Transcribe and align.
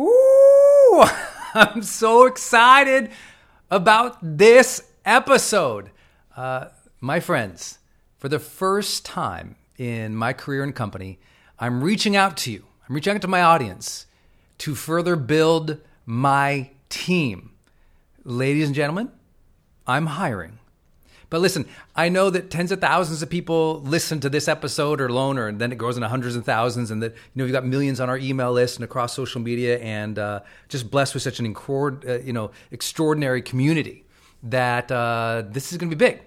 Ooh, 0.00 1.04
I'm 1.54 1.82
so 1.82 2.24
excited 2.24 3.10
about 3.70 4.16
this 4.22 4.82
episode. 5.04 5.90
Uh, 6.34 6.66
my 7.00 7.20
friends, 7.20 7.78
for 8.16 8.30
the 8.30 8.38
first 8.38 9.04
time 9.04 9.56
in 9.76 10.16
my 10.16 10.32
career 10.32 10.62
and 10.62 10.74
company, 10.74 11.18
I'm 11.58 11.84
reaching 11.84 12.16
out 12.16 12.38
to 12.38 12.52
you. 12.52 12.64
I'm 12.88 12.94
reaching 12.94 13.14
out 13.14 13.20
to 13.20 13.28
my 13.28 13.42
audience 13.42 14.06
to 14.58 14.74
further 14.74 15.16
build 15.16 15.78
my 16.06 16.70
team. 16.88 17.50
Ladies 18.24 18.66
and 18.66 18.74
gentlemen, 18.74 19.10
I'm 19.86 20.06
hiring. 20.06 20.59
But 21.30 21.40
listen, 21.40 21.66
I 21.94 22.08
know 22.08 22.28
that 22.30 22.50
tens 22.50 22.72
of 22.72 22.80
thousands 22.80 23.22
of 23.22 23.30
people 23.30 23.80
listen 23.82 24.18
to 24.20 24.28
this 24.28 24.48
episode 24.48 25.00
or 25.00 25.06
alone, 25.06 25.38
or 25.38 25.50
then 25.52 25.70
it 25.70 25.78
grows 25.78 25.96
into 25.96 26.08
hundreds 26.08 26.34
of 26.34 26.44
thousands, 26.44 26.90
and 26.90 27.02
that 27.02 27.12
you 27.12 27.18
know 27.36 27.44
we've 27.44 27.52
got 27.52 27.64
millions 27.64 28.00
on 28.00 28.10
our 28.10 28.18
email 28.18 28.52
list 28.52 28.76
and 28.76 28.84
across 28.84 29.14
social 29.14 29.40
media, 29.40 29.78
and 29.78 30.18
uh, 30.18 30.40
just 30.68 30.90
blessed 30.90 31.14
with 31.14 31.22
such 31.22 31.38
an 31.38 31.46
incord, 31.46 32.06
uh, 32.06 32.18
you 32.18 32.32
know 32.32 32.50
extraordinary 32.72 33.40
community 33.40 34.04
that 34.42 34.90
uh, 34.90 35.44
this 35.48 35.70
is 35.70 35.78
going 35.78 35.88
to 35.88 35.96
be 35.96 36.04
big. 36.04 36.20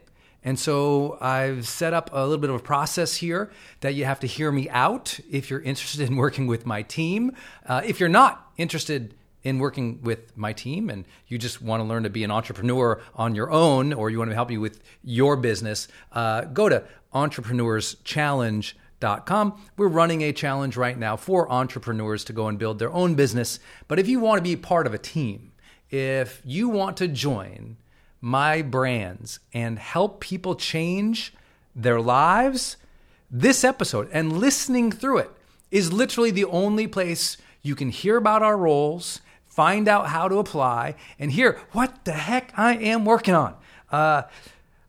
And 0.45 0.59
so 0.59 1.17
I've 1.21 1.67
set 1.67 1.93
up 1.93 2.09
a 2.11 2.21
little 2.21 2.37
bit 2.37 2.49
of 2.49 2.57
a 2.57 2.59
process 2.59 3.15
here 3.15 3.51
that 3.79 3.93
you 3.95 4.05
have 4.05 4.19
to 4.21 4.27
hear 4.27 4.51
me 4.51 4.69
out 4.69 5.19
if 5.31 5.49
you're 5.49 5.61
interested 5.61 6.01
in 6.01 6.17
working 6.17 6.47
with 6.47 6.65
my 6.65 6.81
team. 6.81 7.31
Uh, 7.65 7.81
if 7.85 7.99
you're 7.99 8.09
not 8.09 8.51
interested 8.57 9.15
in 9.43 9.59
working 9.59 10.01
with 10.01 10.35
my 10.37 10.53
team 10.53 10.89
and 10.89 11.05
you 11.27 11.37
just 11.37 11.61
want 11.61 11.81
to 11.81 11.83
learn 11.83 12.03
to 12.03 12.09
be 12.09 12.23
an 12.23 12.31
entrepreneur 12.31 13.01
on 13.15 13.35
your 13.35 13.51
own 13.51 13.91
or 13.93 14.09
you 14.09 14.17
want 14.17 14.31
to 14.31 14.35
help 14.35 14.49
you 14.49 14.61
with 14.61 14.81
your 15.03 15.35
business, 15.35 15.89
uh, 16.13 16.45
go 16.45 16.69
to 16.69 16.83
entrepreneurschallenge.com. 17.13 19.61
We're 19.77 19.87
running 19.87 20.21
a 20.21 20.31
challenge 20.31 20.77
right 20.77 20.97
now 20.97 21.17
for 21.17 21.51
entrepreneurs 21.51 22.23
to 22.25 22.33
go 22.33 22.47
and 22.47 22.57
build 22.57 22.79
their 22.79 22.91
own 22.91 23.13
business. 23.15 23.59
But 23.87 23.99
if 23.99 24.07
you 24.07 24.19
want 24.19 24.39
to 24.39 24.43
be 24.43 24.55
part 24.55 24.87
of 24.87 24.93
a 24.93 24.97
team, 24.97 25.51
if 25.89 26.41
you 26.45 26.69
want 26.69 26.97
to 26.97 27.07
join 27.07 27.77
my 28.21 28.61
brands 28.61 29.39
and 29.53 29.77
help 29.77 30.21
people 30.21 30.55
change 30.55 31.33
their 31.75 31.99
lives, 31.99 32.77
this 33.29 33.63
episode 33.63 34.09
and 34.13 34.39
listening 34.39 34.91
through 34.91 35.17
it 35.17 35.31
is 35.71 35.91
literally 35.91 36.31
the 36.31 36.45
only 36.45 36.87
place 36.87 37.35
you 37.63 37.75
can 37.75 37.89
hear 37.89 38.17
about 38.17 38.43
our 38.43 38.57
roles 38.57 39.21
find 39.53 39.87
out 39.87 40.07
how 40.07 40.27
to 40.27 40.39
apply, 40.39 40.95
and 41.19 41.31
hear 41.31 41.59
what 41.73 42.05
the 42.05 42.13
heck 42.13 42.51
I 42.57 42.75
am 42.75 43.05
working 43.05 43.35
on. 43.35 43.55
Uh, 43.91 44.23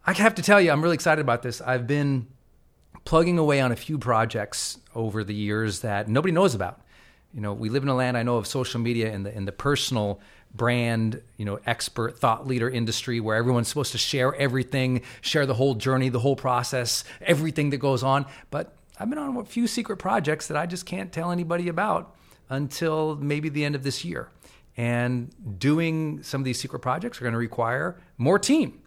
I 0.07 0.13
have 0.15 0.35
to 0.37 0.43
tell 0.43 0.59
you, 0.59 0.71
I'm 0.71 0.83
really 0.83 0.95
excited 0.95 1.21
about 1.21 1.43
this. 1.43 1.61
I've 1.61 1.87
been 1.87 2.27
plugging 3.05 3.39
away 3.39 3.61
on 3.61 3.73
a 3.73 3.77
few 3.77 3.99
projects 3.99 4.79
over 4.95 5.23
the 5.23 5.35
years 5.35 5.81
that 5.81 6.09
nobody 6.09 6.33
knows 6.33 6.55
about. 6.55 6.81
You 7.35 7.43
know, 7.43 7.53
we 7.53 7.69
live 7.69 7.83
in 7.83 7.91
a 7.91 7.95
land 7.95 8.17
I 8.17 8.23
know 8.23 8.37
of 8.37 8.47
social 8.47 8.81
media 8.81 9.13
and 9.13 9.27
the, 9.27 9.37
and 9.37 9.47
the 9.47 9.53
personal 9.53 10.21
brand, 10.55 11.21
you 11.37 11.45
know, 11.45 11.59
expert 11.67 12.19
thought 12.19 12.47
leader 12.47 12.71
industry 12.71 13.21
where 13.21 13.37
everyone's 13.37 13.69
supposed 13.69 13.93
to 13.93 13.99
share 13.99 14.35
everything, 14.37 15.03
share 15.21 15.45
the 15.45 15.55
whole 15.55 15.75
journey, 15.75 16.09
the 16.09 16.21
whole 16.21 16.37
process, 16.37 17.05
everything 17.21 17.69
that 17.71 17.79
goes 17.79 18.03
on. 18.03 18.25
But 18.51 18.73
I've 18.99 19.11
been 19.11 19.19
on 19.19 19.37
a 19.37 19.45
few 19.45 19.67
secret 19.67 19.99
projects 19.99 20.47
that 20.47 20.57
I 20.57 20.65
just 20.65 20.87
can't 20.87 21.13
tell 21.13 21.31
anybody 21.33 21.69
about 21.69 22.15
until 22.49 23.17
maybe 23.17 23.51
the 23.51 23.65
end 23.65 23.75
of 23.75 23.83
this 23.83 24.05
year. 24.05 24.31
And 24.77 25.31
doing 25.59 26.23
some 26.23 26.41
of 26.41 26.45
these 26.45 26.59
secret 26.59 26.81
projects 26.81 27.21
are 27.21 27.25
going 27.25 27.33
to 27.33 27.39
require 27.39 28.01
more 28.19 28.39
team. 28.39 28.81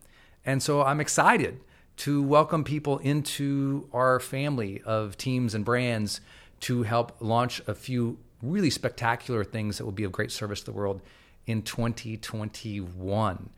And 0.46 0.62
so 0.62 0.82
I'm 0.84 1.00
excited 1.00 1.60
to 1.98 2.22
welcome 2.22 2.64
people 2.64 3.00
into 3.00 3.90
our 3.92 4.20
family 4.20 4.82
of 4.86 5.18
teams 5.18 5.56
and 5.56 5.66
brands 5.66 6.22
to 6.62 6.84
help 6.84 7.16
launch 7.20 7.62
a 7.68 7.74
few 7.74 8.18
really 8.42 8.70
spectacular 8.70 9.44
things 9.44 9.78
that 9.78 9.86
will 9.86 9.92
be 9.92 10.04
of 10.04 10.12
great 10.12 10.32
service 10.32 10.60
to 10.60 10.66
the 10.68 10.72
world 10.72 11.02
in 11.48 11.62
2021. 11.62 13.50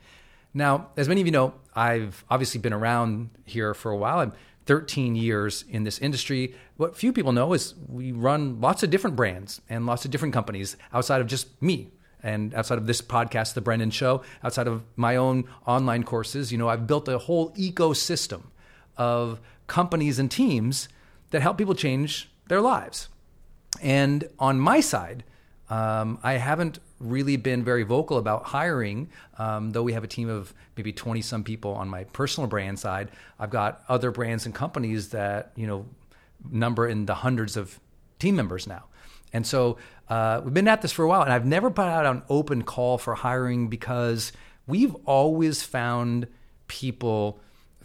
Now, 0.54 0.88
as 0.98 1.08
many 1.08 1.22
of 1.22 1.28
you 1.28 1.32
know, 1.32 1.54
I've 1.76 2.24
obviously 2.30 2.60
been 2.60 2.74
around 2.74 3.30
here 3.46 3.74
for 3.74 3.92
a 3.92 3.98
while. 3.98 4.20
I'm 4.20 4.34
13 4.66 5.16
years 5.16 5.66
in 5.70 5.84
this 5.84 6.00
industry. 6.00 6.56
What 6.78 6.96
few 6.96 7.12
people 7.12 7.32
know 7.32 7.54
is 7.54 7.74
we 7.88 8.12
run 8.12 8.62
lots 8.62 8.84
of 8.84 8.90
different 8.90 9.16
brands 9.16 9.62
and 9.70 9.86
lots 9.86 10.06
of 10.06 10.12
different 10.12 10.34
companies 10.34 10.78
outside 10.94 11.22
of 11.22 11.28
just 11.28 11.62
me 11.62 11.92
and 12.24 12.54
outside 12.54 12.78
of 12.78 12.88
this 12.88 13.02
podcast, 13.02 13.54
The 13.54 13.62
Brendon 13.62 13.92
Show, 13.92 14.24
outside 14.44 14.68
of 14.68 14.84
my 14.96 15.16
own 15.16 15.46
online 15.66 16.04
courses. 16.04 16.52
You 16.52 16.58
know, 16.58 16.70
I've 16.70 16.88
built 16.88 17.08
a 17.08 17.18
whole 17.18 17.52
ecosystem 17.52 18.44
of 18.98 19.40
companies 19.68 20.20
and 20.20 20.30
teams 20.30 20.90
that 21.30 21.42
help 21.42 21.58
people 21.58 21.76
change 21.76 22.30
their 22.48 22.62
lives. 22.62 23.08
And 23.82 24.28
on 24.40 24.60
my 24.60 24.80
side, 24.80 25.24
um, 25.70 26.20
I 26.24 26.34
haven't 26.34 26.80
really 27.00 27.38
been 27.38 27.64
very 27.64 27.84
vocal 27.84 28.18
about 28.18 28.46
hiring, 28.46 29.10
um, 29.38 29.72
though 29.72 29.84
we 29.84 29.94
have 29.94 30.04
a 30.04 30.08
team 30.08 30.28
of 30.28 30.54
maybe 30.76 30.92
20 30.92 31.22
some 31.22 31.44
people 31.44 31.74
on 31.74 31.88
my 31.88 32.04
personal 32.06 32.48
brand 32.48 32.80
side. 32.80 33.10
I've 33.40 33.52
got 33.52 33.84
other 33.88 34.12
brands 34.12 34.46
and 34.46 34.54
companies 34.54 35.10
that, 35.10 35.52
you 35.56 35.68
know, 35.68 35.86
number 36.52 36.88
in 36.88 37.06
the 37.06 37.16
hundreds 37.16 37.56
of 37.56 37.80
team 38.18 38.36
members 38.36 38.68
now. 38.68 38.86
And 39.32 39.46
so 39.46 39.78
uh, 40.10 40.42
we've 40.44 40.54
been 40.54 40.68
at 40.68 40.82
this 40.82 40.92
for 40.92 41.04
a 41.04 41.08
while, 41.08 41.22
and 41.22 41.32
I've 41.32 41.46
never 41.46 41.70
put 41.70 41.86
out 41.86 42.06
an 42.06 42.24
open 42.30 42.64
call 42.64 42.98
for 42.98 43.16
hiring 43.16 43.68
because 43.68 44.32
we've 44.68 44.96
always 45.06 45.64
found 45.64 46.28
people 46.68 47.40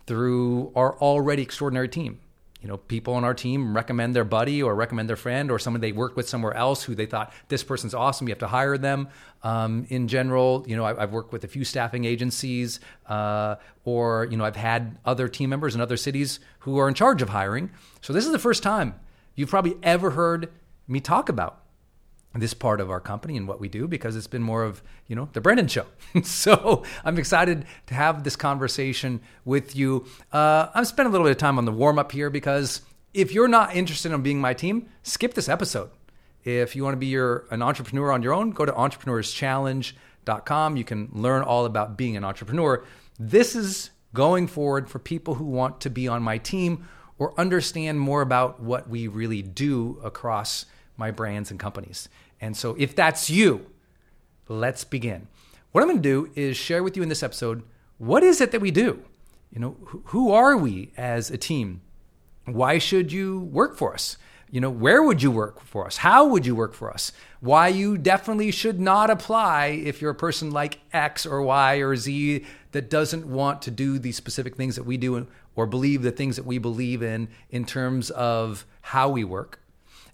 through 0.06 0.73
our 0.75 0.99
already 0.99 1.43
extraordinary 1.43 1.88
team 1.88 2.21
you 2.65 2.69
know, 2.69 2.79
people 2.79 3.12
on 3.12 3.25
our 3.25 3.35
team 3.35 3.76
recommend 3.76 4.17
their 4.17 4.25
buddy 4.25 4.62
or 4.62 4.75
recommend 4.75 5.06
their 5.06 5.17
friend 5.17 5.50
or 5.50 5.59
someone 5.59 5.82
they 5.82 5.93
worked 5.93 6.17
with 6.17 6.26
somewhere 6.26 6.55
else 6.55 6.82
who 6.82 6.94
they 6.94 7.05
thought 7.05 7.31
this 7.49 7.62
person's 7.62 7.93
awesome. 7.93 8.27
You 8.27 8.32
have 8.32 8.38
to 8.38 8.47
hire 8.47 8.79
them. 8.79 9.09
Um, 9.43 9.85
in 9.91 10.09
general, 10.09 10.65
you 10.67 10.75
know, 10.75 10.82
I, 10.82 10.99
have 10.99 11.12
worked 11.12 11.31
with 11.31 11.44
a 11.44 11.47
few 11.47 11.62
staffing 11.62 12.06
agencies, 12.06 12.81
uh, 13.06 13.56
or 13.85 14.27
you 14.31 14.38
know, 14.38 14.47
I've 14.47 14.56
had 14.56 14.97
other 15.05 15.29
team 15.29 15.50
members 15.50 15.75
in 15.75 15.82
other 15.82 15.99
cities 15.99 16.41
who 16.61 16.79
are 16.79 16.88
in 16.88 16.94
charge 16.94 17.20
of 17.20 17.29
hiring. 17.29 17.70
So 18.00 18.15
this 18.15 18.25
is 18.25 18.32
the 18.32 18.38
first 18.38 18.62
time 18.62 18.94
you've 19.35 19.50
probably 19.50 19.77
ever 19.82 20.12
heard 20.12 20.50
me 20.88 21.00
talk 21.00 21.29
about 21.29 21.63
this 22.34 22.52
part 22.52 22.81
of 22.81 22.90
our 22.90 23.00
company 23.00 23.36
and 23.36 23.46
what 23.46 23.60
we 23.60 23.69
do 23.69 23.86
because 23.86 24.16
it's 24.16 24.26
been 24.26 24.42
more 24.42 24.64
of 24.64 24.82
you 25.06 25.14
know 25.14 25.28
the 25.32 25.40
Brendon 25.40 25.69
show. 25.69 25.86
so 26.22 26.82
I'm 27.04 27.19
excited 27.19 27.64
to 27.86 27.94
have 27.94 28.25
this 28.25 28.36
conversation 28.36 29.20
with 29.44 29.76
you. 29.76 30.06
Uh, 30.32 30.69
I'm 30.75 30.84
spending 30.84 31.10
a 31.10 31.12
little 31.12 31.26
bit 31.26 31.32
of 31.32 31.38
time 31.38 31.58
on 31.58 31.64
the 31.64 31.72
warm 31.72 31.98
up 31.98 32.12
here 32.12 32.31
because 32.31 32.82
if 33.12 33.32
you're 33.32 33.48
not 33.48 33.76
interested 33.76 34.12
in 34.12 34.22
being 34.22 34.40
my 34.40 34.54
team, 34.54 34.88
skip 35.02 35.34
this 35.34 35.48
episode. 35.48 35.90
If 36.44 36.76
you 36.76 36.84
want 36.84 36.94
to 36.94 36.98
be 36.98 37.06
your 37.06 37.46
an 37.50 37.62
entrepreneur 37.62 38.12
on 38.12 38.22
your 38.22 38.34
own, 38.34 38.50
go 38.50 38.66
to 38.66 38.72
entrepreneurschallenge.com. 38.72 40.76
You 40.76 40.84
can 40.84 41.08
learn 41.12 41.42
all 41.42 41.64
about 41.64 41.96
being 41.96 42.16
an 42.16 42.25
entrepreneur. 42.25 42.84
This 43.19 43.54
is 43.54 43.90
going 44.12 44.48
forward 44.48 44.90
for 44.90 44.98
people 44.98 45.36
who 45.36 45.44
want 45.44 45.81
to 45.82 45.90
be 45.90 46.08
on 46.08 46.22
my 46.22 46.38
team 46.38 46.88
or 47.19 47.38
understand 47.38 48.00
more 48.00 48.22
about 48.22 48.60
what 48.60 48.88
we 48.88 49.06
really 49.06 49.42
do 49.42 50.00
across 50.02 50.66
my 50.96 51.10
brands 51.10 51.50
and 51.50 51.58
companies. 51.58 52.08
And 52.40 52.56
so, 52.56 52.75
if 52.78 52.94
that's 52.94 53.31
you, 53.31 53.66
let's 54.48 54.84
begin. 54.84 55.28
What 55.72 55.82
I'm 55.82 55.88
going 55.88 56.02
to 56.02 56.08
do 56.08 56.31
is 56.34 56.56
share 56.56 56.82
with 56.82 56.96
you 56.96 57.02
in 57.02 57.08
this 57.08 57.22
episode 57.22 57.62
what 57.98 58.22
is 58.22 58.40
it 58.40 58.50
that 58.52 58.60
we 58.60 58.70
do? 58.70 59.02
You 59.52 59.60
know, 59.60 59.76
who 60.06 60.32
are 60.32 60.56
we 60.56 60.92
as 60.96 61.31
a 61.31 61.38
team? 61.38 61.81
Why 62.44 62.78
should 62.78 63.12
you 63.12 63.40
work 63.40 63.76
for 63.76 63.94
us? 63.94 64.19
You 64.50 64.60
know, 64.60 64.70
where 64.70 65.02
would 65.02 65.22
you 65.22 65.31
work 65.31 65.60
for 65.60 65.86
us? 65.86 65.96
How 65.98 66.26
would 66.26 66.46
you 66.46 66.54
work 66.54 66.75
for 66.75 66.92
us? 66.92 67.12
Why 67.40 67.69
you 67.69 67.98
definitely 67.98 68.50
should 68.50 68.78
not 68.78 69.10
apply 69.10 69.66
if 69.66 70.00
you're 70.00 70.12
a 70.12 70.14
person 70.14 70.50
like 70.50 70.78
X 70.92 71.25
or 71.26 71.42
Y 71.42 71.76
or 71.76 71.96
Z 71.96 72.44
that 72.72 72.90
doesn't 72.90 73.26
want 73.26 73.62
to 73.62 73.70
do 73.70 73.98
these 73.98 74.16
specific 74.16 74.56
things 74.56 74.76
that 74.76 74.84
we 74.84 74.96
do 74.96 75.26
or 75.56 75.66
believe 75.66 76.02
the 76.02 76.12
things 76.12 76.36
that 76.36 76.46
we 76.46 76.58
believe 76.58 77.02
in 77.02 77.28
in 77.50 77.64
terms 77.64 78.10
of 78.10 78.66
how 78.81 79.08
we 79.08 79.25
work 79.25 79.60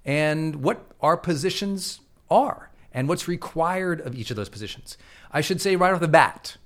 and 0.05 0.57
what 0.57 0.87
our 1.01 1.17
positions 1.17 2.01
are 2.31 2.71
and 2.93 3.09
what's 3.09 3.29
required 3.29 4.01
of 4.01 4.15
each 4.15 4.31
of 4.31 4.37
those 4.37 4.49
positions. 4.49 4.97
I 5.33 5.41
should 5.41 5.61
say 5.61 5.77
right 5.77 5.93
off 5.93 6.01
the 6.01 6.09
bat 6.09 6.57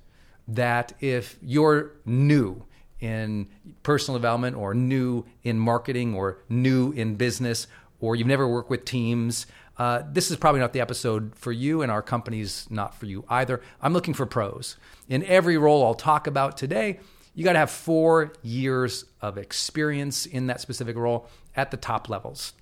that 0.47 0.93
if 0.99 1.37
you're 1.41 1.91
new 2.05 2.63
in 2.99 3.47
personal 3.83 4.17
development 4.17 4.55
or 4.55 4.73
new 4.73 5.25
in 5.43 5.59
marketing 5.59 6.15
or 6.15 6.39
new 6.49 6.91
in 6.91 7.15
business 7.15 7.67
or 7.99 8.15
you've 8.15 8.27
never 8.27 8.47
worked 8.47 8.69
with 8.69 8.85
teams, 8.85 9.45
uh, 9.77 10.03
this 10.11 10.31
is 10.31 10.37
probably 10.37 10.61
not 10.61 10.73
the 10.73 10.79
episode 10.79 11.35
for 11.35 11.51
you, 11.51 11.81
and 11.81 11.91
our 11.91 12.01
company's 12.01 12.65
not 12.69 12.95
for 12.95 13.05
you 13.07 13.25
either. 13.27 13.61
I'm 13.81 13.93
looking 13.93 14.13
for 14.13 14.25
pros. 14.25 14.77
In 15.09 15.23
every 15.25 15.57
role 15.57 15.83
I'll 15.85 15.95
talk 15.95 16.27
about 16.27 16.55
today, 16.55 16.99
you 17.33 17.43
got 17.43 17.53
to 17.53 17.59
have 17.59 17.71
four 17.71 18.33
years 18.41 19.05
of 19.21 19.37
experience 19.37 20.25
in 20.25 20.47
that 20.47 20.61
specific 20.61 20.95
role 20.95 21.27
at 21.55 21.71
the 21.71 21.77
top 21.77 22.07
levels 22.07 22.53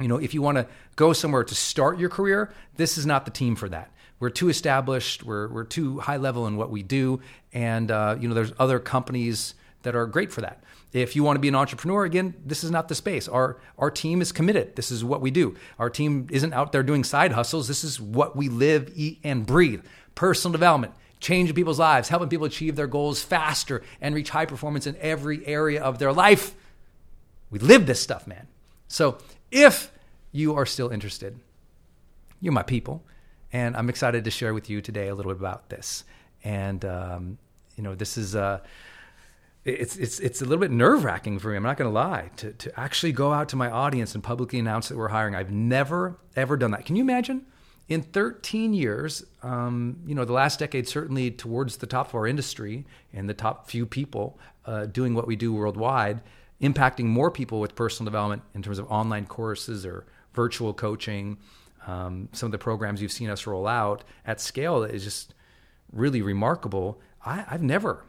you 0.00 0.08
know, 0.08 0.16
if 0.16 0.34
you 0.34 0.42
want 0.42 0.58
to 0.58 0.66
go 0.96 1.12
somewhere 1.12 1.44
to 1.44 1.54
start 1.54 1.98
your 1.98 2.08
career, 2.08 2.52
this 2.76 2.98
is 2.98 3.06
not 3.06 3.24
the 3.24 3.30
team 3.30 3.56
for 3.56 3.68
that. 3.68 3.92
We're 4.18 4.30
too 4.30 4.48
established. 4.48 5.22
We're, 5.22 5.48
we're 5.48 5.64
too 5.64 5.98
high 6.00 6.18
level 6.18 6.46
in 6.46 6.56
what 6.56 6.70
we 6.70 6.82
do. 6.82 7.20
And, 7.52 7.90
uh, 7.90 8.16
you 8.20 8.28
know, 8.28 8.34
there's 8.34 8.52
other 8.58 8.78
companies 8.78 9.54
that 9.82 9.96
are 9.96 10.06
great 10.06 10.30
for 10.30 10.42
that. 10.42 10.62
If 10.92 11.14
you 11.14 11.22
want 11.22 11.36
to 11.36 11.40
be 11.40 11.48
an 11.48 11.54
entrepreneur, 11.54 12.04
again, 12.04 12.34
this 12.44 12.64
is 12.64 12.70
not 12.70 12.88
the 12.88 12.94
space. 12.94 13.28
Our, 13.28 13.58
our 13.78 13.90
team 13.90 14.20
is 14.20 14.32
committed. 14.32 14.74
This 14.76 14.90
is 14.90 15.04
what 15.04 15.20
we 15.20 15.30
do. 15.30 15.56
Our 15.78 15.88
team 15.88 16.26
isn't 16.30 16.52
out 16.52 16.72
there 16.72 16.82
doing 16.82 17.04
side 17.04 17.32
hustles. 17.32 17.68
This 17.68 17.84
is 17.84 18.00
what 18.00 18.36
we 18.36 18.48
live, 18.48 18.92
eat, 18.94 19.20
and 19.22 19.46
breathe. 19.46 19.84
Personal 20.16 20.52
development, 20.52 20.92
changing 21.20 21.54
people's 21.54 21.78
lives, 21.78 22.08
helping 22.08 22.28
people 22.28 22.46
achieve 22.46 22.74
their 22.74 22.88
goals 22.88 23.22
faster 23.22 23.82
and 24.00 24.14
reach 24.14 24.30
high 24.30 24.46
performance 24.46 24.86
in 24.86 24.96
every 24.96 25.46
area 25.46 25.80
of 25.80 25.98
their 25.98 26.12
life. 26.12 26.54
We 27.50 27.60
live 27.60 27.86
this 27.86 28.00
stuff, 28.00 28.26
man. 28.26 28.48
So 28.88 29.18
if 29.50 29.92
you 30.32 30.54
are 30.54 30.66
still 30.66 30.90
interested, 30.90 31.38
you're 32.40 32.52
my 32.52 32.62
people. 32.62 33.02
And 33.52 33.76
I'm 33.76 33.88
excited 33.88 34.24
to 34.24 34.30
share 34.30 34.54
with 34.54 34.70
you 34.70 34.80
today 34.80 35.08
a 35.08 35.14
little 35.14 35.32
bit 35.32 35.40
about 35.40 35.68
this. 35.70 36.04
And, 36.44 36.84
um, 36.84 37.38
you 37.76 37.82
know, 37.82 37.94
this 37.94 38.16
is, 38.16 38.36
uh, 38.36 38.60
it's, 39.64 39.96
it's, 39.96 40.20
it's 40.20 40.40
a 40.40 40.44
little 40.44 40.60
bit 40.60 40.70
nerve 40.70 41.04
wracking 41.04 41.38
for 41.38 41.50
me. 41.50 41.56
I'm 41.56 41.62
not 41.62 41.76
going 41.76 41.90
to 41.90 41.94
lie 41.94 42.30
to, 42.36 42.52
to 42.52 42.80
actually 42.80 43.12
go 43.12 43.32
out 43.32 43.48
to 43.50 43.56
my 43.56 43.70
audience 43.70 44.14
and 44.14 44.22
publicly 44.22 44.58
announce 44.58 44.88
that 44.88 44.96
we're 44.96 45.08
hiring. 45.08 45.34
I've 45.34 45.50
never, 45.50 46.18
ever 46.36 46.56
done 46.56 46.70
that. 46.70 46.86
Can 46.86 46.96
you 46.96 47.02
imagine? 47.02 47.44
In 47.88 48.02
13 48.02 48.72
years, 48.72 49.24
um, 49.42 49.98
you 50.06 50.14
know, 50.14 50.24
the 50.24 50.32
last 50.32 50.60
decade 50.60 50.88
certainly 50.88 51.30
towards 51.32 51.78
the 51.78 51.86
top 51.86 52.10
of 52.10 52.14
our 52.14 52.26
industry 52.26 52.86
and 53.12 53.28
the 53.28 53.34
top 53.34 53.68
few 53.68 53.84
people 53.84 54.38
uh, 54.64 54.86
doing 54.86 55.12
what 55.12 55.26
we 55.26 55.34
do 55.34 55.52
worldwide, 55.52 56.20
impacting 56.60 57.04
more 57.04 57.30
people 57.30 57.60
with 57.60 57.74
personal 57.74 58.04
development 58.06 58.42
in 58.54 58.62
terms 58.62 58.78
of 58.78 58.90
online 58.90 59.26
courses 59.26 59.86
or 59.86 60.06
virtual 60.34 60.74
coaching, 60.74 61.38
um, 61.86 62.28
some 62.32 62.46
of 62.48 62.52
the 62.52 62.58
programs 62.58 63.00
you've 63.00 63.12
seen 63.12 63.30
us 63.30 63.46
roll 63.46 63.66
out 63.66 64.04
at 64.26 64.40
scale 64.40 64.82
is 64.82 65.02
just 65.02 65.34
really 65.92 66.22
remarkable. 66.22 67.00
I, 67.24 67.42
have 67.48 67.62
never 67.62 68.04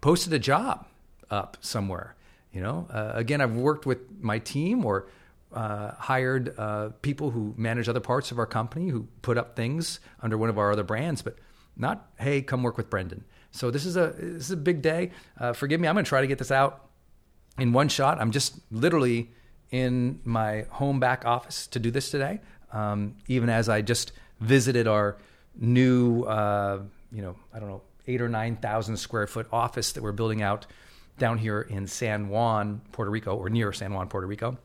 posted 0.00 0.32
a 0.32 0.38
job 0.38 0.86
up 1.30 1.56
somewhere. 1.60 2.16
You 2.52 2.60
know, 2.60 2.88
uh, 2.90 3.12
again, 3.14 3.40
I've 3.40 3.54
worked 3.54 3.86
with 3.86 3.98
my 4.20 4.40
team 4.40 4.84
or 4.84 5.06
uh, 5.52 5.92
hired 5.92 6.58
uh, 6.58 6.90
people 7.02 7.30
who 7.30 7.54
manage 7.56 7.88
other 7.88 8.00
parts 8.00 8.32
of 8.32 8.38
our 8.38 8.46
company 8.46 8.88
who 8.88 9.06
put 9.22 9.38
up 9.38 9.54
things 9.54 10.00
under 10.20 10.36
one 10.36 10.48
of 10.48 10.58
our 10.58 10.72
other 10.72 10.82
brands, 10.82 11.22
but 11.22 11.36
not, 11.76 12.10
hey, 12.18 12.42
come 12.42 12.62
work 12.62 12.76
with 12.76 12.90
Brendon. 12.90 13.24
So 13.52 13.70
this 13.70 13.84
is 13.84 13.96
a 13.96 14.14
this 14.16 14.44
is 14.44 14.50
a 14.50 14.56
big 14.56 14.82
day. 14.82 15.10
Uh, 15.38 15.52
forgive 15.52 15.80
me, 15.80 15.88
I'm 15.88 15.94
going 15.94 16.04
to 16.04 16.08
try 16.08 16.20
to 16.20 16.26
get 16.26 16.38
this 16.38 16.50
out 16.50 16.89
in 17.58 17.72
one 17.72 17.88
shot. 17.88 18.20
I'm 18.20 18.30
just 18.30 18.58
literally 18.70 19.30
in 19.70 20.20
my 20.24 20.66
home 20.70 21.00
back 21.00 21.24
office 21.24 21.66
to 21.68 21.78
do 21.78 21.90
this 21.90 22.10
today. 22.10 22.40
Um, 22.72 23.16
even 23.28 23.48
as 23.48 23.68
I 23.68 23.82
just 23.82 24.12
visited 24.40 24.86
our 24.88 25.16
new, 25.56 26.22
uh, 26.22 26.82
you 27.12 27.22
know, 27.22 27.36
I 27.52 27.58
don't 27.58 27.68
know, 27.68 27.82
eight 28.06 28.20
or 28.20 28.28
nine 28.28 28.56
thousand 28.56 28.96
square 28.96 29.26
foot 29.26 29.46
office 29.52 29.92
that 29.92 30.02
we're 30.02 30.12
building 30.12 30.42
out 30.42 30.66
down 31.18 31.38
here 31.38 31.60
in 31.60 31.86
San 31.86 32.28
Juan, 32.28 32.80
Puerto 32.92 33.10
Rico, 33.10 33.36
or 33.36 33.50
near 33.50 33.72
San 33.72 33.92
Juan, 33.92 34.08
Puerto 34.08 34.26
Rico. 34.26 34.56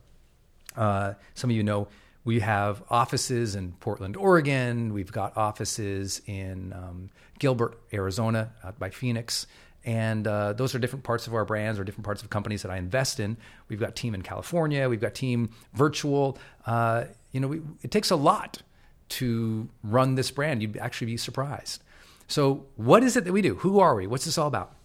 Uh, 0.76 1.14
some 1.34 1.50
of 1.50 1.56
you 1.56 1.64
know 1.64 1.88
We 2.26 2.40
have 2.40 2.82
offices 2.90 3.56
in 3.56 3.74
Portland, 3.74 4.18
Oregon. 4.18 4.94
We've 4.94 5.12
got 5.12 5.38
offices 5.38 6.22
in 6.26 6.74
um, 6.74 7.12
Gilbert, 7.38 7.80
Arizona, 7.94 8.52
out 8.64 8.80
by 8.80 8.90
Phoenix. 8.90 9.46
And 9.86 10.28
uh, 10.28 10.54
those 10.54 10.74
are 10.74 10.80
different 10.80 11.06
parts 11.06 11.28
of 11.28 11.36
our 11.36 11.46
brands 11.46 11.80
or 11.80 11.84
different 11.84 12.06
parts 12.06 12.24
of 12.24 12.30
companies 12.32 12.64
that 12.64 12.72
I 12.72 12.78
invest 12.78 13.20
in. 13.20 13.38
We've 13.70 13.80
got 13.80 13.96
team 13.96 14.16
in 14.16 14.24
California. 14.24 14.90
We've 14.90 15.00
got 15.00 15.14
team 15.14 15.52
virtual. 15.74 16.40
Uh, 16.66 17.06
you 17.32 17.40
know, 17.40 17.48
we, 17.48 17.62
it 17.84 17.92
takes 17.92 18.10
a 18.10 18.16
lot 18.16 18.64
to 19.10 19.70
run 19.84 20.16
this 20.16 20.32
brand. 20.32 20.64
You'd 20.64 20.78
actually 20.78 21.08
be 21.08 21.18
surprised. 21.18 21.84
So, 22.28 22.66
what 22.76 23.04
is 23.04 23.16
it 23.16 23.26
that 23.26 23.34
we 23.34 23.44
do? 23.44 23.56
Who 23.58 23.80
are 23.80 23.94
we? 23.94 24.08
What's 24.08 24.26
this 24.26 24.40
all 24.40 24.48
about? 24.48 24.76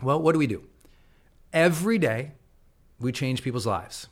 Well, 0.00 0.22
what 0.22 0.32
do 0.32 0.38
we 0.38 0.46
do? 0.46 0.62
Every 1.52 1.98
day, 1.98 2.30
we 3.00 3.10
change 3.10 3.42
people's 3.42 3.66
lives. 3.66 4.06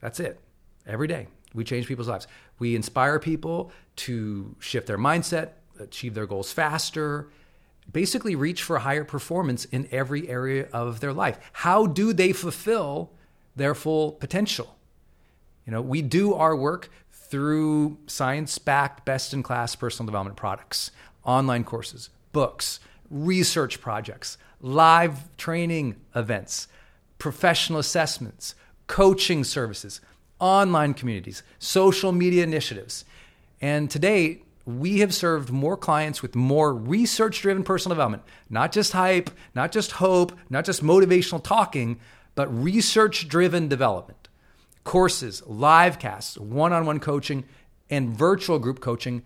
That's 0.00 0.18
it. 0.18 0.40
Every 0.84 1.06
day, 1.06 1.28
we 1.54 1.62
change 1.62 1.86
people's 1.86 2.08
lives. 2.08 2.26
We 2.58 2.74
inspire 2.74 3.20
people 3.20 3.70
to 3.96 4.56
shift 4.58 4.88
their 4.88 4.98
mindset, 4.98 5.50
achieve 5.78 6.14
their 6.14 6.26
goals 6.26 6.52
faster, 6.52 7.28
basically 7.92 8.34
reach 8.34 8.62
for 8.62 8.78
higher 8.78 9.04
performance 9.04 9.64
in 9.66 9.88
every 9.90 10.28
area 10.28 10.68
of 10.72 11.00
their 11.00 11.12
life. 11.12 11.38
How 11.52 11.86
do 11.86 12.12
they 12.12 12.32
fulfill 12.32 13.10
their 13.54 13.74
full 13.74 14.12
potential? 14.12 14.76
You 15.64 15.72
know, 15.72 15.80
we 15.80 16.02
do 16.02 16.34
our 16.34 16.54
work 16.54 16.90
through 17.12 17.98
science 18.06 18.58
backed, 18.58 19.04
best 19.04 19.34
in 19.34 19.42
class 19.42 19.74
personal 19.74 20.06
development 20.06 20.36
products, 20.36 20.90
online 21.24 21.64
courses, 21.64 22.10
books, 22.32 22.80
research 23.10 23.80
projects, 23.80 24.38
live 24.60 25.36
training 25.36 25.96
events, 26.14 26.68
professional 27.18 27.78
assessments, 27.78 28.54
coaching 28.86 29.42
services, 29.42 30.00
online 30.38 30.94
communities, 30.94 31.42
social 31.58 32.12
media 32.12 32.44
initiatives. 32.44 33.04
And 33.60 33.90
today, 33.90 34.42
we 34.66 34.98
have 34.98 35.14
served 35.14 35.50
more 35.50 35.76
clients 35.76 36.20
with 36.20 36.34
more 36.34 36.74
research 36.74 37.40
driven 37.40 37.62
personal 37.62 37.94
development, 37.94 38.24
not 38.50 38.72
just 38.72 38.92
hype, 38.92 39.30
not 39.54 39.70
just 39.70 39.92
hope, 39.92 40.36
not 40.50 40.64
just 40.64 40.82
motivational 40.82 41.42
talking, 41.42 42.00
but 42.34 42.52
research 42.52 43.28
driven 43.28 43.68
development. 43.68 44.28
Courses, 44.82 45.42
live 45.46 45.98
casts, 45.98 46.36
one 46.36 46.72
on 46.72 46.84
one 46.84 46.98
coaching, 46.98 47.44
and 47.88 48.10
virtual 48.10 48.58
group 48.58 48.80
coaching 48.80 49.22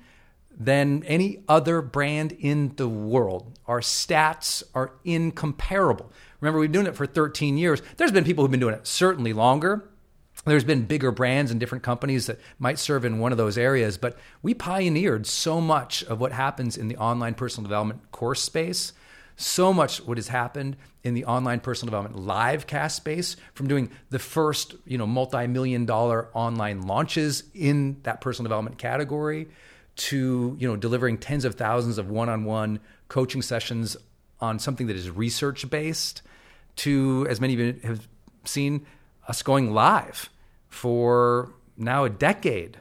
than 0.50 1.02
any 1.04 1.42
other 1.48 1.80
brand 1.80 2.32
in 2.32 2.74
the 2.76 2.88
world. 2.88 3.58
Our 3.66 3.80
stats 3.80 4.62
are 4.74 4.92
incomparable. 5.04 6.12
Remember, 6.40 6.60
we've 6.60 6.70
been 6.70 6.82
doing 6.82 6.92
it 6.92 6.96
for 6.96 7.06
13 7.06 7.56
years. 7.56 7.80
There's 7.96 8.12
been 8.12 8.24
people 8.24 8.44
who've 8.44 8.50
been 8.50 8.60
doing 8.60 8.74
it 8.74 8.86
certainly 8.86 9.32
longer, 9.32 9.89
there's 10.44 10.64
been 10.64 10.84
bigger 10.84 11.10
brands 11.10 11.50
and 11.50 11.60
different 11.60 11.84
companies 11.84 12.26
that 12.26 12.38
might 12.58 12.78
serve 12.78 13.04
in 13.04 13.18
one 13.18 13.32
of 13.32 13.38
those 13.38 13.58
areas, 13.58 13.98
but 13.98 14.18
we 14.42 14.54
pioneered 14.54 15.26
so 15.26 15.60
much 15.60 16.02
of 16.04 16.20
what 16.20 16.32
happens 16.32 16.76
in 16.76 16.88
the 16.88 16.96
online 16.96 17.34
personal 17.34 17.68
development 17.68 18.10
course 18.10 18.42
space, 18.42 18.92
so 19.36 19.72
much 19.72 19.98
what 20.06 20.18
has 20.18 20.28
happened 20.28 20.76
in 21.02 21.14
the 21.14 21.24
online 21.24 21.60
personal 21.60 21.90
development 21.90 22.24
live 22.24 22.66
cast 22.66 22.96
space 22.96 23.36
from 23.54 23.68
doing 23.68 23.90
the 24.10 24.18
first, 24.18 24.74
you 24.86 24.98
know, 24.98 25.06
multi-million 25.06 25.86
dollar 25.86 26.28
online 26.34 26.82
launches 26.82 27.44
in 27.54 27.98
that 28.02 28.20
personal 28.20 28.46
development 28.46 28.78
category 28.78 29.48
to, 29.96 30.56
you 30.58 30.68
know, 30.68 30.76
delivering 30.76 31.18
tens 31.18 31.44
of 31.44 31.54
thousands 31.54 31.98
of 31.98 32.10
one-on-one 32.10 32.80
coaching 33.08 33.42
sessions 33.42 33.96
on 34.40 34.58
something 34.58 34.86
that 34.86 34.96
is 34.96 35.10
research 35.10 35.68
based 35.68 36.22
to 36.76 37.26
as 37.28 37.40
many 37.40 37.54
of 37.54 37.60
you 37.60 37.80
have 37.84 38.08
seen 38.44 38.86
us 39.30 39.42
going 39.42 39.72
live 39.72 40.28
for 40.68 41.52
now 41.76 42.04
a 42.04 42.10
decade 42.10 42.78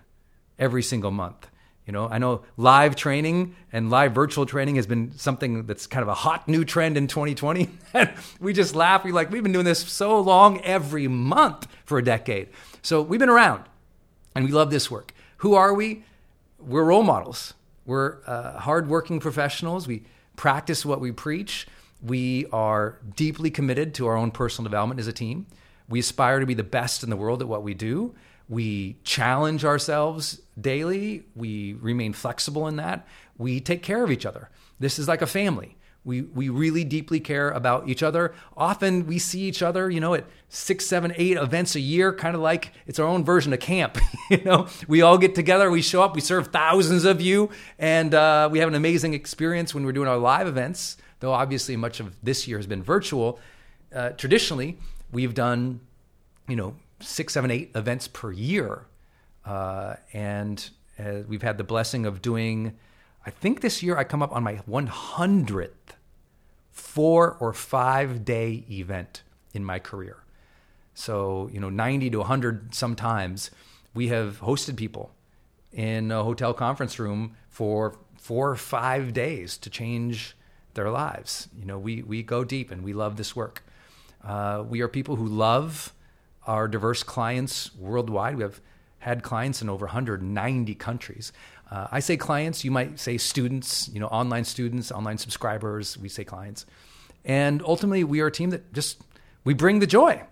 every 0.57 0.81
single 0.81 1.11
month. 1.11 1.47
You 1.85 1.93
know, 1.93 2.07
I 2.09 2.17
know 2.17 2.41
live 2.57 2.95
training 2.95 3.55
and 3.71 3.91
live 3.91 4.13
virtual 4.13 4.47
training 4.47 4.75
has 4.75 4.87
been 4.87 5.11
something 5.17 5.67
that's 5.67 5.85
kind 5.85 6.01
of 6.01 6.07
a 6.07 6.15
hot 6.15 6.47
new 6.47 6.65
trend 6.65 6.97
in 6.97 7.05
2020. 7.05 7.69
we 8.39 8.53
just 8.53 8.73
laugh. 8.75 9.03
We 9.03 9.11
like 9.11 9.31
we've 9.31 9.43
been 9.43 9.51
doing 9.51 9.65
this 9.65 9.79
so 9.79 10.19
long 10.19 10.59
every 10.61 11.07
month 11.07 11.67
for 11.85 11.99
a 11.99 12.03
decade. 12.03 12.49
So 12.81 13.01
we've 13.03 13.19
been 13.19 13.29
around, 13.29 13.63
and 14.35 14.43
we 14.43 14.51
love 14.51 14.71
this 14.71 14.89
work. 14.89 15.13
Who 15.37 15.53
are 15.53 15.73
we? 15.73 16.03
We're 16.59 16.83
role 16.83 17.03
models. 17.03 17.53
We're 17.85 18.17
uh, 18.25 18.59
hardworking 18.59 19.19
professionals. 19.19 19.87
We 19.87 20.03
practice 20.35 20.83
what 20.83 20.99
we 20.99 21.11
preach. 21.11 21.67
We 22.01 22.47
are 22.51 22.97
deeply 23.15 23.51
committed 23.51 23.93
to 23.95 24.07
our 24.07 24.15
own 24.15 24.31
personal 24.31 24.67
development 24.67 24.99
as 24.99 25.07
a 25.07 25.13
team. 25.13 25.45
We 25.89 25.99
aspire 25.99 26.39
to 26.39 26.45
be 26.45 26.53
the 26.53 26.63
best 26.63 27.03
in 27.03 27.09
the 27.09 27.17
world 27.17 27.41
at 27.41 27.47
what 27.47 27.63
we 27.63 27.73
do. 27.73 28.13
We 28.47 28.97
challenge 29.03 29.65
ourselves 29.65 30.41
daily. 30.59 31.25
We 31.35 31.73
remain 31.73 32.13
flexible 32.13 32.67
in 32.67 32.77
that. 32.77 33.07
We 33.37 33.59
take 33.59 33.83
care 33.83 34.03
of 34.03 34.11
each 34.11 34.25
other. 34.25 34.49
This 34.79 34.97
is 34.97 35.07
like 35.07 35.21
a 35.21 35.27
family. 35.27 35.77
We, 36.05 36.21
we 36.21 36.49
really 36.49 36.85
deeply 36.85 37.19
care 37.19 37.51
about 37.51 37.89
each 37.89 38.01
other. 38.01 38.33
Often 38.55 39.05
we 39.05 39.19
see 39.19 39.41
each 39.41 39.61
other, 39.61 39.89
you 39.89 39.99
know, 39.99 40.13
at 40.13 40.25
six, 40.47 40.85
seven, 40.85 41.13
eight 41.17 41.37
events 41.37 41.75
a 41.75 41.79
year, 41.79 42.13
kind 42.13 42.35
of 42.35 42.41
like 42.41 42.71
it's 42.87 42.99
our 42.99 43.05
own 43.05 43.23
version 43.23 43.51
of 43.51 43.59
camp. 43.59 43.97
you 44.29 44.41
know, 44.43 44.67
we 44.87 45.01
all 45.01 45.17
get 45.17 45.35
together, 45.35 45.69
we 45.69 45.81
show 45.81 46.01
up, 46.01 46.15
we 46.15 46.21
serve 46.21 46.47
thousands 46.47 47.03
of 47.03 47.19
you, 47.19 47.49
and 47.77 48.15
uh, 48.15 48.47
we 48.51 48.59
have 48.59 48.69
an 48.69 48.75
amazing 48.75 49.13
experience 49.13 49.75
when 49.75 49.85
we're 49.85 49.91
doing 49.91 50.07
our 50.07 50.17
live 50.17 50.47
events. 50.47 50.97
Though 51.19 51.33
obviously 51.33 51.75
much 51.75 51.99
of 51.99 52.15
this 52.23 52.47
year 52.47 52.57
has 52.57 52.65
been 52.65 52.81
virtual. 52.81 53.39
Uh, 53.93 54.11
traditionally, 54.11 54.77
we've 55.11 55.33
done, 55.33 55.81
you 56.47 56.55
know, 56.55 56.75
six, 56.99 57.33
seven, 57.33 57.51
eight 57.51 57.71
events 57.75 58.07
per 58.07 58.31
year. 58.31 58.85
Uh, 59.45 59.95
and 60.13 60.69
uh, 60.99 61.21
we've 61.27 61.41
had 61.41 61.57
the 61.57 61.63
blessing 61.63 62.05
of 62.05 62.21
doing, 62.21 62.77
I 63.25 63.29
think 63.29 63.61
this 63.61 63.81
year 63.81 63.97
I 63.97 64.03
come 64.03 64.21
up 64.21 64.31
on 64.33 64.43
my 64.43 64.55
100th 64.69 65.69
four 66.71 67.37
or 67.39 67.53
five 67.53 68.23
day 68.25 68.63
event 68.69 69.23
in 69.53 69.63
my 69.63 69.79
career. 69.79 70.23
So, 70.93 71.49
you 71.51 71.59
know, 71.59 71.69
90 71.69 72.09
to 72.11 72.17
100 72.19 72.73
sometimes 72.73 73.51
we 73.93 74.09
have 74.09 74.39
hosted 74.41 74.75
people 74.75 75.11
in 75.71 76.11
a 76.11 76.23
hotel 76.23 76.53
conference 76.53 76.99
room 76.99 77.35
for 77.49 77.97
four 78.17 78.49
or 78.49 78.55
five 78.55 79.13
days 79.13 79.57
to 79.59 79.69
change 79.69 80.35
their 80.73 80.89
lives. 80.89 81.47
You 81.57 81.65
know, 81.65 81.79
we, 81.79 82.01
we 82.01 82.23
go 82.23 82.43
deep 82.43 82.71
and 82.71 82.83
we 82.83 82.93
love 82.93 83.17
this 83.17 83.35
work. 83.35 83.63
Uh, 84.23 84.63
we 84.67 84.81
are 84.81 84.87
people 84.87 85.15
who 85.15 85.25
love 85.25 85.93
our 86.45 86.67
diverse 86.67 87.03
clients 87.03 87.75
worldwide. 87.75 88.35
We 88.35 88.43
have 88.43 88.61
had 88.99 89.23
clients 89.23 89.61
in 89.61 89.69
over 89.69 89.85
190 89.85 90.75
countries. 90.75 91.31
Uh, 91.71 91.87
I 91.91 91.99
say 91.99 92.17
clients, 92.17 92.63
you 92.63 92.71
might 92.71 92.99
say 92.99 93.17
students, 93.17 93.89
you 93.93 93.99
know, 93.99 94.07
online 94.07 94.43
students, 94.43 94.91
online 94.91 95.17
subscribers, 95.17 95.97
we 95.97 96.09
say 96.09 96.23
clients. 96.23 96.65
And 97.23 97.61
ultimately, 97.63 98.03
we 98.03 98.21
are 98.21 98.27
a 98.27 98.31
team 98.31 98.49
that 98.49 98.73
just, 98.73 99.01
we 99.43 99.53
bring 99.53 99.79
the 99.79 99.87
joy 99.87 100.23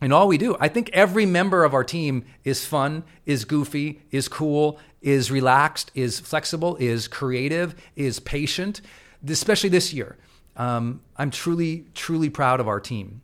in 0.00 0.12
all 0.12 0.28
we 0.28 0.38
do. 0.38 0.56
I 0.60 0.68
think 0.68 0.90
every 0.92 1.26
member 1.26 1.64
of 1.64 1.74
our 1.74 1.84
team 1.84 2.24
is 2.44 2.64
fun, 2.64 3.04
is 3.24 3.44
goofy, 3.44 4.02
is 4.10 4.28
cool, 4.28 4.78
is 5.00 5.30
relaxed, 5.30 5.90
is 5.94 6.20
flexible, 6.20 6.76
is 6.76 7.08
creative, 7.08 7.74
is 7.96 8.20
patient, 8.20 8.80
especially 9.26 9.70
this 9.70 9.92
year. 9.92 10.16
Um, 10.58 11.00
I'm 11.16 11.30
truly, 11.30 11.86
truly 11.94 12.28
proud 12.28 12.58
of 12.60 12.68
our 12.68 12.80
team. 12.80 13.22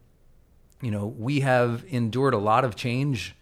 You 0.81 0.93
know, 0.93 1.07
we 1.07 1.41
have 1.41 1.85
endured 1.89 2.33
a 2.33 2.39
lot 2.39 2.65
of 2.65 2.77
change 2.77 3.35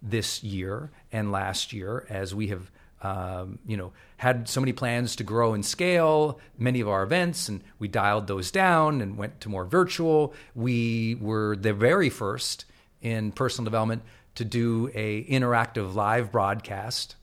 this 0.00 0.42
year 0.42 0.90
and 1.12 1.32
last 1.32 1.72
year 1.72 2.06
as 2.08 2.34
we 2.34 2.46
have, 2.46 2.70
um, 3.02 3.58
you 3.66 3.76
know, 3.76 3.92
had 4.18 4.48
so 4.48 4.60
many 4.60 4.72
plans 4.72 5.16
to 5.16 5.24
grow 5.24 5.52
and 5.52 5.66
scale 5.66 6.38
many 6.58 6.80
of 6.80 6.88
our 6.88 7.02
events, 7.02 7.48
and 7.48 7.62
we 7.78 7.88
dialed 7.88 8.28
those 8.28 8.50
down 8.50 9.00
and 9.00 9.16
went 9.16 9.40
to 9.40 9.48
more 9.48 9.64
virtual. 9.64 10.32
We 10.54 11.16
were 11.16 11.56
the 11.56 11.72
very 11.72 12.08
first 12.08 12.66
in 13.02 13.32
personal 13.32 13.64
development 13.64 14.02
to 14.36 14.44
do 14.44 14.90
a 14.94 15.24
interactive 15.24 15.94
live 15.94 16.30
broadcast 16.30 17.16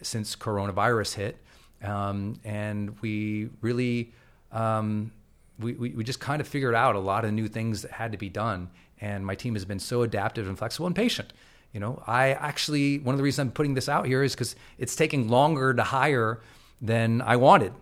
since 0.00 0.34
coronavirus 0.34 1.14
hit, 1.14 1.36
um, 1.82 2.40
and 2.44 2.98
we 3.00 3.50
really 3.60 4.12
um, 4.52 5.12
we, 5.58 5.72
we, 5.74 6.04
just 6.04 6.20
kind 6.20 6.40
of 6.40 6.46
figured 6.46 6.74
out 6.74 6.94
a 6.94 7.00
lot 7.00 7.24
of 7.24 7.32
new 7.32 7.48
things 7.48 7.82
that 7.82 7.90
had 7.90 8.12
to 8.12 8.18
be 8.18 8.28
done. 8.28 8.70
And 9.00 9.24
my 9.26 9.34
team 9.34 9.54
has 9.54 9.64
been 9.64 9.78
so 9.78 10.02
adaptive 10.02 10.48
and 10.48 10.56
flexible 10.56 10.86
and 10.86 10.94
patient. 10.94 11.32
You 11.72 11.80
know, 11.80 12.02
I 12.06 12.32
actually, 12.32 12.98
one 12.98 13.14
of 13.14 13.18
the 13.18 13.24
reasons 13.24 13.46
I'm 13.46 13.52
putting 13.52 13.74
this 13.74 13.88
out 13.88 14.06
here 14.06 14.22
is 14.22 14.34
because 14.34 14.56
it's 14.78 14.96
taking 14.96 15.28
longer 15.28 15.74
to 15.74 15.82
hire 15.82 16.40
than 16.80 17.20
I 17.22 17.36
wanted. 17.36 17.72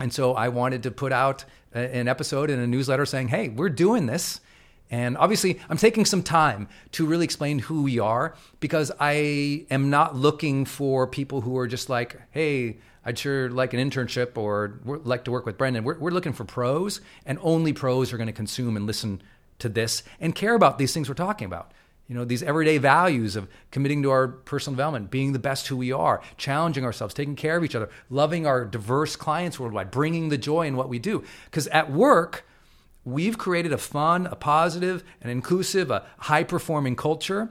And 0.00 0.12
so 0.12 0.34
I 0.34 0.48
wanted 0.48 0.82
to 0.84 0.90
put 0.90 1.12
out 1.12 1.44
a, 1.74 1.78
an 1.78 2.08
episode 2.08 2.50
in 2.50 2.58
a 2.58 2.66
newsletter 2.66 3.06
saying, 3.06 3.28
hey, 3.28 3.48
we're 3.48 3.68
doing 3.68 4.06
this. 4.06 4.40
And 4.90 5.16
obviously, 5.16 5.58
I'm 5.68 5.76
taking 5.76 6.04
some 6.04 6.22
time 6.22 6.68
to 6.92 7.06
really 7.06 7.24
explain 7.24 7.58
who 7.58 7.82
we 7.82 7.98
are 7.98 8.34
because 8.60 8.92
I 9.00 9.66
am 9.70 9.90
not 9.90 10.14
looking 10.14 10.64
for 10.64 11.06
people 11.06 11.40
who 11.40 11.58
are 11.58 11.66
just 11.66 11.88
like, 11.88 12.20
hey, 12.30 12.78
I'd 13.04 13.18
sure 13.18 13.50
like 13.50 13.72
an 13.72 13.80
internship 13.80 14.36
or 14.36 14.80
like 14.84 15.24
to 15.24 15.30
work 15.30 15.46
with 15.46 15.58
Brendon. 15.58 15.84
We're, 15.84 15.98
we're 15.98 16.10
looking 16.10 16.32
for 16.32 16.44
pros, 16.44 17.00
and 17.24 17.38
only 17.42 17.72
pros 17.72 18.12
are 18.12 18.16
going 18.16 18.28
to 18.28 18.32
consume 18.32 18.76
and 18.76 18.86
listen 18.86 19.22
to 19.58 19.68
this 19.68 20.02
and 20.20 20.34
care 20.34 20.54
about 20.54 20.78
these 20.78 20.92
things 20.92 21.08
we're 21.08 21.14
talking 21.14 21.46
about. 21.46 21.72
You 22.08 22.14
know, 22.14 22.24
these 22.24 22.42
everyday 22.42 22.78
values 22.78 23.34
of 23.34 23.48
committing 23.72 24.02
to 24.04 24.10
our 24.10 24.28
personal 24.28 24.76
development, 24.76 25.10
being 25.10 25.32
the 25.32 25.40
best 25.40 25.66
who 25.66 25.76
we 25.76 25.90
are, 25.90 26.22
challenging 26.36 26.84
ourselves, 26.84 27.14
taking 27.14 27.34
care 27.34 27.56
of 27.56 27.64
each 27.64 27.74
other, 27.74 27.90
loving 28.10 28.46
our 28.46 28.64
diverse 28.64 29.16
clients 29.16 29.58
worldwide, 29.58 29.90
bringing 29.90 30.28
the 30.28 30.38
joy 30.38 30.68
in 30.68 30.76
what 30.76 30.88
we 30.88 31.00
do. 31.00 31.24
Because 31.46 31.66
at 31.68 31.90
work, 31.90 32.45
we've 33.06 33.38
created 33.38 33.72
a 33.72 33.78
fun, 33.78 34.26
a 34.26 34.36
positive, 34.36 35.02
an 35.22 35.30
inclusive, 35.30 35.90
a 35.90 36.04
high 36.18 36.42
performing 36.42 36.96
culture. 36.96 37.48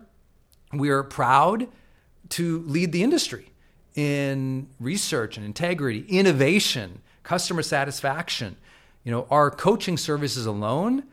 We 0.74 0.90
are 0.90 1.02
proud 1.02 1.68
to 2.30 2.60
lead 2.68 2.92
the 2.92 3.02
industry 3.02 3.52
in 3.96 4.68
research 4.80 5.38
and 5.38 5.46
integrity, 5.46 6.06
innovation, 6.10 7.02
customer 7.24 7.64
satisfaction. 7.64 8.58
You 9.06 9.12
know, 9.12 9.28
our 9.32 9.50
coaching 9.50 9.98
services 9.98 10.46
alone 10.46 11.04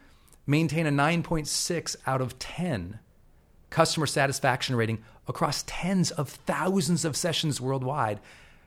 maintain 0.44 0.86
a 0.86 0.90
9.6 0.90 1.96
out 2.06 2.20
of 2.20 2.38
10 2.40 2.98
customer 3.70 4.06
satisfaction 4.06 4.74
rating 4.74 5.02
across 5.28 5.62
tens 5.66 6.10
of 6.10 6.28
thousands 6.28 7.04
of 7.04 7.16
sessions 7.16 7.60
worldwide, 7.60 8.18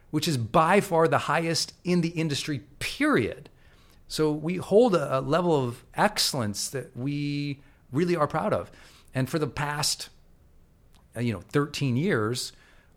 which 0.10 0.28
is 0.28 0.38
by 0.38 0.80
far 0.80 1.10
the 1.10 1.18
highest 1.18 1.74
in 1.84 2.00
the 2.00 2.10
industry, 2.10 2.62
period. 2.80 3.50
So 4.08 4.32
we 4.32 4.58
hold 4.58 4.96
a, 4.96 5.20
a 5.20 5.22
level 5.22 5.56
of 5.56 5.84
excellence 5.96 6.70
that 6.70 6.96
we 6.96 7.60
really 7.92 8.16
are 8.16 8.28
proud 8.28 8.54
of. 8.54 8.72
And 9.14 9.30
for 9.30 9.40
the 9.40 9.48
past, 9.48 10.10
uh, 11.16 11.22
you 11.22 11.34
know, 11.34 11.42
13 11.50 11.98
years, 11.98 12.52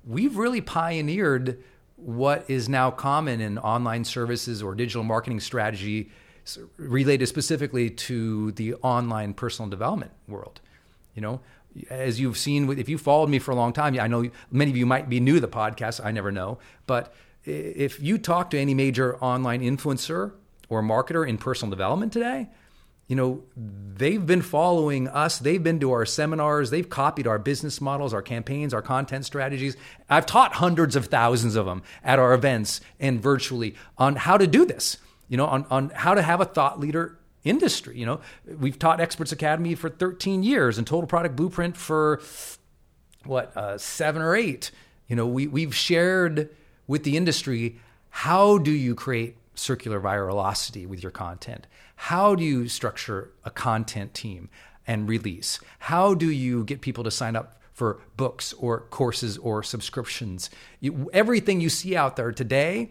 we've 0.06 0.36
really 0.36 0.60
pioneered 0.60 1.62
what 1.96 2.44
is 2.48 2.68
now 2.68 2.90
common 2.90 3.40
in 3.40 3.58
online 3.58 4.04
services 4.04 4.62
or 4.62 4.74
digital 4.74 5.02
marketing 5.02 5.40
strategy 5.40 6.10
related 6.76 7.26
specifically 7.26 7.90
to 7.90 8.52
the 8.52 8.74
online 8.74 9.34
personal 9.34 9.68
development 9.68 10.12
world. 10.26 10.60
You 11.14 11.22
know, 11.22 11.40
as 11.90 12.20
you've 12.20 12.38
seen, 12.38 12.70
if 12.78 12.88
you 12.88 12.98
followed 12.98 13.28
me 13.28 13.38
for 13.38 13.50
a 13.50 13.54
long 13.54 13.72
time, 13.72 13.98
I 13.98 14.06
know 14.06 14.30
many 14.50 14.70
of 14.70 14.76
you 14.76 14.86
might 14.86 15.08
be 15.08 15.20
new 15.20 15.34
to 15.34 15.40
the 15.40 15.48
podcast. 15.48 16.04
I 16.04 16.12
never 16.12 16.30
know, 16.30 16.58
but 16.86 17.12
if 17.44 18.00
you 18.00 18.18
talk 18.18 18.50
to 18.50 18.58
any 18.58 18.74
major 18.74 19.16
online 19.18 19.60
influencer 19.60 20.32
or 20.68 20.80
a 20.80 20.82
marketer 20.82 21.26
in 21.26 21.38
personal 21.38 21.70
development 21.70 22.12
today, 22.12 22.48
you 23.08 23.16
know, 23.16 23.42
they've 23.56 24.24
been 24.24 24.42
following 24.42 25.08
us. 25.08 25.38
They've 25.38 25.62
been 25.62 25.80
to 25.80 25.92
our 25.92 26.04
seminars. 26.04 26.68
They've 26.68 26.88
copied 26.88 27.26
our 27.26 27.38
business 27.38 27.80
models, 27.80 28.12
our 28.12 28.20
campaigns, 28.20 28.74
our 28.74 28.82
content 28.82 29.24
strategies. 29.24 29.78
I've 30.10 30.26
taught 30.26 30.54
hundreds 30.54 30.94
of 30.94 31.06
thousands 31.06 31.56
of 31.56 31.64
them 31.64 31.82
at 32.04 32.18
our 32.18 32.34
events 32.34 32.82
and 33.00 33.20
virtually 33.20 33.74
on 33.96 34.16
how 34.16 34.36
to 34.36 34.46
do 34.46 34.66
this, 34.66 34.98
you 35.26 35.38
know, 35.38 35.46
on, 35.46 35.64
on 35.70 35.88
how 35.90 36.12
to 36.12 36.20
have 36.20 36.42
a 36.42 36.44
thought 36.44 36.80
leader 36.80 37.18
industry. 37.44 37.98
You 37.98 38.04
know, 38.04 38.20
we've 38.58 38.78
taught 38.78 39.00
Experts 39.00 39.32
Academy 39.32 39.74
for 39.74 39.88
13 39.88 40.42
years 40.42 40.76
and 40.76 40.86
Total 40.86 41.06
Product 41.06 41.34
Blueprint 41.34 41.78
for 41.78 42.20
what, 43.24 43.56
uh, 43.56 43.78
seven 43.78 44.20
or 44.20 44.36
eight. 44.36 44.70
You 45.08 45.16
know, 45.16 45.26
we, 45.26 45.46
we've 45.46 45.74
shared 45.74 46.50
with 46.86 47.04
the 47.04 47.16
industry 47.16 47.80
how 48.10 48.58
do 48.58 48.70
you 48.70 48.94
create 48.94 49.37
circular 49.58 50.00
virality 50.00 50.86
with 50.86 51.02
your 51.02 51.12
content? 51.12 51.66
How 51.96 52.34
do 52.34 52.44
you 52.44 52.68
structure 52.68 53.32
a 53.44 53.50
content 53.50 54.14
team 54.14 54.48
and 54.86 55.08
release? 55.08 55.60
How 55.80 56.14
do 56.14 56.30
you 56.30 56.64
get 56.64 56.80
people 56.80 57.04
to 57.04 57.10
sign 57.10 57.36
up 57.36 57.60
for 57.72 58.00
books 58.16 58.52
or 58.54 58.80
courses 58.90 59.36
or 59.38 59.62
subscriptions? 59.62 60.50
You, 60.80 61.10
everything 61.12 61.60
you 61.60 61.68
see 61.68 61.96
out 61.96 62.16
there 62.16 62.32
today, 62.32 62.90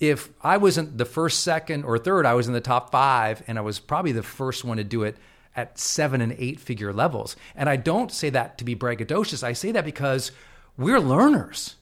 if 0.00 0.30
I 0.42 0.56
wasn't 0.56 0.98
the 0.98 1.04
first, 1.04 1.42
second, 1.42 1.84
or 1.84 1.98
third, 1.98 2.26
I 2.26 2.34
was 2.34 2.46
in 2.46 2.52
the 2.52 2.60
top 2.60 2.90
five, 2.90 3.42
and 3.46 3.58
I 3.58 3.62
was 3.62 3.78
probably 3.78 4.12
the 4.12 4.22
first 4.22 4.64
one 4.64 4.76
to 4.76 4.84
do 4.84 5.02
it 5.02 5.16
at 5.54 5.78
seven 5.78 6.20
and 6.20 6.34
eight 6.38 6.58
figure 6.58 6.92
levels. 6.92 7.36
And 7.54 7.68
I 7.68 7.76
don't 7.76 8.10
say 8.10 8.30
that 8.30 8.58
to 8.58 8.64
be 8.64 8.74
braggadocious. 8.74 9.42
I 9.42 9.52
say 9.52 9.72
that 9.72 9.84
because 9.84 10.32
we're 10.76 11.00
learners. 11.00 11.76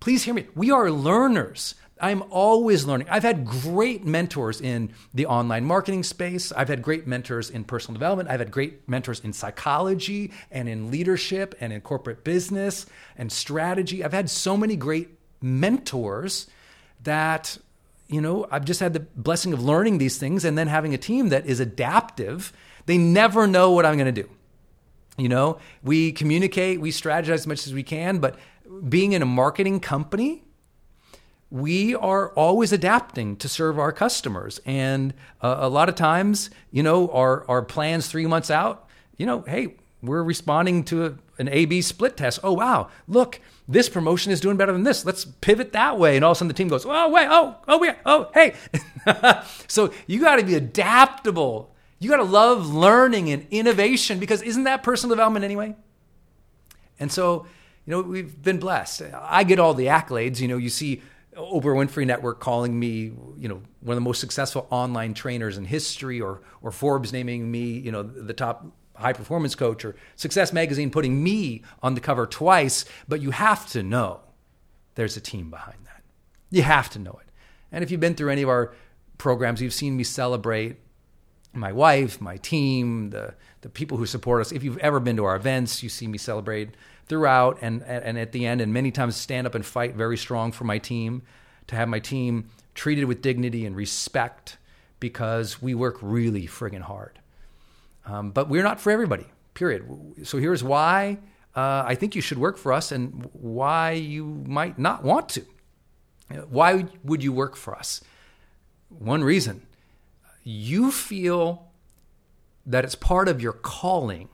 Please 0.00 0.24
hear 0.24 0.34
me. 0.34 0.46
We 0.54 0.70
are 0.70 0.90
learners. 0.90 1.74
I'm 1.98 2.22
always 2.30 2.84
learning. 2.84 3.08
I've 3.10 3.22
had 3.22 3.46
great 3.46 4.04
mentors 4.04 4.60
in 4.60 4.92
the 5.14 5.26
online 5.26 5.64
marketing 5.64 6.02
space. 6.02 6.52
I've 6.52 6.68
had 6.68 6.82
great 6.82 7.06
mentors 7.06 7.48
in 7.48 7.64
personal 7.64 7.94
development. 7.94 8.28
I've 8.28 8.40
had 8.40 8.50
great 8.50 8.86
mentors 8.86 9.20
in 9.20 9.32
psychology 9.32 10.30
and 10.50 10.68
in 10.68 10.90
leadership 10.90 11.54
and 11.58 11.72
in 11.72 11.80
corporate 11.80 12.22
business 12.22 12.84
and 13.16 13.32
strategy. 13.32 14.04
I've 14.04 14.12
had 14.12 14.28
so 14.28 14.58
many 14.58 14.76
great 14.76 15.08
mentors 15.40 16.48
that, 17.02 17.56
you 18.08 18.20
know, 18.20 18.46
I've 18.50 18.66
just 18.66 18.80
had 18.80 18.92
the 18.92 19.00
blessing 19.00 19.54
of 19.54 19.62
learning 19.62 19.96
these 19.96 20.18
things 20.18 20.44
and 20.44 20.58
then 20.58 20.68
having 20.68 20.92
a 20.92 20.98
team 20.98 21.30
that 21.30 21.46
is 21.46 21.60
adaptive. 21.60 22.52
They 22.84 22.98
never 22.98 23.46
know 23.46 23.72
what 23.72 23.86
I'm 23.86 23.96
going 23.96 24.14
to 24.14 24.22
do. 24.22 24.28
You 25.16 25.30
know, 25.30 25.60
we 25.82 26.12
communicate, 26.12 26.78
we 26.78 26.90
strategize 26.90 27.30
as 27.30 27.46
much 27.46 27.66
as 27.66 27.72
we 27.72 27.82
can, 27.82 28.18
but 28.18 28.38
being 28.86 29.12
in 29.12 29.22
a 29.22 29.26
marketing 29.26 29.80
company, 29.80 30.42
we 31.50 31.94
are 31.94 32.30
always 32.30 32.72
adapting 32.72 33.36
to 33.36 33.48
serve 33.48 33.78
our 33.78 33.92
customers. 33.92 34.60
And 34.66 35.14
uh, 35.40 35.56
a 35.60 35.68
lot 35.68 35.88
of 35.88 35.94
times, 35.94 36.50
you 36.70 36.82
know, 36.82 37.08
our, 37.10 37.48
our 37.48 37.62
plans 37.62 38.08
three 38.08 38.26
months 38.26 38.50
out, 38.50 38.88
you 39.16 39.26
know, 39.26 39.42
hey, 39.42 39.76
we're 40.02 40.22
responding 40.22 40.84
to 40.84 41.06
a, 41.06 41.14
an 41.38 41.48
A 41.48 41.64
B 41.64 41.80
split 41.82 42.16
test. 42.16 42.40
Oh, 42.42 42.52
wow, 42.52 42.90
look, 43.06 43.40
this 43.68 43.88
promotion 43.88 44.32
is 44.32 44.40
doing 44.40 44.56
better 44.56 44.72
than 44.72 44.82
this. 44.82 45.04
Let's 45.04 45.24
pivot 45.24 45.72
that 45.72 45.98
way. 45.98 46.16
And 46.16 46.24
all 46.24 46.32
of 46.32 46.36
a 46.36 46.38
sudden 46.38 46.48
the 46.48 46.54
team 46.54 46.68
goes, 46.68 46.84
oh, 46.86 47.10
wait, 47.10 47.28
oh, 47.30 47.56
oh, 47.68 47.82
yeah, 47.82 47.96
oh, 48.04 48.30
hey. 48.34 48.54
so 49.68 49.92
you 50.06 50.20
got 50.20 50.36
to 50.36 50.44
be 50.44 50.54
adaptable. 50.54 51.74
You 51.98 52.10
got 52.10 52.18
to 52.18 52.24
love 52.24 52.66
learning 52.72 53.30
and 53.30 53.46
innovation 53.50 54.18
because 54.18 54.42
isn't 54.42 54.64
that 54.64 54.82
personal 54.82 55.14
development 55.14 55.44
anyway? 55.44 55.74
And 56.98 57.10
so, 57.10 57.46
you 57.84 57.90
know, 57.92 58.02
we've 58.02 58.42
been 58.42 58.58
blessed. 58.58 59.02
I 59.14 59.44
get 59.44 59.58
all 59.58 59.74
the 59.74 59.86
accolades. 59.86 60.40
You 60.40 60.48
know, 60.48 60.56
you 60.56 60.68
see 60.68 61.02
Oprah 61.36 61.76
Winfrey 61.76 62.06
Network 62.06 62.40
calling 62.40 62.78
me, 62.78 63.12
you 63.36 63.48
know, 63.48 63.60
one 63.80 63.94
of 63.94 63.96
the 63.96 64.00
most 64.08 64.20
successful 64.20 64.66
online 64.70 65.14
trainers 65.14 65.58
in 65.58 65.64
history, 65.64 66.20
or 66.20 66.40
or 66.62 66.70
Forbes 66.70 67.12
naming 67.12 67.50
me, 67.50 67.78
you 67.78 67.92
know, 67.92 68.02
the 68.02 68.32
top 68.32 68.66
high 68.94 69.12
performance 69.12 69.54
coach, 69.54 69.84
or 69.84 69.94
Success 70.16 70.52
Magazine 70.52 70.90
putting 70.90 71.22
me 71.22 71.62
on 71.82 71.94
the 71.94 72.00
cover 72.00 72.26
twice. 72.26 72.84
But 73.06 73.20
you 73.20 73.30
have 73.32 73.66
to 73.70 73.82
know 73.82 74.20
there's 74.94 75.16
a 75.16 75.20
team 75.20 75.50
behind 75.50 75.78
that. 75.84 76.02
You 76.50 76.62
have 76.62 76.88
to 76.90 76.98
know 76.98 77.18
it. 77.20 77.28
And 77.70 77.84
if 77.84 77.90
you've 77.90 78.00
been 78.00 78.14
through 78.14 78.30
any 78.30 78.42
of 78.42 78.48
our 78.48 78.74
programs, 79.18 79.60
you've 79.60 79.74
seen 79.74 79.96
me 79.96 80.04
celebrate 80.04 80.76
my 81.52 81.72
wife, 81.72 82.20
my 82.20 82.36
team, 82.38 83.10
the 83.10 83.34
the 83.60 83.68
people 83.68 83.98
who 83.98 84.06
support 84.06 84.40
us. 84.40 84.52
If 84.52 84.62
you've 84.62 84.78
ever 84.78 85.00
been 85.00 85.16
to 85.16 85.24
our 85.24 85.36
events, 85.36 85.82
you 85.82 85.88
see 85.88 86.06
me 86.06 86.18
celebrate 86.18 86.70
throughout 87.06 87.58
and, 87.62 87.82
and 87.82 88.18
at 88.18 88.32
the 88.32 88.46
end, 88.46 88.60
and 88.60 88.72
many 88.72 88.90
times 88.90 89.16
stand 89.16 89.46
up 89.46 89.54
and 89.54 89.64
fight 89.64 89.94
very 89.94 90.16
strong 90.16 90.52
for 90.52 90.64
my 90.64 90.78
team, 90.78 91.22
to 91.68 91.76
have 91.76 91.88
my 91.88 91.98
team 91.98 92.48
treated 92.74 93.04
with 93.04 93.22
dignity 93.22 93.64
and 93.64 93.76
respect 93.76 94.58
because 95.00 95.60
we 95.62 95.74
work 95.74 95.98
really 96.00 96.46
friggin' 96.46 96.82
hard. 96.82 97.18
Um, 98.04 98.30
but 98.30 98.48
we're 98.48 98.62
not 98.62 98.80
for 98.80 98.90
everybody, 98.90 99.26
period. 99.54 99.84
So 100.24 100.38
here's 100.38 100.62
why 100.62 101.18
uh, 101.54 101.84
I 101.86 101.94
think 101.94 102.14
you 102.14 102.20
should 102.20 102.38
work 102.38 102.58
for 102.58 102.72
us 102.72 102.92
and 102.92 103.28
why 103.32 103.92
you 103.92 104.26
might 104.46 104.78
not 104.78 105.02
want 105.02 105.28
to. 105.30 105.44
Why 106.48 106.86
would 107.04 107.22
you 107.22 107.32
work 107.32 107.56
for 107.56 107.74
us? 107.74 108.02
One 108.88 109.24
reason 109.24 109.62
you 110.44 110.92
feel 110.92 111.68
that 112.66 112.84
it's 112.84 112.94
part 112.94 113.28
of 113.28 113.40
your 113.40 113.52
calling 113.52 114.28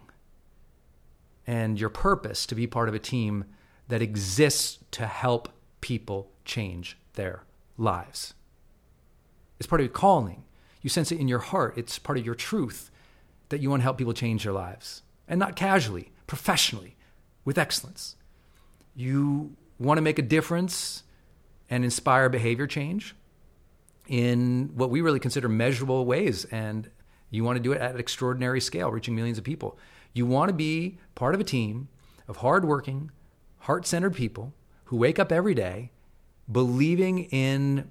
and 1.46 1.78
your 1.78 1.88
purpose 1.88 2.46
to 2.46 2.54
be 2.54 2.66
part 2.66 2.88
of 2.88 2.94
a 2.94 2.98
team 2.98 3.44
that 3.88 4.02
exists 4.02 4.78
to 4.92 5.06
help 5.06 5.48
people 5.80 6.30
change 6.44 6.96
their 7.14 7.42
lives. 7.76 8.34
It's 9.58 9.66
part 9.66 9.80
of 9.80 9.86
your 9.86 9.92
calling. 9.92 10.44
You 10.80 10.90
sense 10.90 11.12
it 11.12 11.18
in 11.18 11.28
your 11.28 11.38
heart. 11.38 11.76
It's 11.76 11.98
part 11.98 12.18
of 12.18 12.26
your 12.26 12.34
truth 12.34 12.90
that 13.48 13.60
you 13.60 13.70
want 13.70 13.80
to 13.80 13.84
help 13.84 13.98
people 13.98 14.12
change 14.12 14.44
their 14.44 14.52
lives. 14.52 15.02
And 15.28 15.38
not 15.38 15.56
casually, 15.56 16.10
professionally, 16.26 16.96
with 17.44 17.58
excellence. 17.58 18.16
You 18.94 19.56
want 19.78 19.98
to 19.98 20.02
make 20.02 20.18
a 20.18 20.22
difference 20.22 21.02
and 21.70 21.84
inspire 21.84 22.28
behavior 22.28 22.66
change 22.66 23.14
in 24.08 24.70
what 24.74 24.90
we 24.90 25.00
really 25.00 25.20
consider 25.20 25.48
measurable 25.48 26.04
ways. 26.04 26.44
And 26.46 26.90
you 27.30 27.44
want 27.44 27.56
to 27.56 27.62
do 27.62 27.72
it 27.72 27.80
at 27.80 27.94
an 27.94 28.00
extraordinary 28.00 28.60
scale, 28.60 28.90
reaching 28.90 29.14
millions 29.14 29.38
of 29.38 29.44
people. 29.44 29.78
You 30.12 30.26
want 30.26 30.48
to 30.48 30.54
be 30.54 30.98
part 31.14 31.34
of 31.34 31.40
a 31.40 31.44
team 31.44 31.88
of 32.28 32.38
hardworking, 32.38 33.10
heart 33.60 33.86
centered 33.86 34.14
people 34.14 34.52
who 34.84 34.96
wake 34.96 35.18
up 35.18 35.32
every 35.32 35.54
day 35.54 35.90
believing 36.50 37.24
in 37.26 37.90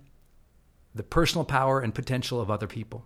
the 0.93 1.03
personal 1.03 1.45
power 1.45 1.79
and 1.79 1.95
potential 1.95 2.39
of 2.39 2.51
other 2.51 2.67
people. 2.67 3.05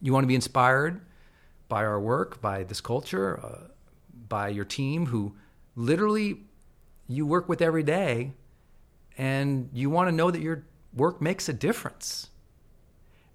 You 0.00 0.12
want 0.12 0.24
to 0.24 0.28
be 0.28 0.34
inspired 0.34 1.00
by 1.68 1.84
our 1.84 2.00
work, 2.00 2.40
by 2.40 2.64
this 2.64 2.80
culture, 2.80 3.40
uh, 3.42 3.68
by 4.28 4.48
your 4.48 4.64
team 4.64 5.06
who 5.06 5.34
literally 5.74 6.42
you 7.08 7.26
work 7.26 7.48
with 7.48 7.62
every 7.62 7.82
day, 7.82 8.32
and 9.16 9.70
you 9.72 9.88
want 9.88 10.08
to 10.08 10.12
know 10.12 10.30
that 10.30 10.42
your 10.42 10.64
work 10.92 11.20
makes 11.20 11.48
a 11.48 11.52
difference. 11.52 12.28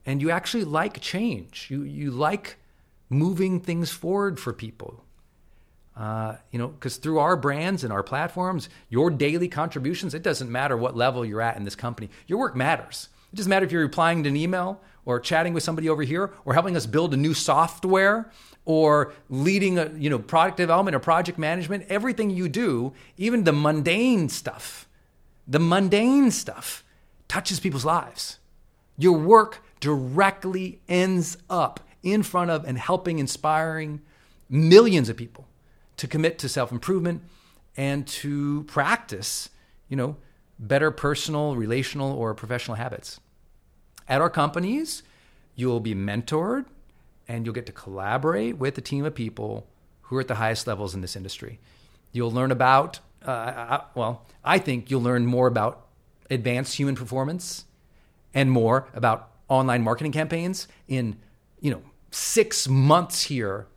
And 0.06 0.22
you 0.22 0.30
actually 0.30 0.66
like 0.66 1.00
change. 1.00 1.68
You, 1.70 1.84
you 1.84 2.12
like 2.12 2.58
moving 3.12 3.60
things 3.60 3.92
forward 3.92 4.40
for 4.40 4.54
people. 4.54 5.04
Uh, 5.96 6.38
you 6.52 6.58
know, 6.58 6.70
because 6.70 6.98
through 6.98 7.20
our 7.20 7.36
brands 7.36 7.84
and 7.84 7.92
our 7.92 8.02
platforms, 8.02 8.70
your 8.90 9.12
daily 9.12 9.48
contributions, 9.48 10.14
it 10.14 10.24
doesn't 10.24 10.50
matter 10.50 10.78
what 10.78 10.96
level 10.96 11.26
you're 11.26 11.42
at 11.42 11.58
in 11.58 11.66
this 11.66 11.76
company, 11.76 12.10
your 12.28 12.40
work 12.40 12.56
matters. 12.56 13.10
It 13.32 13.36
doesn't 13.36 13.50
matter 13.50 13.66
if 13.66 13.72
you're 13.72 13.82
replying 13.82 14.24
to 14.24 14.30
an 14.30 14.38
email 14.38 14.82
or 15.06 15.20
chatting 15.20 15.54
with 15.54 15.64
somebody 15.64 15.90
over 15.90 16.04
here 16.04 16.32
or 16.46 16.54
helping 16.54 16.76
us 16.78 16.86
build 16.86 17.14
a 17.14 17.18
new 17.18 17.34
software 17.34 18.32
or 18.66 19.14
leading 19.30 19.80
a 19.80 19.90
you 19.98 20.10
know 20.10 20.20
product 20.20 20.58
development 20.58 20.96
or 20.96 21.00
project 21.00 21.38
management 21.38 21.84
everything 21.90 22.30
you 22.30 22.48
do 22.48 22.94
even 23.18 23.44
the 23.44 23.52
mundane 23.52 24.30
stuff 24.30 24.88
the 25.48 25.60
mundane 25.60 26.30
stuff 26.30 26.84
touches 27.28 27.60
people's 27.60 27.86
lives 27.86 28.38
your 28.98 29.18
work 29.18 29.64
directly 29.80 30.80
ends 30.88 31.38
up 31.50 31.80
in 32.04 32.24
front 32.24 32.52
of 32.52 32.66
and 32.66 32.78
helping 32.78 33.20
inspiring 33.20 34.02
millions 34.50 35.10
of 35.10 35.18
people 35.18 35.48
to 35.98 36.08
commit 36.08 36.40
to 36.40 36.50
self-improvement 36.50 37.22
and 37.78 38.08
to 38.08 38.64
practice 38.64 39.50
you 39.88 39.96
know 39.96 40.16
better 40.60 40.92
personal 40.92 41.56
relational 41.56 42.12
or 42.12 42.34
professional 42.34 42.76
habits 42.76 43.20
at 44.08 44.22
our 44.22 44.30
companies 44.30 45.04
you'll 45.56 45.80
be 45.80 45.96
mentored 45.96 46.66
and 47.28 47.46
you'll 47.46 47.56
get 47.56 47.66
to 47.66 47.72
collaborate 47.72 48.58
with 48.58 48.78
a 48.78 48.82
team 48.82 49.06
of 49.06 49.16
people 49.16 49.68
who 50.02 50.18
are 50.18 50.22
at 50.22 50.28
the 50.28 50.36
highest 50.36 50.68
levels 50.68 50.94
in 50.94 51.00
this 51.00 51.16
industry. 51.16 51.60
You'll 52.12 52.32
learn 52.32 52.52
about, 52.52 53.00
uh, 53.26 53.32
I, 53.32 53.82
well, 53.96 54.26
I 54.44 54.58
think 54.58 54.92
you'll 54.92 55.02
learn 55.02 55.26
more 55.26 55.48
about 55.48 55.86
advanced 56.30 56.76
human 56.76 56.96
performance 56.96 57.64
and 58.34 58.52
more 58.52 58.90
about 58.94 59.30
online 59.48 59.82
marketing 59.82 60.12
campaigns 60.12 60.68
in, 60.88 61.18
you 61.62 61.72
know, 61.72 61.82
six 62.12 62.68
months 62.68 63.24
here 63.24 63.68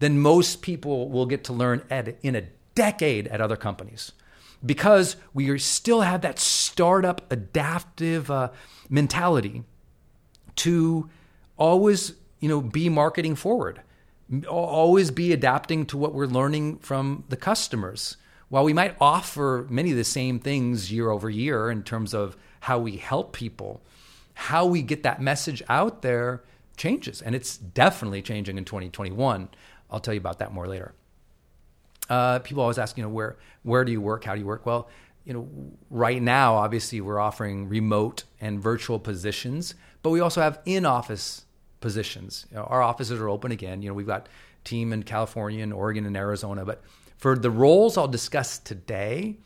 than 0.00 0.18
most 0.18 0.62
people 0.62 1.08
will 1.08 1.26
get 1.26 1.44
to 1.44 1.52
learn 1.52 1.82
at, 1.90 2.16
in 2.22 2.34
a 2.34 2.44
decade 2.74 3.28
at 3.28 3.40
other 3.40 3.56
companies 3.56 4.12
because 4.64 5.16
we 5.32 5.56
still 5.58 6.00
have 6.00 6.22
that 6.22 6.38
startup 6.38 7.30
adaptive 7.30 8.30
uh, 8.30 8.50
mentality 8.88 9.62
to 10.56 11.08
always 11.56 12.14
you 12.44 12.48
know, 12.50 12.60
be 12.60 12.90
marketing 12.90 13.34
forward. 13.34 13.80
Always 14.46 15.10
be 15.10 15.32
adapting 15.32 15.86
to 15.86 15.96
what 15.96 16.12
we're 16.12 16.26
learning 16.26 16.76
from 16.80 17.24
the 17.30 17.38
customers. 17.38 18.18
While 18.50 18.64
we 18.64 18.74
might 18.74 18.96
offer 19.00 19.66
many 19.70 19.92
of 19.92 19.96
the 19.96 20.04
same 20.04 20.38
things 20.38 20.92
year 20.92 21.10
over 21.10 21.30
year 21.30 21.70
in 21.70 21.82
terms 21.82 22.12
of 22.12 22.36
how 22.60 22.78
we 22.78 22.98
help 22.98 23.32
people, 23.32 23.80
how 24.34 24.66
we 24.66 24.82
get 24.82 25.04
that 25.04 25.22
message 25.22 25.62
out 25.70 26.02
there 26.02 26.42
changes. 26.76 27.22
And 27.22 27.34
it's 27.34 27.56
definitely 27.56 28.22
changing 28.22 28.58
in 28.58 28.64
2021. 28.64 29.48
I'll 29.90 30.00
tell 30.00 30.14
you 30.14 30.20
about 30.20 30.38
that 30.38 30.52
more 30.52 30.66
later. 30.66 30.94
Uh, 32.08 32.38
people 32.40 32.62
always 32.62 32.78
ask, 32.78 32.96
you 32.96 33.02
know, 33.02 33.08
where 33.08 33.36
where 33.62 33.84
do 33.84 33.92
you 33.92 34.00
work? 34.00 34.24
How 34.24 34.34
do 34.34 34.40
you 34.40 34.46
work? 34.46 34.66
Well, 34.66 34.88
you 35.24 35.32
know, 35.32 35.48
right 35.88 36.20
now, 36.20 36.56
obviously, 36.56 37.00
we're 37.00 37.18
offering 37.18 37.68
remote 37.68 38.24
and 38.40 38.60
virtual 38.60 38.98
positions, 38.98 39.74
but 40.02 40.10
we 40.10 40.20
also 40.20 40.42
have 40.42 40.60
in-office 40.66 41.46
positions. 41.80 42.46
You 42.50 42.58
know, 42.58 42.64
our 42.64 42.82
offices 42.82 43.18
are 43.18 43.28
open 43.28 43.52
again. 43.52 43.80
You 43.80 43.88
know, 43.88 43.94
we've 43.94 44.06
got 44.06 44.28
team 44.64 44.92
in 44.92 45.02
California 45.02 45.62
and 45.62 45.72
Oregon 45.72 46.04
and 46.04 46.16
Arizona, 46.16 46.64
but 46.64 46.82
for 47.16 47.38
the 47.38 47.50
roles 47.50 47.96
I'll 47.96 48.08
discuss 48.08 48.58
today, 48.58 49.36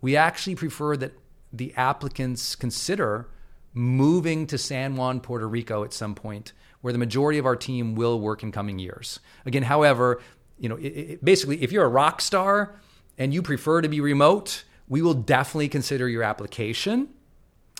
we 0.00 0.16
actually 0.16 0.54
prefer 0.54 0.96
that 0.96 1.12
the 1.52 1.74
applicants 1.76 2.54
consider 2.54 3.28
moving 3.74 4.46
to 4.46 4.56
San 4.58 4.96
Juan, 4.96 5.20
Puerto 5.20 5.48
Rico 5.48 5.84
at 5.84 5.92
some 5.92 6.14
point, 6.14 6.52
where 6.86 6.92
the 6.92 7.00
majority 7.00 7.36
of 7.36 7.46
our 7.46 7.56
team 7.56 7.96
will 7.96 8.20
work 8.20 8.44
in 8.44 8.52
coming 8.52 8.78
years. 8.78 9.18
Again, 9.44 9.64
however, 9.64 10.22
you 10.56 10.68
know, 10.68 10.76
it, 10.76 10.86
it, 10.86 11.24
basically, 11.24 11.60
if 11.60 11.72
you're 11.72 11.84
a 11.84 11.88
rock 11.88 12.20
star 12.20 12.76
and 13.18 13.34
you 13.34 13.42
prefer 13.42 13.80
to 13.80 13.88
be 13.88 14.00
remote, 14.00 14.62
we 14.86 15.02
will 15.02 15.12
definitely 15.12 15.68
consider 15.68 16.08
your 16.08 16.22
application. 16.22 17.08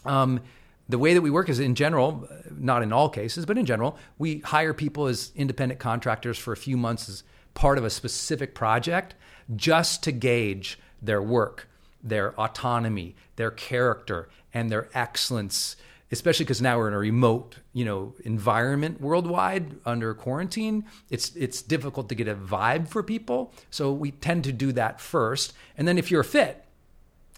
Um, 0.05 0.41
the 0.89 0.99
way 0.99 1.15
that 1.15 1.21
we 1.21 1.31
work 1.31 1.49
is 1.49 1.61
in 1.61 1.77
general, 1.77 2.29
not 2.51 2.83
in 2.83 2.93
all 2.93 3.09
cases, 3.09 3.47
but 3.47 3.57
in 3.57 3.65
general, 3.65 3.97
we 4.19 4.41
hire 4.41 4.75
people 4.75 5.07
as 5.07 5.31
independent 5.37 5.79
contractors 5.79 6.37
for 6.37 6.53
a 6.53 6.57
few 6.57 6.77
months 6.77 7.09
as 7.09 7.23
part 7.55 7.79
of 7.79 7.85
a 7.85 7.91
specific 7.91 8.57
project 8.57 9.15
just 9.55 10.03
to 10.03 10.11
gauge 10.11 10.81
their 11.01 11.23
work, 11.23 11.69
their 12.03 12.35
autonomy, 12.41 13.15
their 13.37 13.53
character, 13.53 14.29
and 14.53 14.69
their 14.69 14.89
excellence. 14.95 15.77
Especially 16.13 16.45
because 16.45 16.63
now 16.63 16.79
we're 16.79 16.89
in 16.89 16.95
a 16.95 16.99
remote, 16.99 17.57
you 17.73 17.85
know, 17.85 18.15
environment 18.25 19.01
worldwide 19.01 19.75
under 19.85 20.15
quarantine. 20.15 20.85
It's 21.11 21.35
it's 21.35 21.63
difficult 21.63 22.09
to 22.11 22.15
get 22.15 22.29
a 22.29 22.35
vibe 22.35 22.89
for 22.89 23.03
people, 23.03 23.53
so 23.71 23.93
we 23.93 24.13
tend 24.13 24.45
to 24.45 24.53
do 24.53 24.71
that 24.73 25.01
first. 25.01 25.53
And 25.77 25.89
then 25.89 25.99
if 25.99 26.11
you're 26.11 26.23
fit, 26.23 26.65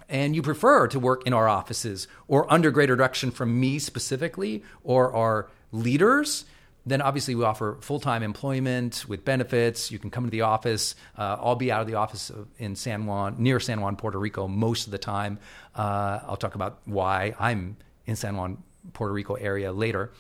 and 0.09 0.35
you 0.35 0.43
prefer 0.43 0.87
to 0.89 0.99
work 0.99 1.27
in 1.27 1.33
our 1.33 1.49
offices 1.49 2.09
or 2.27 2.51
under 2.53 2.71
greater 2.71 2.97
direction 2.97 3.31
from 3.31 3.61
me 3.61 3.79
specifically 3.79 4.63
or 4.83 5.15
our 5.15 5.49
leaders, 5.71 6.47
then 6.87 7.03
obviously 7.03 7.35
we 7.35 7.45
offer 7.45 7.77
full-time 7.81 8.23
employment 8.23 9.05
with 9.07 9.25
benefits. 9.25 9.91
You 9.91 9.99
can 9.99 10.11
come 10.11 10.25
to 10.25 10.31
the 10.31 10.41
office. 10.43 10.95
Uh, 11.17 11.37
I'll 11.39 11.57
be 11.57 11.71
out 11.71 11.83
of 11.83 11.87
the 11.87 11.97
office 11.97 12.33
in 12.59 12.75
San 12.75 13.05
Juan, 13.05 13.37
near 13.39 13.61
San 13.61 13.81
Juan, 13.81 13.97
Puerto 13.97 14.19
Rico, 14.19 14.49
most 14.49 14.87
of 14.87 14.93
the 14.93 14.99
time. 14.99 15.39
Uh, 15.75 16.21
I'll 16.27 16.39
talk 16.39 16.55
about 16.55 16.79
why 16.87 17.35
I'm 17.39 17.77
in 18.09 18.17
San 18.17 18.37
Juan, 18.37 18.63
Puerto 18.95 19.13
Rico 19.13 19.35
area 19.35 19.71
later. 19.71 20.11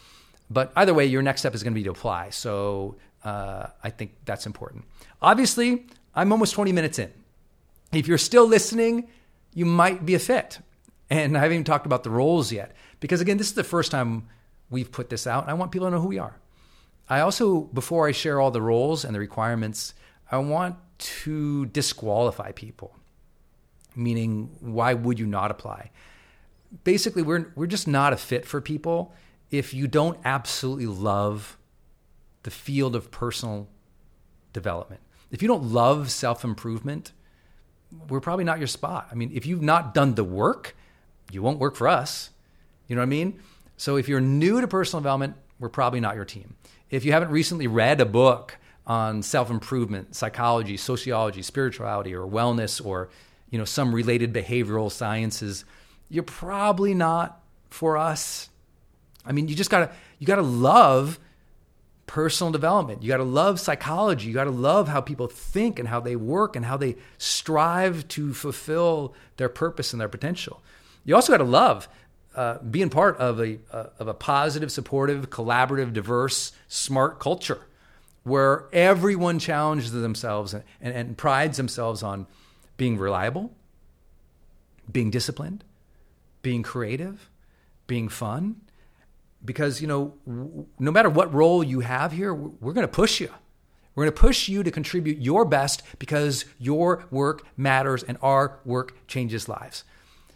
But 0.50 0.72
either 0.76 0.94
way, 0.94 1.06
your 1.06 1.22
next 1.22 1.40
step 1.40 1.54
is 1.54 1.62
going 1.62 1.72
to 1.72 1.78
be 1.78 1.84
to 1.84 1.90
apply. 1.90 2.30
So 2.30 2.96
uh, 3.24 3.66
I 3.82 3.90
think 3.90 4.14
that's 4.24 4.46
important. 4.46 4.84
Obviously, 5.20 5.86
I'm 6.14 6.30
almost 6.30 6.54
20 6.54 6.70
minutes 6.72 6.98
in. 6.98 7.12
If 7.92 8.06
you're 8.06 8.18
still 8.18 8.46
listening, 8.46 9.08
you 9.54 9.64
might 9.64 10.06
be 10.06 10.14
a 10.14 10.18
fit. 10.18 10.60
And 11.10 11.36
I 11.36 11.40
haven't 11.40 11.54
even 11.54 11.64
talked 11.64 11.86
about 11.86 12.04
the 12.04 12.10
roles 12.10 12.52
yet. 12.52 12.76
Because 13.00 13.20
again, 13.20 13.38
this 13.38 13.48
is 13.48 13.54
the 13.54 13.64
first 13.64 13.90
time 13.90 14.28
we've 14.70 14.92
put 14.92 15.08
this 15.08 15.26
out. 15.26 15.48
I 15.48 15.54
want 15.54 15.72
people 15.72 15.88
to 15.88 15.90
know 15.90 16.00
who 16.00 16.08
we 16.08 16.18
are. 16.18 16.36
I 17.08 17.20
also, 17.20 17.60
before 17.60 18.06
I 18.06 18.12
share 18.12 18.38
all 18.38 18.50
the 18.50 18.60
roles 18.60 19.04
and 19.04 19.14
the 19.14 19.18
requirements, 19.18 19.94
I 20.30 20.36
want 20.38 20.76
to 20.98 21.66
disqualify 21.66 22.52
people. 22.52 22.94
Meaning, 23.96 24.50
why 24.60 24.92
would 24.92 25.18
you 25.18 25.26
not 25.26 25.50
apply? 25.50 25.90
Basically, 26.84 27.22
we're, 27.22 27.52
we're 27.54 27.66
just 27.66 27.88
not 27.88 28.12
a 28.12 28.16
fit 28.16 28.44
for 28.46 28.60
people 28.60 29.14
if 29.50 29.72
you 29.72 29.86
don't 29.86 30.18
absolutely 30.24 30.86
love 30.86 31.56
the 32.42 32.50
field 32.50 32.94
of 32.94 33.10
personal 33.10 33.68
development. 34.52 35.00
If 35.30 35.42
you 35.42 35.48
don't 35.48 35.64
love 35.64 36.10
self 36.10 36.44
improvement, 36.44 37.12
we're 38.08 38.20
probably 38.20 38.44
not 38.44 38.58
your 38.58 38.66
spot. 38.66 39.08
I 39.10 39.14
mean, 39.14 39.30
if 39.34 39.46
you've 39.46 39.62
not 39.62 39.94
done 39.94 40.14
the 40.14 40.24
work, 40.24 40.76
you 41.30 41.42
won't 41.42 41.58
work 41.58 41.76
for 41.76 41.88
us. 41.88 42.30
You 42.86 42.96
know 42.96 43.00
what 43.00 43.06
I 43.06 43.10
mean? 43.10 43.40
So 43.76 43.96
if 43.96 44.08
you're 44.08 44.20
new 44.20 44.60
to 44.60 44.68
personal 44.68 45.00
development, 45.00 45.36
we're 45.58 45.68
probably 45.68 46.00
not 46.00 46.14
your 46.14 46.24
team. 46.24 46.56
If 46.90 47.04
you 47.04 47.12
haven't 47.12 47.30
recently 47.30 47.66
read 47.66 48.00
a 48.00 48.06
book 48.06 48.56
on 48.86 49.22
self-improvement, 49.22 50.16
psychology, 50.16 50.76
sociology, 50.76 51.42
spirituality 51.42 52.14
or 52.14 52.26
wellness 52.26 52.84
or 52.84 53.10
you 53.50 53.58
know 53.58 53.64
some 53.64 53.94
related 53.94 54.32
behavioral 54.32 54.90
sciences, 54.90 55.64
you're 56.08 56.22
probably 56.22 56.94
not 56.94 57.40
for 57.70 57.96
us. 57.96 58.48
I 59.24 59.32
mean, 59.32 59.48
you 59.48 59.54
just 59.54 59.70
got 59.70 59.80
to 59.80 59.90
you 60.18 60.26
got 60.26 60.36
to 60.36 60.42
love 60.42 61.18
personal 62.06 62.50
development. 62.50 63.02
You 63.02 63.08
got 63.08 63.18
to 63.18 63.24
love 63.24 63.60
psychology. 63.60 64.28
You 64.28 64.34
got 64.34 64.44
to 64.44 64.50
love 64.50 64.88
how 64.88 65.00
people 65.00 65.28
think 65.28 65.78
and 65.78 65.86
how 65.86 66.00
they 66.00 66.16
work 66.16 66.56
and 66.56 66.64
how 66.64 66.76
they 66.76 66.96
strive 67.18 68.08
to 68.08 68.34
fulfill 68.34 69.14
their 69.36 69.48
purpose 69.48 69.92
and 69.92 70.00
their 70.00 70.08
potential. 70.08 70.62
You 71.04 71.14
also 71.14 71.32
got 71.32 71.38
to 71.38 71.44
love 71.44 71.88
uh, 72.34 72.58
being 72.58 72.88
part 72.90 73.16
of 73.18 73.40
a, 73.40 73.58
uh, 73.70 73.86
of 73.98 74.08
a 74.08 74.14
positive, 74.14 74.72
supportive, 74.72 75.30
collaborative, 75.30 75.92
diverse, 75.92 76.52
smart 76.66 77.20
culture 77.20 77.60
where 78.24 78.66
everyone 78.72 79.38
challenges 79.38 79.92
themselves 79.92 80.54
and, 80.54 80.64
and, 80.80 80.94
and 80.94 81.18
prides 81.18 81.56
themselves 81.56 82.02
on 82.02 82.26
being 82.76 82.98
reliable, 82.98 83.52
being 84.90 85.10
disciplined, 85.10 85.64
being 86.48 86.62
creative, 86.62 87.28
being 87.86 88.08
fun, 88.08 88.56
because 89.44 89.82
you 89.82 89.86
know 89.86 90.14
no 90.78 90.90
matter 90.90 91.10
what 91.10 91.28
role 91.34 91.62
you 91.62 91.80
have 91.80 92.10
here 92.10 92.32
we're 92.32 92.72
going 92.72 92.86
to 92.86 92.96
push 93.02 93.20
you. 93.20 93.28
We're 93.94 94.04
going 94.04 94.14
to 94.14 94.20
push 94.20 94.48
you 94.48 94.62
to 94.62 94.70
contribute 94.70 95.18
your 95.18 95.44
best 95.44 95.82
because 95.98 96.46
your 96.58 97.04
work 97.10 97.46
matters 97.58 98.02
and 98.02 98.16
our 98.22 98.60
work 98.64 99.06
changes 99.06 99.46
lives. 99.46 99.84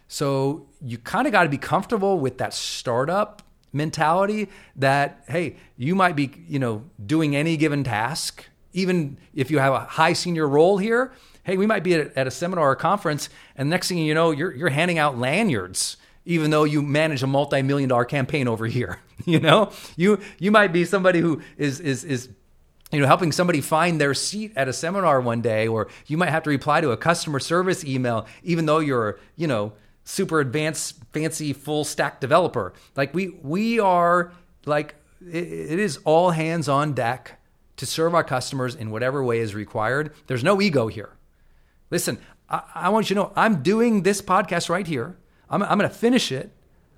So 0.07 0.67
you 0.81 0.99
kind 0.99 1.25
of 1.25 1.31
got 1.31 1.43
to 1.43 1.49
be 1.49 1.57
comfortable 1.57 2.19
with 2.19 2.37
that 2.37 2.53
startup 2.53 3.41
mentality 3.71 4.49
that 4.75 5.23
hey 5.27 5.55
you 5.77 5.95
might 5.95 6.15
be 6.15 6.29
you 6.47 6.59
know 6.59 6.83
doing 7.03 7.35
any 7.35 7.57
given 7.57 7.83
task. 7.83 8.45
Even 8.73 9.17
if 9.33 9.49
you 9.49 9.57
have 9.57 9.73
a 9.73 9.79
high 9.79 10.13
senior 10.13 10.47
role 10.47 10.77
here 10.77 11.11
hey 11.43 11.57
we 11.57 11.67
might 11.67 11.83
be 11.83 11.93
at, 11.95 12.27
a 12.27 12.31
seminar 12.31 12.69
or 12.69 12.71
a 12.71 12.75
conference 12.75 13.29
and 13.55 13.69
next 13.69 13.89
thing 13.89 13.97
you 13.97 14.13
know 14.13 14.31
you're, 14.31 14.53
you're 14.55 14.69
handing 14.69 14.97
out 14.97 15.17
lanyards 15.17 15.97
even 16.25 16.51
though 16.51 16.63
you 16.63 16.81
manage 16.81 17.23
a 17.23 17.27
multi-million 17.27 17.89
dollar 17.89 18.05
campaign 18.05 18.47
over 18.47 18.65
here 18.65 18.99
you 19.25 19.39
know 19.39 19.71
you 19.95 20.19
you 20.39 20.51
might 20.51 20.71
be 20.73 20.85
somebody 20.85 21.19
who 21.19 21.41
is 21.57 21.79
is 21.79 22.03
is 22.03 22.29
you 22.93 22.99
know, 22.99 23.07
helping 23.07 23.31
somebody 23.31 23.59
find 23.59 23.99
their 23.99 24.13
seat 24.13 24.53
at 24.55 24.67
a 24.67 24.73
seminar 24.73 25.19
one 25.19 25.41
day, 25.41 25.67
or 25.67 25.87
you 26.05 26.15
might 26.15 26.29
have 26.29 26.43
to 26.43 26.51
reply 26.51 26.79
to 26.79 26.91
a 26.91 26.97
customer 26.97 27.39
service 27.39 27.83
email, 27.83 28.27
even 28.43 28.67
though 28.67 28.77
you're, 28.77 29.19
you 29.35 29.47
know, 29.47 29.73
super 30.03 30.39
advanced, 30.39 30.99
fancy, 31.11 31.53
full 31.53 31.83
stack 31.83 32.19
developer. 32.21 32.71
Like 32.95 33.11
we, 33.13 33.29
we 33.41 33.79
are 33.79 34.31
like, 34.65 34.93
it, 35.21 35.43
it 35.43 35.79
is 35.79 35.97
all 36.05 36.29
hands 36.29 36.69
on 36.69 36.93
deck 36.93 37.39
to 37.77 37.87
serve 37.87 38.13
our 38.13 38.23
customers 38.23 38.75
in 38.75 38.91
whatever 38.91 39.23
way 39.23 39.39
is 39.39 39.55
required. 39.55 40.13
There's 40.27 40.43
no 40.43 40.61
ego 40.61 40.87
here. 40.87 41.17
Listen, 41.89 42.19
I, 42.47 42.61
I 42.75 42.89
want 42.89 43.09
you 43.09 43.15
to 43.15 43.21
know 43.23 43.33
I'm 43.35 43.63
doing 43.63 44.03
this 44.03 44.21
podcast 44.21 44.69
right 44.69 44.85
here. 44.85 45.17
I'm, 45.53 45.61
I'm 45.61 45.77
going 45.77 45.89
to 45.89 45.95
finish 45.95 46.31
it. 46.31 46.49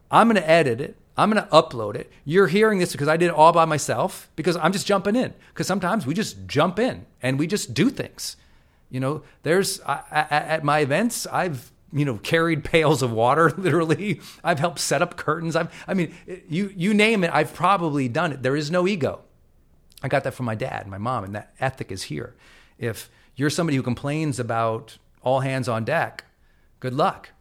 I'm 0.09 0.27
going 0.27 0.41
to 0.41 0.49
edit 0.49 0.79
it. 0.79 0.95
I'm 1.17 1.29
going 1.29 1.43
to 1.43 1.49
upload 1.49 1.95
it. 1.95 2.11
You're 2.23 2.47
hearing 2.47 2.79
this 2.79 2.93
because 2.93 3.07
I 3.07 3.17
did 3.17 3.27
it 3.27 3.33
all 3.33 3.51
by 3.51 3.65
myself 3.65 4.29
because 4.35 4.55
I'm 4.57 4.71
just 4.71 4.87
jumping 4.87 5.15
in. 5.15 5.33
Because 5.49 5.67
sometimes 5.67 6.05
we 6.05 6.13
just 6.13 6.47
jump 6.47 6.79
in 6.79 7.05
and 7.21 7.37
we 7.37 7.47
just 7.47 7.73
do 7.73 7.89
things. 7.89 8.37
You 8.89 8.99
know, 8.99 9.23
there's 9.43 9.81
I, 9.81 10.01
I, 10.11 10.21
at 10.29 10.63
my 10.63 10.79
events, 10.79 11.27
I've 11.27 11.71
you 11.91 12.05
know 12.05 12.17
carried 12.17 12.63
pails 12.63 13.01
of 13.01 13.11
water 13.11 13.51
literally. 13.57 14.21
I've 14.43 14.59
helped 14.59 14.79
set 14.79 15.01
up 15.01 15.17
curtains. 15.17 15.55
I've 15.55 15.73
I 15.87 15.93
mean, 15.93 16.15
you 16.49 16.71
you 16.75 16.93
name 16.93 17.23
it, 17.23 17.31
I've 17.33 17.53
probably 17.53 18.07
done 18.07 18.31
it. 18.31 18.43
There 18.43 18.55
is 18.55 18.71
no 18.71 18.87
ego. 18.87 19.21
I 20.03 20.07
got 20.07 20.23
that 20.23 20.33
from 20.33 20.45
my 20.45 20.55
dad, 20.55 20.81
and 20.83 20.91
my 20.91 20.97
mom, 20.97 21.23
and 21.23 21.35
that 21.35 21.53
ethic 21.59 21.91
is 21.91 22.03
here. 22.03 22.35
If 22.77 23.09
you're 23.35 23.49
somebody 23.49 23.75
who 23.75 23.83
complains 23.83 24.39
about 24.39 24.97
all 25.23 25.39
hands 25.39 25.67
on 25.67 25.83
deck, 25.83 26.25
good 26.79 26.93
luck. 26.93 27.31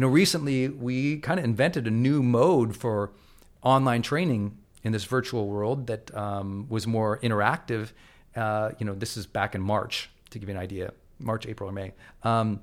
You 0.00 0.06
know, 0.06 0.12
recently 0.12 0.66
we 0.66 1.18
kind 1.18 1.38
of 1.38 1.44
invented 1.44 1.86
a 1.86 1.90
new 1.90 2.22
mode 2.22 2.74
for 2.74 3.12
online 3.60 4.00
training 4.00 4.56
in 4.82 4.92
this 4.92 5.04
virtual 5.04 5.46
world 5.46 5.88
that 5.88 6.16
um, 6.16 6.64
was 6.70 6.86
more 6.86 7.18
interactive. 7.18 7.90
Uh, 8.34 8.70
you 8.78 8.86
know, 8.86 8.94
this 8.94 9.18
is 9.18 9.26
back 9.26 9.54
in 9.54 9.60
March 9.60 10.08
to 10.30 10.38
give 10.38 10.48
you 10.48 10.54
an 10.54 10.58
idea, 10.62 10.94
March, 11.18 11.46
April, 11.46 11.68
or 11.68 11.72
May. 11.74 11.92
Um, 12.22 12.62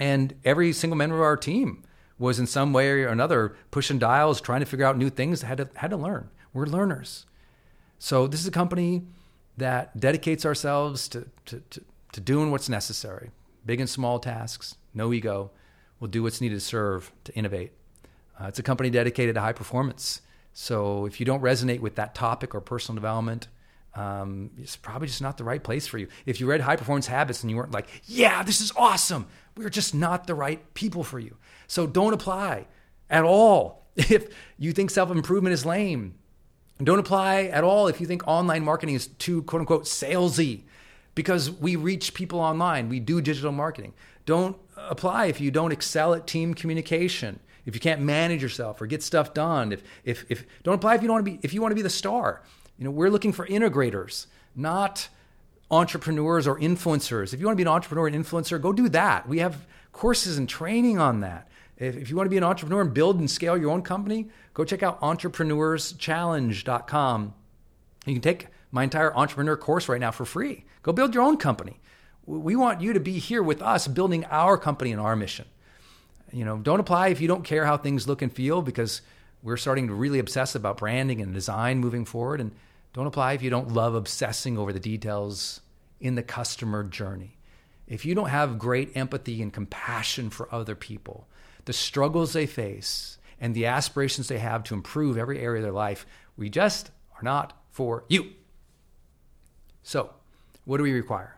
and 0.00 0.34
every 0.44 0.72
single 0.72 0.96
member 0.96 1.14
of 1.14 1.22
our 1.22 1.36
team 1.36 1.84
was 2.18 2.40
in 2.40 2.48
some 2.48 2.72
way 2.72 2.90
or 2.90 3.06
another 3.06 3.54
pushing 3.70 4.00
dials, 4.00 4.40
trying 4.40 4.58
to 4.58 4.66
figure 4.66 4.86
out 4.86 4.98
new 4.98 5.08
things, 5.08 5.42
had 5.42 5.58
to, 5.58 5.68
had 5.76 5.90
to 5.90 5.96
learn. 5.96 6.30
We're 6.52 6.66
learners. 6.66 7.26
So 8.00 8.26
this 8.26 8.40
is 8.40 8.48
a 8.48 8.50
company 8.50 9.04
that 9.56 10.00
dedicates 10.00 10.44
ourselves 10.44 11.06
to, 11.10 11.28
to, 11.44 11.62
to, 11.70 11.84
to 12.10 12.20
doing 12.20 12.50
what's 12.50 12.68
necessary, 12.68 13.30
big 13.64 13.78
and 13.78 13.88
small 13.88 14.18
tasks, 14.18 14.74
no 14.92 15.12
ego, 15.12 15.52
will 16.00 16.08
do 16.08 16.22
what's 16.22 16.40
needed 16.40 16.54
to 16.54 16.60
serve, 16.60 17.12
to 17.24 17.34
innovate. 17.34 17.72
Uh, 18.40 18.46
it's 18.46 18.58
a 18.58 18.62
company 18.62 18.90
dedicated 18.90 19.34
to 19.34 19.40
high 19.40 19.52
performance. 19.52 20.20
So 20.52 21.06
if 21.06 21.20
you 21.20 21.26
don't 21.26 21.42
resonate 21.42 21.80
with 21.80 21.96
that 21.96 22.14
topic 22.14 22.54
or 22.54 22.60
personal 22.60 22.96
development, 22.96 23.48
um, 23.94 24.50
it's 24.58 24.76
probably 24.76 25.08
just 25.08 25.22
not 25.22 25.38
the 25.38 25.44
right 25.44 25.62
place 25.62 25.86
for 25.86 25.98
you. 25.98 26.08
If 26.26 26.40
you 26.40 26.46
read 26.46 26.60
High 26.60 26.76
Performance 26.76 27.06
Habits 27.06 27.42
and 27.42 27.50
you 27.50 27.56
weren't 27.56 27.72
like, 27.72 27.88
yeah, 28.04 28.42
this 28.42 28.60
is 28.60 28.72
awesome, 28.76 29.26
we're 29.56 29.70
just 29.70 29.94
not 29.94 30.26
the 30.26 30.34
right 30.34 30.74
people 30.74 31.02
for 31.02 31.18
you. 31.18 31.36
So 31.66 31.86
don't 31.86 32.12
apply 32.12 32.66
at 33.08 33.24
all 33.24 33.86
if 33.96 34.28
you 34.58 34.72
think 34.72 34.90
self 34.90 35.10
improvement 35.10 35.54
is 35.54 35.64
lame. 35.64 36.14
Don't 36.82 36.98
apply 36.98 37.44
at 37.44 37.64
all 37.64 37.88
if 37.88 38.02
you 38.02 38.06
think 38.06 38.26
online 38.28 38.62
marketing 38.62 38.94
is 38.94 39.06
too 39.06 39.42
quote 39.44 39.60
unquote 39.60 39.84
salesy 39.84 40.64
because 41.14 41.50
we 41.50 41.74
reach 41.74 42.12
people 42.12 42.38
online. 42.38 42.90
We 42.90 43.00
do 43.00 43.22
digital 43.22 43.52
marketing. 43.52 43.94
Don't 44.26 44.58
apply 44.76 45.26
if 45.26 45.40
you 45.40 45.50
don't 45.50 45.72
excel 45.72 46.14
at 46.14 46.26
team 46.26 46.52
communication, 46.52 47.40
if 47.64 47.74
you 47.74 47.80
can't 47.80 48.02
manage 48.02 48.42
yourself 48.42 48.82
or 48.82 48.86
get 48.86 49.02
stuff 49.02 49.32
done. 49.32 49.72
If, 49.72 49.82
if, 50.04 50.26
if 50.28 50.44
don't 50.62 50.74
apply 50.74 50.96
if 50.96 51.02
you 51.02 51.08
don't 51.08 51.14
want 51.14 51.26
to 51.26 51.32
be 51.32 51.38
if 51.42 51.54
you 51.54 51.62
want 51.62 51.72
to 51.72 51.76
be 51.76 51.82
the 51.82 51.88
star. 51.88 52.42
You 52.78 52.84
know, 52.84 52.90
we're 52.90 53.08
looking 53.08 53.32
for 53.32 53.46
integrators, 53.46 54.26
not 54.54 55.08
entrepreneurs 55.70 56.46
or 56.46 56.60
influencers. 56.60 57.32
If 57.32 57.40
you 57.40 57.46
want 57.46 57.54
to 57.54 57.56
be 57.56 57.66
an 57.66 57.72
entrepreneur 57.72 58.06
and 58.06 58.14
influencer, 58.14 58.60
go 58.60 58.70
do 58.72 58.90
that. 58.90 59.26
We 59.26 59.38
have 59.38 59.66
courses 59.92 60.36
and 60.36 60.46
training 60.48 60.98
on 60.98 61.20
that. 61.20 61.48
If, 61.78 61.96
if 61.96 62.10
you 62.10 62.16
want 62.16 62.26
to 62.26 62.30
be 62.30 62.36
an 62.36 62.44
entrepreneur 62.44 62.82
and 62.82 62.92
build 62.92 63.18
and 63.18 63.30
scale 63.30 63.56
your 63.56 63.70
own 63.70 63.82
company, 63.82 64.28
go 64.54 64.64
check 64.64 64.82
out 64.82 65.00
entrepreneurschallenge.com. 65.00 67.34
You 68.04 68.12
can 68.12 68.22
take 68.22 68.48
my 68.70 68.84
entire 68.84 69.16
entrepreneur 69.16 69.56
course 69.56 69.88
right 69.88 70.00
now 70.00 70.10
for 70.10 70.24
free. 70.24 70.64
Go 70.82 70.92
build 70.92 71.14
your 71.14 71.24
own 71.24 71.38
company. 71.38 71.80
We 72.26 72.56
want 72.56 72.80
you 72.80 72.92
to 72.92 73.00
be 73.00 73.18
here 73.18 73.42
with 73.42 73.62
us 73.62 73.86
building 73.86 74.24
our 74.26 74.58
company 74.58 74.92
and 74.92 75.00
our 75.00 75.14
mission. 75.14 75.46
You 76.32 76.44
know, 76.44 76.58
don't 76.58 76.80
apply 76.80 77.08
if 77.08 77.20
you 77.20 77.28
don't 77.28 77.44
care 77.44 77.64
how 77.64 77.76
things 77.76 78.08
look 78.08 78.20
and 78.20 78.32
feel 78.32 78.62
because 78.62 79.00
we're 79.42 79.56
starting 79.56 79.86
to 79.86 79.94
really 79.94 80.18
obsess 80.18 80.54
about 80.56 80.78
branding 80.78 81.20
and 81.20 81.32
design 81.32 81.78
moving 81.78 82.04
forward 82.04 82.40
and 82.40 82.50
don't 82.92 83.06
apply 83.06 83.34
if 83.34 83.42
you 83.42 83.50
don't 83.50 83.72
love 83.72 83.94
obsessing 83.94 84.58
over 84.58 84.72
the 84.72 84.80
details 84.80 85.60
in 86.00 86.16
the 86.16 86.22
customer 86.22 86.82
journey. 86.82 87.36
If 87.86 88.04
you 88.04 88.14
don't 88.14 88.30
have 88.30 88.58
great 88.58 88.96
empathy 88.96 89.40
and 89.40 89.52
compassion 89.52 90.30
for 90.30 90.52
other 90.52 90.74
people, 90.74 91.28
the 91.66 91.72
struggles 91.72 92.32
they 92.32 92.46
face 92.46 93.18
and 93.40 93.54
the 93.54 93.66
aspirations 93.66 94.28
they 94.28 94.38
have 94.38 94.64
to 94.64 94.74
improve 94.74 95.16
every 95.16 95.38
area 95.38 95.60
of 95.60 95.62
their 95.62 95.72
life, 95.72 96.06
we 96.36 96.50
just 96.50 96.90
are 97.16 97.22
not 97.22 97.52
for 97.70 98.04
you. 98.08 98.32
So, 99.82 100.10
what 100.64 100.78
do 100.78 100.82
we 100.82 100.92
require? 100.92 101.35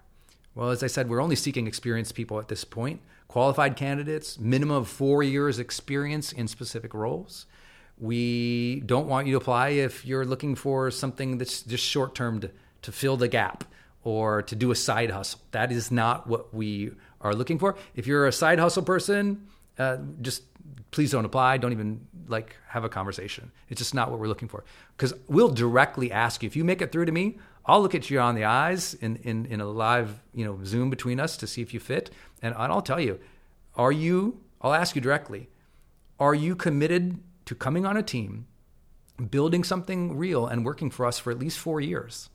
Well, 0.58 0.70
as 0.70 0.82
I 0.82 0.88
said, 0.88 1.08
we're 1.08 1.22
only 1.22 1.36
seeking 1.36 1.68
experienced 1.68 2.16
people 2.16 2.40
at 2.40 2.48
this 2.48 2.64
point, 2.64 3.00
qualified 3.28 3.76
candidates, 3.76 4.40
minimum 4.40 4.78
of 4.78 4.88
four 4.88 5.22
years 5.22 5.60
experience 5.60 6.32
in 6.32 6.48
specific 6.48 6.94
roles. 6.94 7.46
We 7.96 8.80
don't 8.80 9.06
want 9.06 9.28
you 9.28 9.34
to 9.34 9.36
apply 9.36 9.68
if 9.68 10.04
you're 10.04 10.24
looking 10.24 10.56
for 10.56 10.90
something 10.90 11.38
that's 11.38 11.62
just 11.62 11.84
short 11.84 12.16
term 12.16 12.40
to, 12.40 12.50
to 12.82 12.90
fill 12.90 13.16
the 13.16 13.28
gap 13.28 13.62
or 14.02 14.42
to 14.42 14.56
do 14.56 14.72
a 14.72 14.74
side 14.74 15.12
hustle. 15.12 15.38
That 15.52 15.70
is 15.70 15.92
not 15.92 16.26
what 16.26 16.52
we 16.52 16.90
are 17.20 17.34
looking 17.34 17.60
for. 17.60 17.76
If 17.94 18.08
you're 18.08 18.26
a 18.26 18.32
side 18.32 18.58
hustle 18.58 18.82
person, 18.82 19.46
uh, 19.78 19.98
just 20.20 20.42
please 20.90 21.12
don't 21.12 21.24
apply. 21.24 21.58
Don't 21.58 21.70
even 21.70 22.04
like 22.26 22.56
have 22.66 22.82
a 22.82 22.88
conversation. 22.88 23.52
It's 23.68 23.78
just 23.78 23.94
not 23.94 24.10
what 24.10 24.18
we're 24.18 24.26
looking 24.26 24.48
for. 24.48 24.64
Because 24.96 25.14
we'll 25.28 25.50
directly 25.50 26.10
ask 26.10 26.42
you 26.42 26.48
if 26.48 26.56
you 26.56 26.64
make 26.64 26.82
it 26.82 26.90
through 26.90 27.04
to 27.04 27.12
me. 27.12 27.38
I'll 27.68 27.82
look 27.82 27.94
at 27.94 28.08
you 28.08 28.18
on 28.18 28.34
the 28.34 28.44
eyes 28.44 28.94
in, 28.94 29.16
in, 29.16 29.44
in 29.44 29.60
a 29.60 29.66
live, 29.66 30.22
you 30.32 30.42
know, 30.42 30.58
Zoom 30.64 30.88
between 30.88 31.20
us 31.20 31.36
to 31.36 31.46
see 31.46 31.60
if 31.60 31.74
you 31.74 31.80
fit. 31.80 32.10
And 32.40 32.54
I'll 32.54 32.80
tell 32.80 32.98
you, 32.98 33.20
are 33.76 33.92
you, 33.92 34.40
I'll 34.62 34.72
ask 34.72 34.96
you 34.96 35.02
directly, 35.02 35.50
are 36.18 36.34
you 36.34 36.56
committed 36.56 37.18
to 37.44 37.54
coming 37.54 37.84
on 37.84 37.98
a 37.98 38.02
team, 38.02 38.46
building 39.30 39.64
something 39.64 40.16
real 40.16 40.46
and 40.46 40.64
working 40.64 40.90
for 40.90 41.04
us 41.04 41.18
for 41.18 41.30
at 41.30 41.38
least 41.38 41.58
four 41.58 41.78
years? 41.78 42.30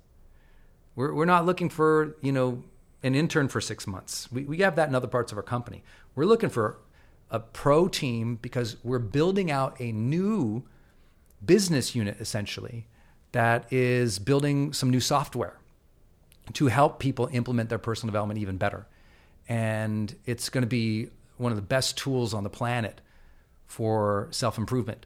We're, 0.95 1.13
we're 1.13 1.25
not 1.25 1.47
looking 1.47 1.69
for, 1.69 2.15
you 2.21 2.31
know, 2.31 2.63
an 3.01 3.15
intern 3.15 3.47
for 3.47 3.59
six 3.59 3.87
months. 3.87 4.31
We, 4.31 4.43
we 4.43 4.57
have 4.59 4.75
that 4.75 4.87
in 4.87 4.93
other 4.93 5.07
parts 5.07 5.31
of 5.31 5.37
our 5.39 5.43
company. 5.43 5.83
We're 6.13 6.25
looking 6.25 6.49
for 6.49 6.77
a 7.31 7.39
pro 7.39 7.87
team 7.87 8.37
because 8.39 8.77
we're 8.83 8.99
building 8.99 9.49
out 9.49 9.81
a 9.81 9.91
new 9.91 10.63
business 11.43 11.95
unit 11.95 12.17
essentially 12.19 12.85
that 13.33 13.71
is 13.73 14.19
building 14.19 14.73
some 14.73 14.89
new 14.89 14.99
software 14.99 15.57
to 16.53 16.67
help 16.67 16.99
people 16.99 17.29
implement 17.31 17.69
their 17.69 17.77
personal 17.77 18.11
development 18.11 18.39
even 18.39 18.57
better. 18.57 18.87
And 19.49 20.15
it's 20.25 20.49
going 20.49 20.61
to 20.61 20.67
be 20.67 21.09
one 21.37 21.51
of 21.51 21.55
the 21.55 21.61
best 21.61 21.97
tools 21.97 22.33
on 22.33 22.43
the 22.43 22.49
planet 22.49 23.01
for 23.65 24.27
self 24.31 24.57
improvement. 24.57 25.05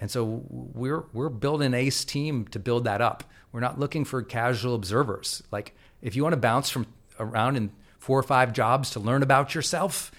And 0.00 0.10
so 0.10 0.42
we're 0.50 1.04
we're 1.12 1.28
building 1.28 1.66
an 1.66 1.74
ace 1.74 2.04
team 2.04 2.46
to 2.48 2.58
build 2.58 2.84
that 2.84 3.00
up. 3.00 3.24
We're 3.52 3.60
not 3.60 3.78
looking 3.78 4.04
for 4.04 4.22
casual 4.22 4.74
observers. 4.74 5.42
Like 5.50 5.74
if 6.02 6.14
you 6.14 6.22
want 6.22 6.34
to 6.34 6.40
bounce 6.40 6.70
from 6.70 6.86
around 7.18 7.56
in 7.56 7.70
four 7.98 8.18
or 8.18 8.22
five 8.22 8.52
jobs 8.52 8.90
to 8.90 9.00
learn 9.00 9.22
about 9.22 9.54
yourself, 9.54 10.12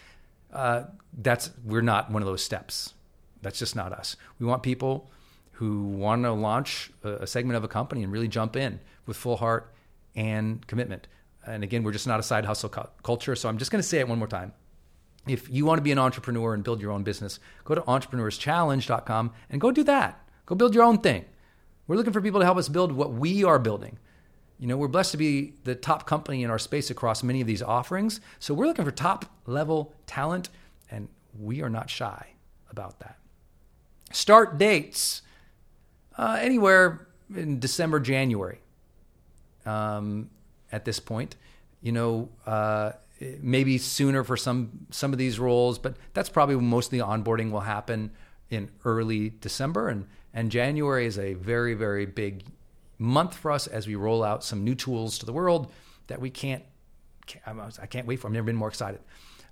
uh, 0.51 0.83
that's 1.17 1.51
we're 1.63 1.81
not 1.81 2.11
one 2.11 2.21
of 2.21 2.27
those 2.27 2.43
steps. 2.43 2.93
That's 3.41 3.59
just 3.59 3.75
not 3.75 3.93
us. 3.93 4.15
We 4.39 4.45
want 4.45 4.63
people 4.63 5.09
who 5.59 5.83
want 5.83 6.23
to 6.23 6.31
launch 6.31 6.89
a, 7.03 7.27
segment 7.27 7.57
of 7.57 7.65
a 7.65 7.67
company 7.67 8.01
and 8.01 8.13
really 8.13 8.29
jump 8.29 8.55
in 8.55 8.79
with 9.05 9.17
full 9.17 9.35
heart 9.35 9.73
and 10.15 10.65
commitment. 10.67 11.05
And 11.45 11.65
again, 11.65 11.83
we're 11.83 11.91
just 11.91 12.07
not 12.07 12.17
a 12.17 12.23
side 12.23 12.45
hustle 12.45 12.69
cu- 12.69 12.87
culture. 13.03 13.35
So 13.35 13.49
I'm 13.49 13.57
just 13.57 13.69
going 13.69 13.81
to 13.81 13.87
say 13.87 13.99
it 13.99 14.07
one 14.07 14.19
more 14.19 14.27
time. 14.29 14.53
If 15.27 15.49
you 15.49 15.65
want 15.65 15.77
to 15.79 15.81
be 15.81 15.91
an 15.91 15.99
entrepreneur 15.99 16.53
and 16.53 16.63
build 16.63 16.79
your 16.79 16.91
own 16.91 17.03
business, 17.03 17.41
go 17.65 17.75
to 17.75 17.81
entrepreneurschallenge.com 17.81 19.33
and 19.49 19.59
go 19.59 19.69
do 19.71 19.83
that. 19.83 20.25
Go 20.45 20.55
build 20.55 20.73
your 20.73 20.85
own 20.85 20.99
thing. 20.99 21.25
We're 21.87 21.97
looking 21.97 22.13
for 22.13 22.21
people 22.21 22.39
to 22.39 22.45
help 22.45 22.57
us 22.57 22.69
build 22.69 22.93
what 22.93 23.11
we 23.11 23.43
are 23.43 23.59
building. 23.59 23.99
You 24.59 24.67
know, 24.67 24.77
we're 24.77 24.87
blessed 24.87 25.11
to 25.11 25.17
be 25.17 25.55
the 25.65 25.75
top 25.75 26.07
company 26.07 26.41
in 26.41 26.49
our 26.49 26.59
space 26.59 26.89
across 26.89 27.21
many 27.21 27.41
of 27.41 27.47
these 27.47 27.61
offerings. 27.61 28.21
So 28.39 28.53
we're 28.53 28.67
looking 28.67 28.85
for 28.85 28.91
top 28.91 29.25
level 29.45 29.93
talent, 30.07 30.47
and 30.89 31.09
we 31.37 31.61
are 31.61 31.69
not 31.69 31.89
shy 31.89 32.27
about 32.71 33.01
that. 33.01 33.17
Start 34.13 34.57
dates 34.57 35.21
uh, 36.19 36.37
anywhere 36.41 37.07
in 37.33 37.59
December, 37.59 37.99
January. 37.99 38.59
Um, 39.65 40.29
at 40.71 40.85
this 40.85 40.99
point, 40.99 41.35
you 41.81 41.91
know, 41.91 42.29
uh, 42.45 42.91
maybe 43.41 43.77
sooner 43.77 44.23
for 44.23 44.37
some 44.37 44.85
some 44.91 45.13
of 45.13 45.17
these 45.17 45.39
roles, 45.39 45.79
but 45.79 45.95
that's 46.13 46.29
probably 46.29 46.55
most 46.57 46.87
of 46.87 46.91
the 46.91 46.99
onboarding 46.99 47.51
will 47.51 47.61
happen 47.61 48.11
in 48.49 48.69
early 48.85 49.29
December, 49.41 49.89
and 49.89 50.07
and 50.33 50.51
January 50.51 51.05
is 51.05 51.17
a 51.17 51.33
very 51.33 51.73
very 51.73 52.05
big 52.05 52.43
month 52.97 53.35
for 53.35 53.51
us 53.51 53.65
as 53.67 53.87
we 53.87 53.95
roll 53.95 54.23
out 54.23 54.43
some 54.43 54.63
new 54.63 54.75
tools 54.75 55.17
to 55.19 55.25
the 55.25 55.33
world 55.33 55.71
that 56.07 56.19
we 56.19 56.29
can't. 56.29 56.63
I 57.45 57.85
can't 57.85 58.07
wait 58.07 58.19
for. 58.19 58.27
I've 58.27 58.33
never 58.33 58.45
been 58.45 58.55
more 58.55 58.69
excited. 58.69 59.01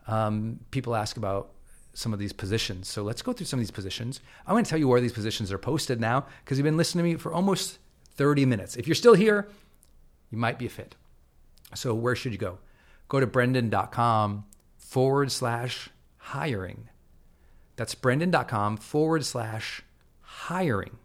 Um, 0.07 0.59
people 0.71 0.95
ask 0.95 1.17
about 1.17 1.51
some 1.97 2.13
of 2.13 2.19
these 2.19 2.31
positions. 2.31 2.87
So 2.87 3.01
let's 3.01 3.23
go 3.23 3.33
through 3.33 3.47
some 3.47 3.57
of 3.57 3.61
these 3.61 3.71
positions. 3.71 4.21
I'm 4.45 4.53
going 4.53 4.63
to 4.63 4.69
tell 4.69 4.77
you 4.77 4.87
where 4.87 5.01
these 5.01 5.13
positions 5.13 5.51
are 5.51 5.57
posted 5.57 5.99
now 5.99 6.27
because 6.45 6.59
you've 6.59 6.63
been 6.63 6.77
listening 6.77 7.03
to 7.03 7.11
me 7.11 7.17
for 7.17 7.33
almost 7.33 7.79
30 8.17 8.45
minutes. 8.45 8.75
If 8.75 8.85
you're 8.85 8.93
still 8.93 9.15
here, 9.15 9.47
you 10.29 10.37
might 10.37 10.59
be 10.59 10.67
a 10.67 10.69
fit. 10.69 10.93
So 11.73 11.95
where 11.95 12.15
should 12.15 12.33
you 12.33 12.37
go? 12.37 12.59
Go 13.07 13.19
to 13.19 13.25
brendon.com 13.25 14.45
forward 14.77 15.31
slash 15.31 15.89
hiring. 16.17 16.87
That's 17.77 17.95
brendon.com 17.95 18.77
forward 18.77 19.25
slash 19.25 19.81
hiring. 20.21 20.97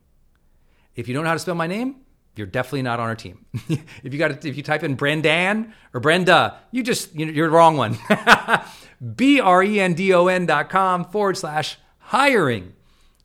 If 0.94 1.08
you 1.08 1.14
don't 1.14 1.24
know 1.24 1.30
how 1.30 1.34
to 1.34 1.40
spell 1.40 1.54
my 1.54 1.66
name, 1.66 2.01
you're 2.36 2.46
definitely 2.46 2.82
not 2.82 3.00
on 3.00 3.08
our 3.08 3.16
team. 3.16 3.44
if 3.68 4.12
you 4.12 4.18
got 4.18 4.44
if 4.44 4.56
you 4.56 4.62
type 4.62 4.82
in 4.82 4.94
Brendan 4.94 5.74
or 5.92 6.00
Brenda, 6.00 6.58
you 6.70 6.82
just 6.82 7.14
you're 7.14 7.48
the 7.48 7.54
wrong 7.54 7.76
one. 7.76 7.98
B 9.16 9.40
R 9.40 9.62
E 9.62 9.80
N 9.80 9.94
D 9.94 10.12
O 10.14 10.28
N 10.28 10.46
dot 10.46 10.70
com 10.70 11.04
forward 11.04 11.36
slash 11.36 11.78
hiring. 11.98 12.72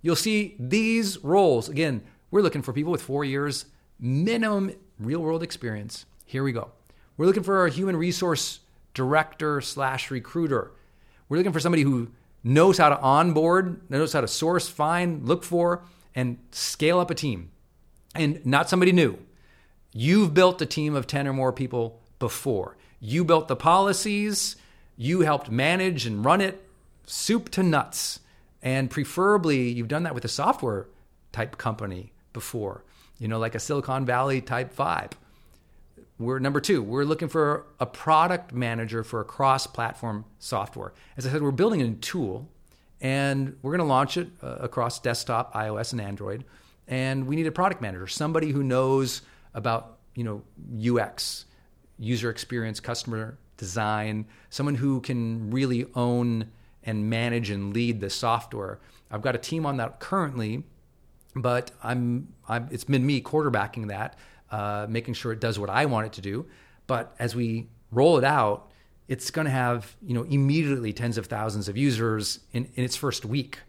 You'll 0.02 0.16
see 0.16 0.56
these 0.60 1.24
roles. 1.24 1.70
Again, 1.70 2.04
we're 2.32 2.42
looking 2.42 2.62
for 2.62 2.74
people 2.74 2.92
with 2.92 3.02
four 3.02 3.24
years 3.24 3.66
minimum 4.00 4.72
real 5.00 5.20
world 5.20 5.44
experience. 5.44 6.06
Here 6.26 6.44
we 6.44 6.52
go. 6.52 6.72
We're 7.16 7.26
looking 7.26 7.44
for 7.44 7.66
a 7.66 7.72
human 7.72 7.96
resource 7.96 8.60
director 8.94 9.62
slash 9.62 10.12
recruiter. 10.12 10.72
We're 11.30 11.38
looking 11.38 11.54
for 11.54 11.60
somebody 11.60 11.84
who 11.84 12.10
knows 12.44 12.78
how 12.78 12.90
to 12.90 13.00
onboard, 13.00 13.90
knows 13.90 14.14
how 14.14 14.22
to 14.22 14.28
source, 14.28 14.68
find, 14.68 15.28
look 15.28 15.44
for, 15.44 15.84
and 16.16 16.38
scale 16.52 17.00
up 17.00 17.12
a 17.12 17.16
team. 17.16 17.52
And 18.16 18.46
not 18.46 18.70
somebody 18.70 18.92
new. 18.92 19.18
You've 19.94 20.34
built 20.34 20.62
a 20.62 20.66
team 20.66 20.96
of 20.96 21.08
10 21.08 21.28
or 21.28 21.34
more 21.34 21.54
people 21.54 22.02
before. 22.20 22.78
You 23.00 23.24
built 23.24 23.48
the 23.48 23.56
policies, 23.56 24.56
you 24.96 25.22
helped 25.22 25.52
manage 25.52 26.06
and 26.06 26.26
run 26.26 26.42
it 26.42 26.64
soup 27.06 27.50
to 27.50 27.64
nuts. 27.64 28.20
And 28.62 28.90
preferably, 28.90 29.70
you've 29.70 29.88
done 29.88 30.04
that 30.04 30.16
with 30.16 30.26
a 30.26 30.30
software 30.30 30.88
type 31.32 31.58
company 31.58 32.12
before, 32.34 32.84
you 33.20 33.28
know, 33.28 33.40
like 33.40 33.56
a 33.56 33.60
Silicon 33.60 34.06
Valley 34.06 34.42
type 34.42 34.76
vibe. 34.76 35.12
We're 36.20 36.40
number 36.40 36.60
two, 36.60 36.82
we're 36.82 37.04
looking 37.04 37.28
for 37.28 37.68
a 37.80 37.86
product 37.86 38.52
manager 38.52 39.04
for 39.04 39.22
a 39.22 39.24
cross 39.24 39.68
platform 39.68 40.26
software. 40.40 40.94
As 41.16 41.28
I 41.28 41.32
said, 41.32 41.44
we're 41.44 41.52
building 41.52 41.82
a 41.82 41.88
new 41.88 41.96
tool 41.96 42.50
and 43.00 43.56
we're 43.62 43.72
going 43.72 43.88
to 43.88 43.94
launch 43.94 44.18
it 44.18 44.28
uh, 44.42 44.56
across 44.60 45.00
desktop, 45.00 45.54
iOS, 45.54 45.92
and 45.92 46.02
Android. 46.02 46.44
And 46.88 47.28
we 47.28 47.36
need 47.36 47.48
a 47.48 47.52
product 47.52 47.82
manager, 47.82 48.08
somebody 48.08 48.52
who 48.52 48.64
knows 48.64 49.22
about, 49.54 49.98
you 50.16 50.24
know, 50.24 50.42
UX, 50.98 51.46
user 52.00 52.30
experience, 52.30 52.80
customer 52.80 53.38
design, 53.58 54.26
someone 54.50 54.76
who 54.76 55.02
can 55.02 55.52
really 55.52 55.86
own 55.96 56.50
and 56.84 57.10
manage 57.10 57.50
and 57.50 57.74
lead 57.74 58.00
the 58.00 58.10
software. 58.10 58.80
I've 59.12 59.22
got 59.22 59.36
a 59.36 59.40
team 59.40 59.66
on 59.66 59.78
that 59.78 60.00
currently, 60.00 60.64
but 61.36 61.72
I'm, 61.84 62.34
I'm 62.48 62.70
it's 62.72 62.86
been 62.86 63.06
me 63.06 63.22
quarterbacking 63.22 63.90
that, 63.90 64.18
uh, 64.52 64.86
making 64.90 65.16
sure 65.16 65.32
it 65.32 65.42
does 65.42 65.60
what 65.60 65.70
I 65.70 65.86
want 65.86 66.06
it 66.06 66.14
to 66.14 66.22
do. 66.22 66.46
But 66.88 67.14
as 67.20 67.36
we 67.36 67.68
roll 67.92 68.18
it 68.18 68.24
out, 68.24 68.72
it's 69.08 69.32
going 69.32 69.46
to 69.46 69.52
have 69.52 69.96
you 70.02 70.14
know 70.14 70.24
immediately 70.24 70.94
tens 70.94 71.18
of 71.18 71.28
thousands 71.28 71.68
of 71.68 71.78
users 71.78 72.40
in, 72.54 72.70
in 72.76 72.84
its 72.84 72.96
first 72.96 73.26
week. 73.26 73.60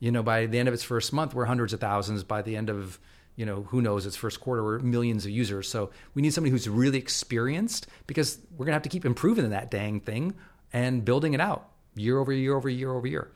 You 0.00 0.10
know, 0.10 0.22
by 0.22 0.46
the 0.46 0.58
end 0.58 0.66
of 0.66 0.74
its 0.74 0.82
first 0.82 1.12
month, 1.12 1.34
we're 1.34 1.44
hundreds 1.44 1.72
of 1.72 1.80
thousands. 1.80 2.24
By 2.24 2.42
the 2.42 2.56
end 2.56 2.68
of 2.70 2.98
you 3.36 3.46
know, 3.46 3.62
who 3.68 3.80
knows, 3.80 4.04
its 4.04 4.16
first 4.16 4.38
quarter, 4.38 4.62
we're 4.62 4.80
millions 4.80 5.24
of 5.24 5.30
users. 5.30 5.66
So 5.66 5.90
we 6.12 6.20
need 6.20 6.34
somebody 6.34 6.50
who's 6.50 6.68
really 6.68 6.98
experienced 6.98 7.86
because 8.06 8.38
we're 8.50 8.66
going 8.66 8.72
to 8.72 8.74
have 8.74 8.82
to 8.82 8.90
keep 8.90 9.06
improving 9.06 9.48
that 9.48 9.70
dang 9.70 10.00
thing 10.00 10.34
and 10.74 11.06
building 11.06 11.32
it 11.32 11.40
out 11.40 11.70
year 11.94 12.18
over 12.18 12.32
year 12.32 12.54
over 12.54 12.68
year 12.68 12.92
over 12.92 13.06
year. 13.06 13.32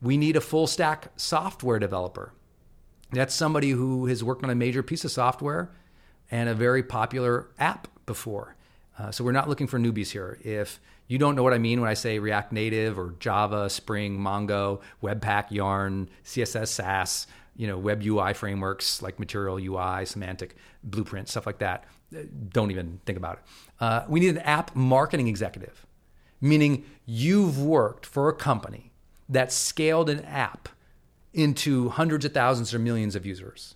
We 0.00 0.16
need 0.16 0.36
a 0.36 0.40
full 0.40 0.68
stack 0.68 1.08
software 1.16 1.80
developer. 1.80 2.32
That's 3.10 3.34
somebody 3.34 3.70
who 3.70 4.06
has 4.06 4.22
worked 4.22 4.44
on 4.44 4.50
a 4.50 4.54
major 4.54 4.82
piece 4.82 5.04
of 5.04 5.10
software 5.10 5.72
and 6.30 6.48
a 6.48 6.54
very 6.54 6.84
popular 6.84 7.48
app 7.58 7.88
before. 8.06 8.54
Uh, 8.98 9.10
so 9.10 9.22
we're 9.22 9.32
not 9.32 9.48
looking 9.48 9.66
for 9.66 9.78
newbies 9.78 10.10
here. 10.10 10.38
If 10.42 10.80
you 11.06 11.18
don't 11.18 11.36
know 11.36 11.42
what 11.42 11.54
I 11.54 11.58
mean 11.58 11.80
when 11.80 11.88
I 11.88 11.94
say 11.94 12.18
React 12.18 12.52
Native 12.52 12.98
or 12.98 13.14
Java, 13.20 13.70
Spring, 13.70 14.18
Mongo, 14.18 14.80
Webpack, 15.02 15.50
Yarn, 15.50 16.08
CSS, 16.24 16.68
Sass, 16.68 17.26
you 17.56 17.66
know, 17.66 17.78
web 17.78 18.02
UI 18.04 18.34
frameworks 18.34 19.00
like 19.02 19.18
Material 19.18 19.58
UI, 19.58 20.04
Semantic, 20.04 20.56
Blueprint, 20.82 21.28
stuff 21.28 21.46
like 21.46 21.58
that. 21.58 21.84
Uh, 22.16 22.22
don't 22.48 22.70
even 22.70 23.00
think 23.06 23.18
about 23.18 23.38
it. 23.38 23.44
Uh, 23.80 24.04
we 24.08 24.20
need 24.20 24.30
an 24.30 24.38
app 24.38 24.74
marketing 24.74 25.28
executive, 25.28 25.86
meaning 26.40 26.84
you've 27.06 27.60
worked 27.60 28.04
for 28.04 28.28
a 28.28 28.34
company 28.34 28.92
that 29.28 29.52
scaled 29.52 30.10
an 30.10 30.24
app 30.24 30.68
into 31.32 31.90
hundreds 31.90 32.24
of 32.24 32.32
thousands 32.32 32.74
or 32.74 32.78
millions 32.78 33.14
of 33.14 33.24
users. 33.24 33.74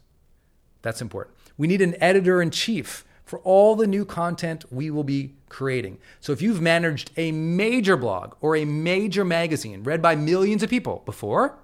That's 0.80 1.00
important. 1.00 1.36
We 1.56 1.66
need 1.66 1.82
an 1.82 1.94
editor 2.02 2.42
in 2.42 2.50
chief 2.50 3.04
for 3.32 3.38
all 3.44 3.74
the 3.76 3.86
new 3.86 4.04
content 4.04 4.70
we 4.70 4.90
will 4.90 5.04
be 5.04 5.32
creating. 5.48 5.96
So 6.20 6.32
if 6.34 6.42
you've 6.42 6.60
managed 6.60 7.12
a 7.16 7.32
major 7.32 7.96
blog 7.96 8.34
or 8.42 8.56
a 8.56 8.66
major 8.66 9.24
magazine 9.24 9.84
read 9.84 10.02
by 10.02 10.16
millions 10.16 10.62
of 10.62 10.68
people 10.68 11.02
before, 11.06 11.58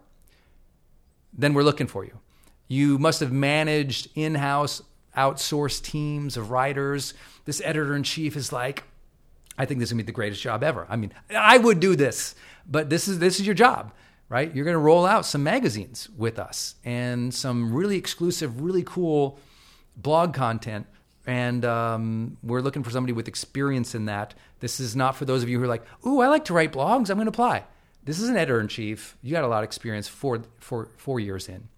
then 1.30 1.52
we're 1.52 1.62
looking 1.62 1.86
for 1.86 2.06
you. 2.06 2.20
You 2.68 2.98
must 2.98 3.20
have 3.20 3.32
managed 3.32 4.08
in 4.14 4.36
house, 4.36 4.80
outsourced 5.14 5.82
teams 5.82 6.38
of 6.38 6.50
writers. 6.50 7.12
This 7.44 7.60
editor 7.62 7.94
in 7.94 8.02
chief 8.02 8.34
is 8.34 8.50
like, 8.50 8.84
I 9.58 9.66
think 9.66 9.78
this 9.78 9.90
is 9.90 9.92
gonna 9.92 10.04
be 10.04 10.06
the 10.06 10.12
greatest 10.12 10.40
job 10.40 10.64
ever. 10.64 10.86
I 10.88 10.96
mean, 10.96 11.12
I 11.28 11.58
would 11.58 11.80
do 11.80 11.96
this, 11.96 12.34
but 12.66 12.88
this 12.88 13.08
is 13.08 13.18
this 13.18 13.40
is 13.40 13.44
your 13.44 13.54
job, 13.54 13.92
right? 14.30 14.56
You're 14.56 14.64
gonna 14.64 14.78
roll 14.78 15.04
out 15.04 15.26
some 15.26 15.42
magazines 15.42 16.08
with 16.16 16.38
us 16.38 16.76
and 16.82 17.34
some 17.34 17.74
really 17.74 17.98
exclusive, 17.98 18.62
really 18.62 18.84
cool 18.84 19.38
blog 19.98 20.32
content. 20.32 20.86
And 21.28 21.62
um, 21.66 22.38
we're 22.42 22.62
looking 22.62 22.82
for 22.82 22.90
somebody 22.90 23.12
with 23.12 23.28
experience 23.28 23.94
in 23.94 24.06
that. 24.06 24.32
This 24.60 24.80
is 24.80 24.96
not 24.96 25.14
for 25.14 25.26
those 25.26 25.42
of 25.42 25.50
you 25.50 25.58
who 25.58 25.64
are 25.64 25.68
like, 25.68 25.84
"Ooh, 26.06 26.20
I 26.20 26.28
like 26.28 26.46
to 26.46 26.54
write 26.54 26.72
blogs. 26.72 27.10
I'm 27.10 27.16
going 27.16 27.26
to 27.26 27.30
apply." 27.30 27.64
This 28.04 28.18
is 28.18 28.30
an 28.30 28.36
editor 28.36 28.58
in 28.58 28.68
chief. 28.68 29.18
You 29.22 29.32
got 29.32 29.44
a 29.44 29.48
lot 29.48 29.58
of 29.58 29.64
experience 29.64 30.08
four, 30.08 30.42
four 30.58 31.20
years 31.20 31.46
in. 31.46 31.68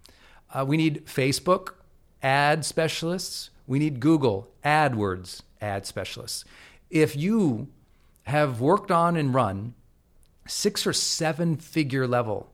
Uh, 0.54 0.64
we 0.64 0.76
need 0.76 1.04
Facebook 1.04 1.74
ad 2.22 2.64
specialists. 2.64 3.50
We 3.66 3.80
need 3.80 3.98
Google 3.98 4.48
AdWords 4.64 5.42
ad 5.60 5.84
specialists. 5.84 6.44
If 6.88 7.16
you 7.16 7.66
have 8.24 8.60
worked 8.60 8.92
on 8.92 9.16
and 9.16 9.34
run 9.34 9.74
six 10.46 10.86
or 10.86 10.92
seven 10.92 11.56
figure 11.56 12.06
level 12.06 12.52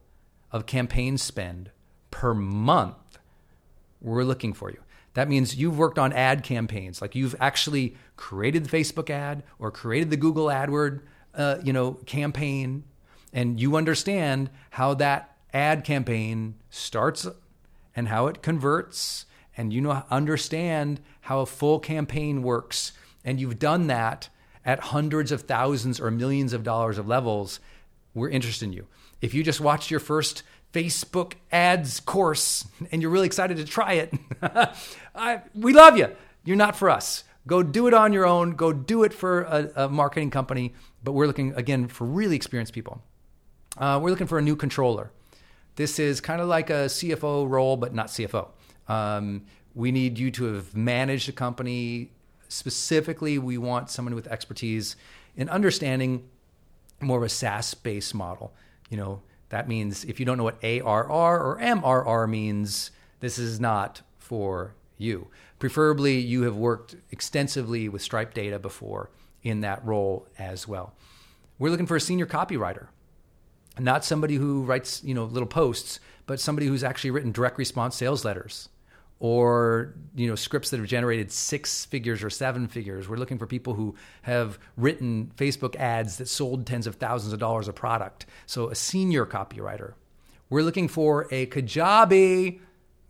of 0.51 0.65
campaign 0.65 1.19
spend 1.19 1.71
per 2.11 2.33
month, 2.33 3.19
we're 4.01 4.25
looking 4.25 4.55
for 4.55 4.71
you. 4.71 4.79
That 5.17 5.31
means 5.31 5.57
you've 5.57 5.79
worked 5.79 5.99
on 5.99 6.13
ad 6.13 6.43
campaigns, 6.43 7.01
like 7.01 7.15
you've 7.15 7.35
actually 7.41 7.97
created 8.17 8.67
the 8.67 8.77
Facebook 8.77 9.09
ad 9.09 9.43
or 9.59 9.71
created 9.71 10.11
the 10.11 10.19
Google 10.19 10.47
AdWord, 10.47 11.01
uh, 11.35 11.57
you 11.65 11.73
know, 11.73 11.95
campaign 12.05 12.85
and 13.33 13.59
you 13.59 13.77
understand 13.77 14.51
how 14.71 14.93
that 14.95 15.37
ad 15.55 15.85
campaign 15.85 16.55
starts 16.69 17.27
and 17.95 18.09
how 18.09 18.27
it 18.27 18.43
converts 18.43 19.25
and 19.57 19.73
you 19.73 19.81
know 19.81 20.03
understand 20.11 21.01
how 21.23 21.41
a 21.41 21.47
full 21.47 21.79
campaign 21.79 22.43
works 22.43 22.93
and 23.25 23.41
you've 23.41 23.59
done 23.59 23.87
that 23.87 24.29
at 24.67 24.81
hundreds 24.81 25.33
of 25.33 25.43
thousands 25.43 25.99
or 25.99 26.11
millions 26.11 26.53
of 26.53 26.63
dollars 26.63 26.99
of 26.99 27.09
levels. 27.09 27.59
We're 28.13 28.29
interested 28.29 28.67
in 28.67 28.73
you. 28.75 28.87
If 29.23 29.33
you 29.33 29.43
just 29.43 29.61
watched 29.63 29.91
your 29.91 30.01
first 30.01 30.43
facebook 30.77 31.35
ads 31.51 32.01
course 32.01 32.67
and 32.91 33.01
you're 33.01 33.11
really 33.11 33.27
excited 33.27 33.57
to 33.57 33.65
try 33.65 33.95
it 33.95 34.13
I, 35.15 35.43
we 35.55 35.73
love 35.73 35.97
you 35.97 36.15
you're 36.45 36.57
not 36.57 36.77
for 36.77 36.91
us 36.91 37.25
go 37.47 37.63
do 37.63 37.87
it 37.87 37.95
on 37.95 38.13
your 38.13 38.27
own 38.27 38.53
go 38.53 38.73
do 38.73 39.05
it 39.05 39.15
for 39.15 39.43
a, 39.43 39.85
a 39.85 39.89
marketing 39.89 40.31
company 40.31 40.75
but 41.03 41.13
we're 41.13 41.27
looking 41.27 41.55
again 41.55 41.89
for 41.89 42.05
really 42.05 42.37
experienced 42.37 42.73
people 42.75 43.03
uh, 43.79 43.99
we're 44.03 44.11
looking 44.11 44.27
for 44.27 44.39
a 44.39 44.43
new 44.43 44.57
controller. 44.57 45.11
This 45.77 45.99
is 45.99 46.21
kind 46.21 46.41
of 46.41 46.49
like 46.49 46.71
a 46.71 46.87
CFO 46.87 47.49
role, 47.49 47.77
but 47.77 47.95
not 47.95 48.07
CFO. 48.07 48.49
Um, 48.89 49.45
we 49.75 49.93
need 49.93 50.19
you 50.19 50.31
to 50.33 50.55
have 50.55 50.75
managed 50.75 51.29
a 51.29 51.33
company. 51.33 52.13
Specifically, 52.49 53.39
we 53.39 53.59
want 53.59 53.91
someone 53.91 54.15
with 54.15 54.27
expertise 54.29 54.97
in 55.37 55.49
understanding 55.51 56.29
more 57.01 57.19
of 57.19 57.25
a 57.25 57.29
SaaS 57.29 57.75
based 57.75 58.15
model. 58.15 58.55
You 58.89 58.97
know, 58.97 59.23
that 59.49 59.69
means 59.69 60.05
if 60.05 60.19
you 60.19 60.27
don't 60.27 60.39
know 60.39 60.45
what 60.45 60.63
ARR 60.63 61.09
or 61.09 61.59
MRR 61.61 62.29
means, 62.29 62.91
this 63.21 63.39
is 63.39 63.61
not 63.61 64.03
for 64.19 64.75
you. 64.99 65.29
Preferably, 65.59 66.19
you 66.19 66.43
have 66.43 66.57
worked 66.57 66.97
extensively 67.11 67.89
with 67.89 68.03
Stripe 68.03 68.35
data 68.35 68.59
before 68.59 69.11
in 69.43 69.61
that 69.61 69.85
role 69.85 70.27
as 70.39 70.67
well. 70.67 70.95
We're 71.59 71.71
looking 71.71 71.87
for 71.87 71.97
a 71.97 72.01
senior 72.01 72.27
copywriter 72.27 72.89
not 73.79 74.05
somebody 74.05 74.37
who 74.37 74.63
writes 74.63 75.03
you 75.05 75.15
know 75.15 75.25
little 75.25 75.49
posts 75.49 76.01
but 76.27 76.41
somebody 76.41 76.67
who's 76.67 76.85
actually 76.85 77.11
written 77.11 77.33
direct 77.33 77.59
response 77.59 77.97
sales 77.97 78.25
letters 78.25 78.69
or 79.19 79.95
you 80.15 80.27
know 80.27 80.35
scripts 80.35 80.71
that 80.71 80.79
have 80.79 80.87
generated 80.87 81.33
six 81.33 81.85
figures 81.85 82.23
or 82.23 82.31
seven 82.31 82.69
figures. 82.69 83.09
We're 83.09 83.17
looking 83.17 83.39
for 83.39 83.47
people 83.47 83.75
who 83.75 83.95
have 84.23 84.59
written 84.77 85.33
Facebook 85.37 85.77
ads 85.77 86.19
that 86.19 86.29
sold 86.29 86.67
tens 86.67 86.87
of 86.87 86.97
thousands 86.97 87.33
of 87.33 87.39
dollars 87.39 87.69
of 87.69 87.75
product. 87.75 88.27
So 88.47 88.71
a 88.71 88.75
senior 88.75 89.27
copywriter. 89.27 89.95
We're 90.51 90.63
looking 90.63 90.89
for 90.89 91.27
a 91.31 91.47
Kajabi 91.47 92.61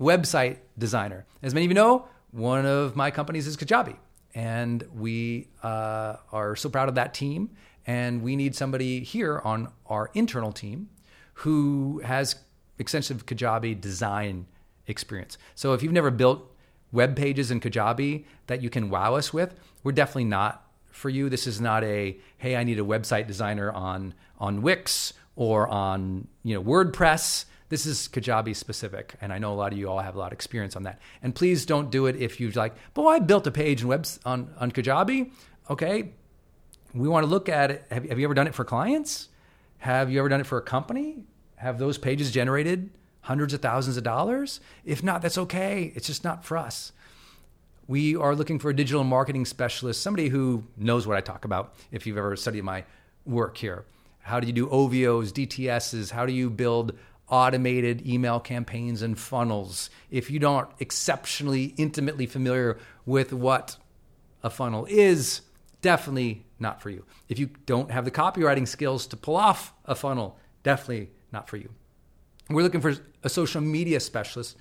website 0.00 0.58
designer. 0.78 1.26
As 1.42 1.54
many 1.54 1.66
of 1.66 1.70
you 1.70 1.74
know, 1.74 2.06
one 2.30 2.66
of 2.66 2.96
my 2.96 3.10
companies 3.10 3.46
is 3.46 3.56
Kajabi, 3.56 3.96
and 4.34 4.84
we 4.94 5.48
uh, 5.62 6.16
are 6.32 6.56
so 6.56 6.68
proud 6.68 6.88
of 6.88 6.94
that 6.94 7.14
team. 7.14 7.50
And 7.88 8.22
we 8.22 8.34
need 8.34 8.56
somebody 8.56 9.00
here 9.00 9.40
on 9.44 9.68
our 9.86 10.10
internal 10.12 10.50
team 10.50 10.88
who 11.34 12.00
has 12.04 12.36
extensive 12.78 13.26
Kajabi 13.26 13.80
design 13.80 14.46
experience. 14.86 15.38
So 15.54 15.72
if 15.72 15.82
you've 15.82 15.92
never 15.92 16.10
built 16.10 16.52
web 16.92 17.16
pages 17.16 17.50
in 17.50 17.60
Kajabi 17.60 18.24
that 18.46 18.62
you 18.62 18.70
can 18.70 18.90
wow 18.90 19.14
us 19.14 19.32
with, 19.32 19.54
we're 19.82 19.92
definitely 19.92 20.24
not 20.24 20.66
for 20.90 21.08
you. 21.10 21.28
This 21.28 21.46
is 21.46 21.60
not 21.60 21.84
a 21.84 22.16
hey, 22.38 22.56
I 22.56 22.64
need 22.64 22.78
a 22.78 22.84
website 22.84 23.26
designer 23.26 23.70
on 23.70 24.14
on 24.38 24.62
Wix 24.62 25.12
or 25.36 25.68
on 25.68 26.28
you 26.42 26.54
know 26.54 26.62
WordPress. 26.62 27.44
This 27.68 27.84
is 27.84 28.08
Kajabi 28.08 28.54
specific, 28.54 29.14
and 29.20 29.32
I 29.32 29.38
know 29.38 29.52
a 29.52 29.56
lot 29.56 29.72
of 29.72 29.78
you 29.78 29.90
all 29.90 29.98
have 29.98 30.14
a 30.14 30.18
lot 30.18 30.28
of 30.28 30.32
experience 30.32 30.76
on 30.76 30.84
that. 30.84 31.00
And 31.20 31.34
please 31.34 31.66
don't 31.66 31.90
do 31.90 32.06
it 32.06 32.14
if 32.14 32.38
you've 32.38 32.54
like, 32.54 32.74
but 32.94 33.04
I 33.04 33.18
built 33.18 33.46
a 33.46 33.50
page 33.50 33.82
in 33.82 33.88
webs 33.88 34.20
on 34.24 34.54
on 34.58 34.70
Kajabi. 34.70 35.30
Okay, 35.68 36.12
we 36.94 37.08
want 37.08 37.24
to 37.24 37.30
look 37.30 37.48
at 37.48 37.70
it. 37.70 37.84
Have, 37.90 38.08
have 38.08 38.18
you 38.18 38.24
ever 38.24 38.34
done 38.34 38.46
it 38.46 38.54
for 38.54 38.64
clients? 38.64 39.28
Have 39.78 40.10
you 40.10 40.18
ever 40.20 40.28
done 40.28 40.40
it 40.40 40.46
for 40.46 40.58
a 40.58 40.62
company? 40.62 41.24
Have 41.56 41.78
those 41.78 41.98
pages 41.98 42.30
generated 42.30 42.90
hundreds 43.26 43.52
of 43.52 43.60
thousands 43.60 43.96
of 43.96 44.04
dollars? 44.04 44.60
If 44.84 45.02
not, 45.02 45.20
that's 45.20 45.36
okay. 45.36 45.92
It's 45.96 46.06
just 46.06 46.22
not 46.22 46.44
for 46.44 46.56
us. 46.56 46.92
We 47.88 48.14
are 48.14 48.36
looking 48.36 48.60
for 48.60 48.70
a 48.70 48.76
digital 48.76 49.02
marketing 49.02 49.46
specialist, 49.46 50.00
somebody 50.00 50.28
who 50.28 50.62
knows 50.76 51.08
what 51.08 51.16
I 51.16 51.20
talk 51.20 51.44
about 51.44 51.74
if 51.90 52.06
you've 52.06 52.18
ever 52.18 52.36
studied 52.36 52.62
my 52.62 52.84
work 53.24 53.56
here. 53.56 53.84
How 54.20 54.38
do 54.38 54.46
you 54.46 54.52
do 54.52 54.68
OVOs, 54.68 55.32
DTSs? 55.32 56.12
How 56.12 56.24
do 56.24 56.32
you 56.32 56.48
build 56.50 56.96
automated 57.28 58.06
email 58.06 58.38
campaigns 58.38 59.02
and 59.02 59.18
funnels? 59.18 59.90
If 60.08 60.30
you 60.30 60.38
don't 60.38 60.68
exceptionally 60.78 61.74
intimately 61.76 62.26
familiar 62.26 62.78
with 63.06 63.32
what 63.32 63.76
a 64.44 64.50
funnel 64.50 64.86
is, 64.88 65.40
definitely 65.82 66.44
not 66.60 66.80
for 66.80 66.90
you. 66.90 67.04
If 67.28 67.40
you 67.40 67.50
don't 67.66 67.90
have 67.90 68.04
the 68.04 68.12
copywriting 68.12 68.68
skills 68.68 69.04
to 69.08 69.16
pull 69.16 69.36
off 69.36 69.72
a 69.84 69.96
funnel, 69.96 70.38
definitely 70.62 71.10
not 71.32 71.48
for 71.48 71.56
you. 71.56 71.70
We're 72.48 72.62
looking 72.62 72.80
for 72.80 72.94
a 73.24 73.28
social 73.28 73.60
media 73.60 73.98
specialist, 73.98 74.56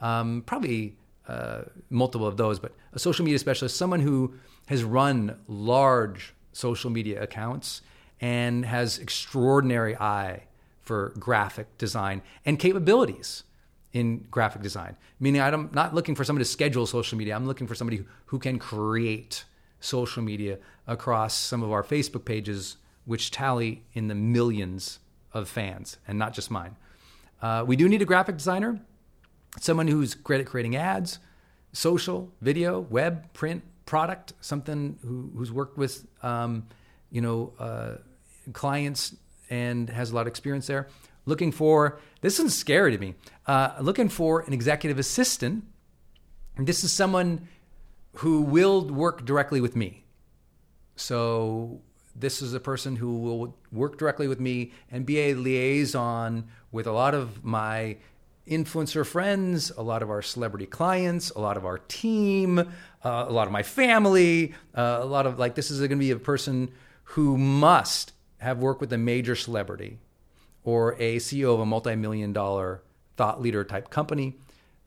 um, 0.00 0.42
probably 0.44 0.96
uh, 1.26 1.62
multiple 1.88 2.26
of 2.26 2.36
those, 2.36 2.58
but 2.58 2.72
a 2.92 2.98
social 2.98 3.24
media 3.24 3.38
specialist, 3.38 3.76
someone 3.76 4.00
who 4.00 4.34
has 4.66 4.84
run 4.84 5.38
large 5.48 6.34
social 6.52 6.90
media 6.90 7.22
accounts 7.22 7.82
and 8.20 8.64
has 8.64 8.98
extraordinary 8.98 9.96
eye 9.96 10.42
for 10.82 11.14
graphic 11.18 11.78
design 11.78 12.20
and 12.44 12.58
capabilities 12.58 13.44
in 13.92 14.26
graphic 14.30 14.60
design. 14.60 14.96
Meaning, 15.18 15.40
I'm 15.40 15.70
not 15.72 15.94
looking 15.94 16.14
for 16.14 16.24
somebody 16.24 16.44
to 16.44 16.50
schedule 16.50 16.86
social 16.86 17.16
media. 17.16 17.34
I'm 17.34 17.46
looking 17.46 17.66
for 17.66 17.74
somebody 17.74 18.04
who 18.26 18.38
can 18.38 18.58
create 18.58 19.44
social 19.80 20.22
media 20.22 20.58
across 20.86 21.34
some 21.34 21.62
of 21.62 21.72
our 21.72 21.82
Facebook 21.82 22.24
pages, 22.24 22.76
which 23.06 23.30
tally 23.30 23.82
in 23.94 24.08
the 24.08 24.14
millions 24.14 24.98
of 25.32 25.48
fans, 25.48 25.96
and 26.06 26.18
not 26.18 26.34
just 26.34 26.50
mine. 26.50 26.76
Uh, 27.42 27.64
we 27.66 27.76
do 27.76 27.88
need 27.88 28.02
a 28.02 28.04
graphic 28.04 28.36
designer, 28.36 28.80
someone 29.58 29.88
who's 29.88 30.14
great 30.14 30.40
at 30.40 30.46
creating 30.46 30.76
ads, 30.76 31.18
social, 31.72 32.32
video, 32.40 32.80
web, 32.80 33.32
print, 33.32 33.62
product, 33.86 34.32
something 34.40 34.98
who, 35.02 35.30
who's 35.36 35.50
worked 35.50 35.76
with, 35.78 36.06
um, 36.22 36.66
you 37.10 37.20
know, 37.20 37.52
uh, 37.58 37.92
clients 38.52 39.14
and 39.48 39.90
has 39.90 40.10
a 40.10 40.14
lot 40.14 40.22
of 40.22 40.26
experience 40.28 40.66
there. 40.66 40.88
Looking 41.26 41.52
for 41.52 41.98
this 42.20 42.38
is 42.38 42.56
scary 42.56 42.92
to 42.92 42.98
me. 42.98 43.14
Uh, 43.46 43.72
looking 43.80 44.08
for 44.08 44.40
an 44.40 44.52
executive 44.52 44.98
assistant. 44.98 45.64
And 46.56 46.66
this 46.66 46.84
is 46.84 46.92
someone 46.92 47.48
who 48.16 48.42
will 48.42 48.86
work 48.88 49.24
directly 49.24 49.60
with 49.60 49.76
me. 49.76 50.04
So 50.96 51.80
this 52.20 52.42
is 52.42 52.54
a 52.54 52.60
person 52.60 52.96
who 52.96 53.18
will 53.18 53.56
work 53.72 53.98
directly 53.98 54.28
with 54.28 54.40
me 54.40 54.72
and 54.90 55.06
be 55.06 55.18
a 55.18 55.34
liaison 55.34 56.48
with 56.72 56.86
a 56.86 56.92
lot 56.92 57.14
of 57.14 57.44
my 57.44 57.96
influencer 58.48 59.06
friends, 59.06 59.70
a 59.76 59.82
lot 59.82 60.02
of 60.02 60.10
our 60.10 60.22
celebrity 60.22 60.66
clients, 60.66 61.30
a 61.30 61.40
lot 61.40 61.56
of 61.56 61.64
our 61.64 61.78
team, 61.78 62.58
uh, 62.58 62.64
a 63.28 63.32
lot 63.32 63.46
of 63.46 63.52
my 63.52 63.62
family, 63.62 64.54
uh, 64.74 64.98
a 65.00 65.04
lot 65.04 65.26
of 65.26 65.38
like 65.38 65.54
this 65.54 65.70
is 65.70 65.78
going 65.78 65.90
to 65.90 65.96
be 65.96 66.10
a 66.10 66.16
person 66.16 66.70
who 67.04 67.38
must 67.38 68.12
have 68.38 68.58
worked 68.58 68.80
with 68.80 68.92
a 68.92 68.98
major 68.98 69.36
celebrity 69.36 69.98
or 70.64 70.94
a 70.98 71.16
CEO 71.16 71.54
of 71.54 71.60
a 71.60 71.66
multi-million 71.66 72.32
dollar 72.32 72.82
thought 73.16 73.40
leader 73.40 73.64
type 73.64 73.90
company, 73.90 74.36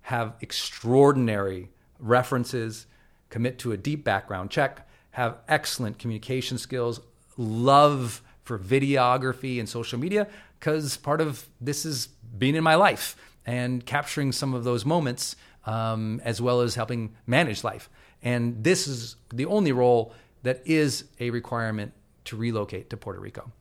have 0.01 0.33
extraordinary 0.41 1.69
references, 1.99 2.85
commit 3.29 3.57
to 3.59 3.71
a 3.71 3.77
deep 3.77 4.03
background 4.03 4.49
check, 4.49 4.87
have 5.11 5.37
excellent 5.47 5.99
communication 5.99 6.57
skills, 6.57 6.99
love 7.37 8.21
for 8.43 8.59
videography 8.59 9.59
and 9.59 9.67
social 9.67 9.99
media 9.99 10.27
because 10.59 10.97
part 10.97 11.21
of 11.21 11.47
this 11.59 11.85
is 11.85 12.07
being 12.37 12.55
in 12.55 12.63
my 12.63 12.75
life 12.75 13.15
and 13.45 13.85
capturing 13.85 14.31
some 14.31 14.53
of 14.53 14.63
those 14.63 14.85
moments 14.85 15.35
um, 15.65 16.21
as 16.23 16.41
well 16.41 16.61
as 16.61 16.75
helping 16.75 17.15
manage 17.27 17.63
life. 17.63 17.89
And 18.21 18.63
this 18.63 18.87
is 18.87 19.15
the 19.33 19.45
only 19.45 19.71
role 19.71 20.13
that 20.43 20.61
is 20.65 21.05
a 21.19 21.29
requirement 21.29 21.93
to 22.25 22.37
relocate 22.37 22.89
to 22.89 22.97
Puerto 22.97 23.19
Rico. 23.19 23.51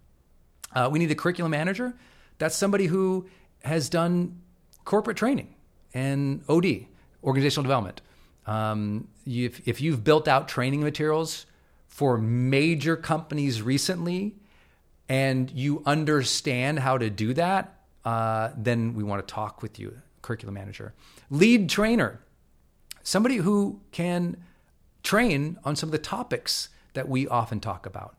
Uh, 0.73 0.89
we 0.91 0.99
need 0.99 1.11
a 1.11 1.15
curriculum 1.15 1.51
manager. 1.51 1.95
That's 2.39 2.57
somebody 2.57 2.87
who 2.87 3.29
has 3.65 3.89
done 3.89 4.41
corporate 4.85 5.17
training 5.17 5.55
and 5.95 6.43
OD, 6.49 6.87
organizational 7.23 7.65
development. 7.65 8.01
Um, 8.47 9.09
if, 9.27 9.67
if 9.67 9.81
you've 9.81 10.03
built 10.03 10.27
out 10.27 10.49
training 10.49 10.83
materials 10.83 11.47
for 11.93 12.17
major 12.17 12.97
companies 12.97 13.61
recently 13.61 14.35
and 15.11 15.51
you 15.51 15.83
understand 15.85 16.79
how 16.79 16.97
to 16.97 17.11
do 17.11 17.35
that, 17.35 17.83
uh, 18.07 18.49
then 18.57 18.95
we 18.95 19.05
want 19.05 19.29
to 19.29 19.31
talk 19.31 19.61
with 19.61 19.79
you, 19.79 20.01
curriculum 20.23 20.55
manager. 20.55 20.95
Lead 21.29 21.69
trainer, 21.69 22.19
somebody 23.03 23.37
who 23.37 23.79
can 23.93 24.43
train 25.03 25.59
on 25.65 25.77
some 25.77 25.89
of 25.89 25.93
the 25.93 25.99
topics 25.99 26.71
that 26.95 27.11
we 27.11 27.29
often 27.29 27.61
talk 27.61 27.85
about. 27.85 28.19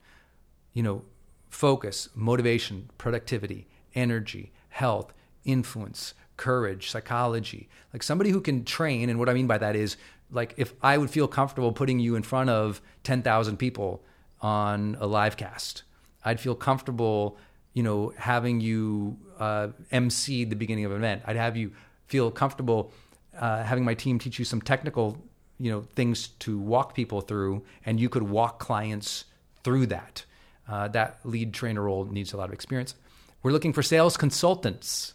You 0.73 0.83
know, 0.83 1.01
focus, 1.49 2.09
motivation, 2.13 2.91
productivity, 2.99 3.65
energy, 3.95 4.51
health, 4.69 5.15
influence, 5.45 6.13
courage, 6.37 6.91
psychology. 6.91 7.69
Like 7.91 8.03
somebody 8.03 8.29
who 8.29 8.39
can 8.39 8.65
train, 8.65 9.09
and 9.09 9.17
what 9.17 9.29
I 9.29 9.33
mean 9.33 9.47
by 9.47 9.57
that 9.57 9.75
is 9.75 9.97
like 10.33 10.55
if 10.57 10.73
I 10.81 10.97
would 10.97 11.09
feel 11.09 11.27
comfortable 11.27 11.71
putting 11.71 11.99
you 11.99 12.15
in 12.15 12.23
front 12.23 12.49
of 12.49 12.81
10,000 13.03 13.57
people 13.57 14.03
on 14.41 14.97
a 14.99 15.07
live 15.07 15.37
cast, 15.37 15.83
I'd 16.25 16.39
feel 16.39 16.55
comfortable, 16.55 17.37
you 17.73 17.83
know, 17.83 18.13
having 18.17 18.59
you 18.59 19.17
uh, 19.39 19.69
MC 19.91 20.45
the 20.45 20.55
beginning 20.55 20.85
of 20.85 20.91
an 20.91 20.97
event. 20.97 21.21
I'd 21.25 21.35
have 21.35 21.55
you 21.55 21.71
feel 22.07 22.31
comfortable 22.31 22.91
uh, 23.37 23.63
having 23.63 23.83
my 23.83 23.93
team 23.93 24.19
teach 24.19 24.39
you 24.39 24.45
some 24.45 24.61
technical, 24.61 25.17
you 25.59 25.71
know, 25.71 25.81
things 25.95 26.29
to 26.39 26.59
walk 26.59 26.93
people 26.93 27.21
through, 27.21 27.63
and 27.85 27.99
you 27.99 28.09
could 28.09 28.23
walk 28.23 28.59
clients 28.59 29.25
through 29.63 29.87
that. 29.87 30.25
Uh, 30.67 30.87
that 30.89 31.19
lead 31.23 31.53
trainer 31.53 31.81
role 31.81 32.05
needs 32.05 32.33
a 32.33 32.37
lot 32.37 32.47
of 32.47 32.53
experience. 32.53 32.95
We're 33.41 33.51
looking 33.51 33.73
for 33.73 33.83
sales 33.83 34.15
consultants. 34.15 35.13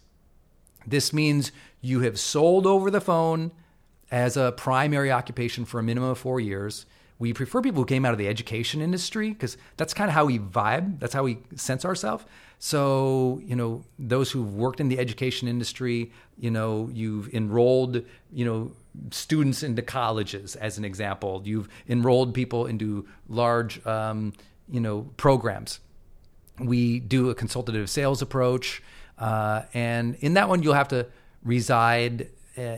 This 0.85 1.11
means 1.11 1.51
you 1.81 2.01
have 2.01 2.19
sold 2.19 2.67
over 2.67 2.91
the 2.91 3.01
phone 3.01 3.51
as 4.11 4.37
a 4.37 4.51
primary 4.53 5.11
occupation 5.11 5.65
for 5.65 5.79
a 5.79 5.83
minimum 5.83 6.09
of 6.09 6.17
four 6.17 6.39
years. 6.39 6.85
We 7.19 7.33
prefer 7.33 7.61
people 7.61 7.81
who 7.81 7.85
came 7.85 8.05
out 8.05 8.13
of 8.13 8.17
the 8.17 8.29
education 8.29 8.81
industry 8.81 9.29
because 9.29 9.57
that's 9.75 9.93
kind 9.93 10.09
of 10.09 10.13
how 10.13 10.25
we 10.25 10.39
vibe. 10.39 10.99
That's 10.99 11.13
how 11.13 11.23
we 11.23 11.39
sense 11.55 11.83
ourselves. 11.83 12.23
So, 12.59 13.41
you 13.43 13.55
know, 13.55 13.83
those 13.97 14.31
who've 14.31 14.53
worked 14.55 14.79
in 14.79 14.89
the 14.89 14.99
education 14.99 15.47
industry, 15.47 16.11
you 16.37 16.51
know, 16.51 16.89
you've 16.93 17.33
enrolled, 17.33 18.03
you 18.31 18.45
know, 18.45 18.71
students 19.11 19.63
into 19.63 19.81
colleges, 19.81 20.55
as 20.55 20.77
an 20.77 20.85
example. 20.85 21.41
You've 21.45 21.69
enrolled 21.87 22.33
people 22.33 22.65
into 22.65 23.07
large, 23.27 23.85
um, 23.85 24.33
you 24.69 24.79
know, 24.79 25.09
programs. 25.15 25.79
We 26.59 26.99
do 26.99 27.29
a 27.29 27.35
consultative 27.35 27.89
sales 27.89 28.21
approach. 28.21 28.81
Uh, 29.17 29.63
and 29.73 30.15
in 30.15 30.33
that 30.33 30.49
one, 30.49 30.63
you'll 30.63 30.73
have 30.73 30.89
to 30.89 31.07
reside 31.43 32.29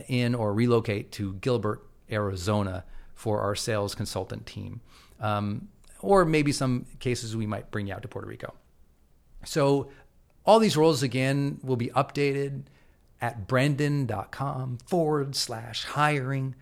in 0.08 0.34
or 0.34 0.52
relocate 0.52 1.12
to 1.12 1.34
Gilbert, 1.34 1.82
Arizona 2.10 2.84
for 3.14 3.40
our 3.40 3.54
sales 3.54 3.94
consultant 3.94 4.46
team. 4.46 4.80
Um, 5.20 5.68
or 6.00 6.24
maybe 6.24 6.52
some 6.52 6.86
cases 6.98 7.36
we 7.36 7.46
might 7.46 7.70
bring 7.70 7.86
you 7.86 7.94
out 7.94 8.02
to 8.02 8.08
Puerto 8.08 8.28
Rico. 8.28 8.54
So 9.44 9.90
all 10.44 10.58
these 10.58 10.76
roles 10.76 11.02
again 11.02 11.60
will 11.62 11.76
be 11.76 11.88
updated 11.88 12.62
at 13.20 13.46
brendon.com 13.46 14.78
forward 14.84 15.36
slash 15.36 15.84
hiring. 15.84 16.56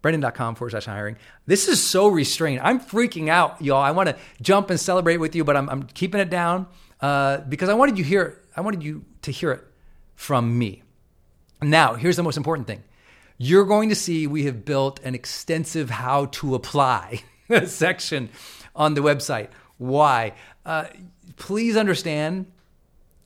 Brendon.com 0.00 0.54
forward 0.54 0.70
slash 0.70 0.86
hiring. 0.86 1.16
This 1.46 1.68
is 1.68 1.82
so 1.82 2.08
restrained. 2.08 2.60
I'm 2.62 2.80
freaking 2.80 3.28
out, 3.28 3.60
y'all. 3.60 3.82
I 3.82 3.90
want 3.90 4.08
to 4.08 4.16
jump 4.40 4.70
and 4.70 4.78
celebrate 4.78 5.18
with 5.18 5.34
you, 5.34 5.44
but 5.44 5.56
I'm, 5.56 5.68
I'm 5.68 5.82
keeping 5.84 6.20
it 6.20 6.30
down 6.30 6.66
uh, 7.00 7.38
because 7.38 7.68
I 7.68 7.74
wanted 7.74 7.98
you 7.98 8.04
hear. 8.04 8.40
I 8.56 8.60
wanted 8.60 8.82
you 8.82 9.04
to 9.22 9.32
hear 9.32 9.52
it 9.52 9.64
from 10.14 10.56
me. 10.58 10.82
Now, 11.62 11.94
here's 11.94 12.16
the 12.16 12.22
most 12.22 12.36
important 12.36 12.66
thing. 12.66 12.82
You're 13.38 13.64
going 13.64 13.88
to 13.88 13.94
see 13.94 14.26
we 14.26 14.44
have 14.44 14.64
built 14.64 15.00
an 15.00 15.14
extensive 15.14 15.90
how 15.90 16.26
to 16.26 16.54
apply 16.54 17.22
section 17.66 18.30
on 18.74 18.94
the 18.94 19.00
website. 19.00 19.48
Why? 19.78 20.34
Uh, 20.66 20.86
please 21.36 21.76
understand 21.76 22.46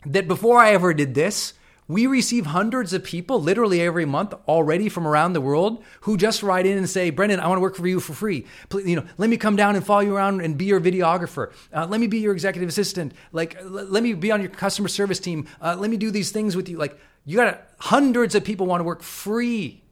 that 0.05 0.29
before 0.29 0.59
I 0.59 0.73
ever 0.73 0.95
did 0.95 1.15
this, 1.15 1.55
we 1.89 2.07
receive 2.07 2.47
hundreds 2.47 2.93
of 2.93 3.05
people 3.05 3.41
literally 3.41 3.81
every 3.81 4.05
month 4.05 4.35
already 4.49 4.89
from 4.89 5.07
around 5.07 5.35
the 5.35 5.41
world 5.41 5.85
who 6.01 6.17
just 6.17 6.43
write 6.43 6.67
in 6.67 6.77
and 6.77 6.91
say, 6.91 7.11
Brendon, 7.11 7.39
I 7.39 7.47
want 7.47 7.59
to 7.59 7.63
work 7.63 7.77
for 7.77 7.87
you 7.87 8.01
for 8.01 8.13
free. 8.13 8.45
Please, 8.69 8.89
you 8.89 8.97
know, 8.97 9.05
let 9.19 9.31
me 9.31 9.37
come 9.37 9.55
down 9.55 9.77
and 9.77 9.87
follow 9.87 10.01
you 10.01 10.17
around 10.17 10.41
and 10.41 10.59
be 10.59 10.65
your 10.65 10.81
videographer. 10.81 11.53
Uh, 11.73 11.87
let 11.87 12.01
me 12.01 12.09
be 12.09 12.19
your 12.19 12.33
executive 12.33 12.69
assistant. 12.69 13.13
Like, 13.31 13.57
l- 13.57 13.71
let 13.71 14.03
me 14.03 14.15
be 14.15 14.33
on 14.33 14.41
your 14.41 14.51
customer 14.51 14.89
service 14.89 15.21
team. 15.21 15.47
Uh, 15.61 15.77
let 15.79 15.91
me 15.91 15.97
do 15.97 16.11
these 16.11 16.33
things 16.33 16.57
with 16.57 16.69
you. 16.69 16.77
Like, 16.77 16.99
you 17.27 17.37
got 17.37 17.67
hundreds 17.79 18.35
of 18.35 18.45
people 18.45 18.67
want 18.67 18.81
to 18.81 18.85
work 18.85 19.03
free 19.03 19.83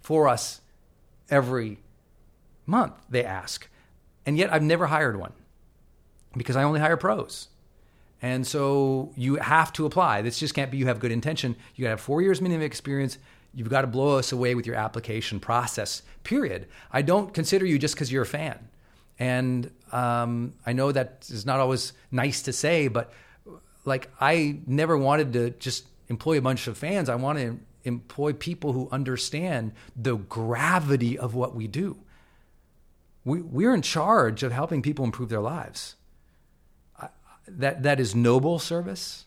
for 0.00 0.26
us 0.26 0.60
every 1.30 1.78
month, 2.66 2.94
they 3.08 3.24
ask. 3.24 3.68
And 4.26 4.36
yet 4.36 4.52
I've 4.52 4.62
never 4.62 4.86
hired 4.86 5.18
one 5.18 5.32
because 6.36 6.56
I 6.56 6.62
only 6.62 6.80
hire 6.80 6.96
pros. 6.96 7.48
And 8.20 8.46
so 8.46 9.12
you 9.16 9.36
have 9.36 9.72
to 9.74 9.86
apply. 9.86 10.22
This 10.22 10.38
just 10.38 10.54
can't 10.54 10.70
be 10.70 10.78
you 10.78 10.86
have 10.86 10.98
good 10.98 11.12
intention. 11.12 11.56
You 11.76 11.84
got 11.84 11.88
to 11.88 11.92
have 11.92 12.00
four 12.00 12.22
years 12.22 12.40
minimum 12.40 12.64
experience. 12.64 13.18
You've 13.54 13.70
got 13.70 13.82
to 13.82 13.86
blow 13.86 14.18
us 14.18 14.32
away 14.32 14.54
with 14.54 14.66
your 14.66 14.76
application 14.76 15.40
process, 15.40 16.02
period. 16.24 16.66
I 16.90 17.02
don't 17.02 17.32
consider 17.32 17.64
you 17.64 17.78
just 17.78 17.94
because 17.94 18.10
you're 18.10 18.22
a 18.22 18.26
fan. 18.26 18.68
And 19.18 19.70
um, 19.92 20.54
I 20.66 20.72
know 20.72 20.92
that 20.92 21.26
is 21.28 21.44
not 21.44 21.60
always 21.60 21.92
nice 22.10 22.42
to 22.42 22.52
say, 22.52 22.88
but 22.88 23.12
like 23.84 24.10
I 24.20 24.58
never 24.66 24.96
wanted 24.96 25.32
to 25.34 25.50
just 25.50 25.84
employ 26.08 26.38
a 26.38 26.42
bunch 26.42 26.66
of 26.66 26.76
fans. 26.76 27.08
I 27.08 27.14
want 27.14 27.38
to 27.38 27.58
employ 27.84 28.32
people 28.32 28.72
who 28.72 28.88
understand 28.90 29.72
the 29.96 30.16
gravity 30.16 31.18
of 31.18 31.34
what 31.34 31.54
we 31.54 31.66
do. 31.66 31.98
We, 33.24 33.42
we're 33.42 33.74
in 33.74 33.82
charge 33.82 34.42
of 34.42 34.52
helping 34.52 34.82
people 34.82 35.04
improve 35.04 35.28
their 35.28 35.40
lives 35.40 35.96
that 37.48 37.82
that 37.82 37.98
is 38.00 38.14
noble 38.14 38.58
service 38.58 39.24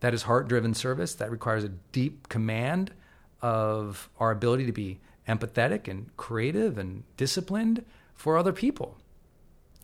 that 0.00 0.14
is 0.14 0.22
heart-driven 0.22 0.74
service 0.74 1.14
that 1.14 1.30
requires 1.30 1.64
a 1.64 1.68
deep 1.68 2.28
command 2.28 2.92
of 3.40 4.08
our 4.18 4.30
ability 4.30 4.66
to 4.66 4.72
be 4.72 5.00
empathetic 5.28 5.88
and 5.88 6.14
creative 6.16 6.78
and 6.78 7.02
disciplined 7.16 7.84
for 8.14 8.36
other 8.36 8.52
people 8.52 8.98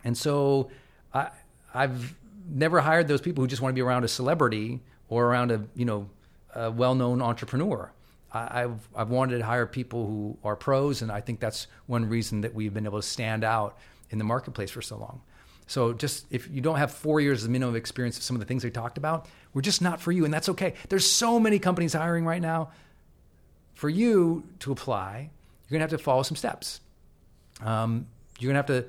and 0.03 0.17
so 0.17 0.69
I, 1.13 1.29
i've 1.73 2.15
never 2.49 2.81
hired 2.81 3.07
those 3.07 3.21
people 3.21 3.43
who 3.43 3.47
just 3.47 3.61
want 3.61 3.73
to 3.73 3.75
be 3.75 3.81
around 3.81 4.03
a 4.03 4.07
celebrity 4.07 4.81
or 5.11 5.25
around 5.25 5.51
a 5.51 5.61
you 5.75 5.85
know 5.85 6.09
a 6.55 6.71
well-known 6.71 7.21
entrepreneur 7.21 7.91
I've, 8.33 8.87
I've 8.95 9.09
wanted 9.09 9.39
to 9.39 9.45
hire 9.45 9.65
people 9.65 10.05
who 10.07 10.37
are 10.43 10.55
pros, 10.55 11.01
and 11.01 11.11
I 11.11 11.19
think 11.19 11.39
that's 11.39 11.67
one 11.85 12.07
reason 12.07 12.41
that 12.41 12.53
we've 12.53 12.73
been 12.73 12.85
able 12.85 13.01
to 13.01 13.07
stand 13.07 13.43
out 13.43 13.77
in 14.09 14.17
the 14.17 14.23
marketplace 14.23 14.71
for 14.71 14.81
so 14.81 14.97
long. 14.97 15.21
So 15.67 15.93
just 15.93 16.25
if 16.29 16.49
you 16.49 16.61
don't 16.61 16.77
have 16.77 16.91
four 16.91 17.19
years 17.19 17.43
of 17.43 17.49
minimum 17.49 17.75
experience 17.75 18.17
of 18.17 18.23
some 18.23 18.35
of 18.35 18.39
the 18.39 18.45
things 18.45 18.63
we 18.63 18.71
talked 18.71 18.97
about, 18.97 19.27
we're 19.53 19.61
just 19.61 19.81
not 19.81 19.99
for 19.99 20.11
you, 20.11 20.23
and 20.23 20.33
that's 20.33 20.49
okay. 20.49 20.75
There's 20.87 21.09
so 21.09 21.39
many 21.39 21.59
companies 21.59 21.93
hiring 21.93 22.25
right 22.25 22.41
now. 22.41 22.71
For 23.73 23.89
you 23.89 24.43
to 24.59 24.71
apply, 24.71 25.29
you're 25.67 25.77
gonna 25.77 25.83
have 25.83 25.97
to 25.97 25.97
follow 25.97 26.23
some 26.23 26.37
steps. 26.37 26.79
Um, 27.61 28.07
you're 28.39 28.49
gonna 28.49 28.59
have 28.59 28.65
to 28.67 28.85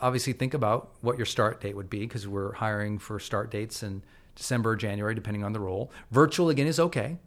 obviously 0.00 0.32
think 0.32 0.54
about 0.54 0.90
what 1.02 1.18
your 1.18 1.26
start 1.26 1.60
date 1.60 1.76
would 1.76 1.90
be 1.90 2.00
because 2.00 2.26
we're 2.26 2.52
hiring 2.52 2.98
for 2.98 3.18
start 3.18 3.50
dates 3.50 3.82
in 3.82 4.02
December 4.34 4.70
or 4.70 4.76
January, 4.76 5.14
depending 5.14 5.44
on 5.44 5.52
the 5.52 5.60
role. 5.60 5.90
Virtual 6.10 6.48
again 6.48 6.66
is 6.66 6.80
okay. 6.80 7.18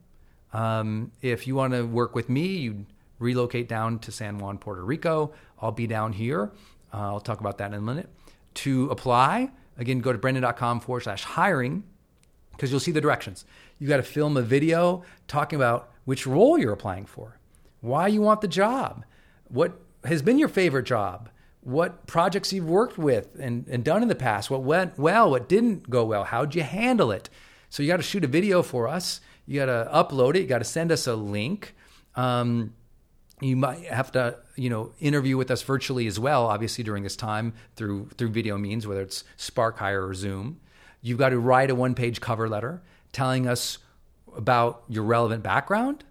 Um, 0.53 1.11
if 1.21 1.47
you 1.47 1.55
want 1.55 1.73
to 1.73 1.83
work 1.83 2.15
with 2.15 2.29
me, 2.29 2.45
you 2.45 2.85
relocate 3.19 3.67
down 3.67 3.99
to 3.99 4.11
San 4.11 4.37
Juan, 4.37 4.57
Puerto 4.57 4.83
Rico. 4.83 5.33
I'll 5.59 5.71
be 5.71 5.87
down 5.87 6.13
here. 6.13 6.51
Uh, 6.93 6.97
I'll 6.97 7.19
talk 7.19 7.39
about 7.39 7.57
that 7.57 7.67
in 7.67 7.73
a 7.75 7.81
minute 7.81 8.09
to 8.55 8.89
apply, 8.89 9.51
again, 9.77 9.99
go 9.99 10.11
to 10.11 10.17
brendon.com 10.17 10.79
forward 10.79 11.01
slash 11.01 11.23
hiring 11.23 11.83
because 12.51 12.69
you'll 12.69 12.79
see 12.79 12.91
the 12.91 13.01
directions. 13.01 13.45
You 13.79 13.87
got 13.87 13.97
to 13.97 14.03
film 14.03 14.37
a 14.37 14.41
video 14.41 15.03
talking 15.27 15.57
about 15.57 15.91
which 16.05 16.27
role 16.27 16.57
you're 16.57 16.73
applying 16.73 17.05
for, 17.05 17.39
why 17.81 18.07
you 18.07 18.21
want 18.21 18.41
the 18.41 18.47
job, 18.47 19.05
what 19.47 19.79
has 20.03 20.21
been 20.21 20.37
your 20.37 20.49
favorite 20.49 20.85
job, 20.85 21.29
what 21.63 22.05
projects 22.07 22.51
you've 22.51 22.67
worked 22.67 22.97
with 22.97 23.35
and, 23.39 23.67
and 23.67 23.83
done 23.83 24.01
in 24.01 24.09
the 24.09 24.15
past, 24.15 24.51
what 24.51 24.63
went 24.63 24.97
well, 24.97 25.31
what 25.31 25.47
didn't 25.47 25.89
go 25.89 26.05
well, 26.05 26.25
how'd 26.25 26.55
you 26.55 26.63
handle 26.63 27.11
it. 27.11 27.29
So 27.69 27.81
you 27.81 27.89
got 27.89 27.97
to 27.97 28.03
shoot 28.03 28.23
a 28.23 28.27
video 28.27 28.61
for 28.61 28.87
us. 28.87 29.21
You 29.45 29.59
got 29.59 29.65
to 29.65 29.89
upload 29.91 30.35
it. 30.35 30.41
You 30.41 30.47
got 30.47 30.59
to 30.59 30.63
send 30.63 30.91
us 30.91 31.07
a 31.07 31.15
link. 31.15 31.75
Um, 32.15 32.73
you 33.41 33.55
might 33.55 33.85
have 33.85 34.11
to 34.13 34.37
you 34.55 34.69
know 34.69 34.91
interview 34.99 35.37
with 35.37 35.51
us 35.51 35.61
virtually 35.61 36.07
as 36.07 36.19
well 36.19 36.45
obviously 36.45 36.83
during 36.83 37.03
this 37.03 37.15
time 37.15 37.53
through 37.75 38.07
through 38.17 38.29
video 38.29 38.57
means 38.57 38.87
whether 38.87 39.01
it's 39.01 39.23
spark 39.35 39.79
hire 39.79 40.07
or 40.07 40.13
zoom 40.13 40.59
you've 41.01 41.17
got 41.17 41.29
to 41.29 41.39
write 41.39 41.69
a 41.69 41.75
one 41.75 41.95
page 41.95 42.21
cover 42.21 42.47
letter 42.47 42.81
telling 43.11 43.47
us 43.47 43.79
about 44.35 44.83
your 44.87 45.03
relevant 45.03 45.43
background 45.43 46.03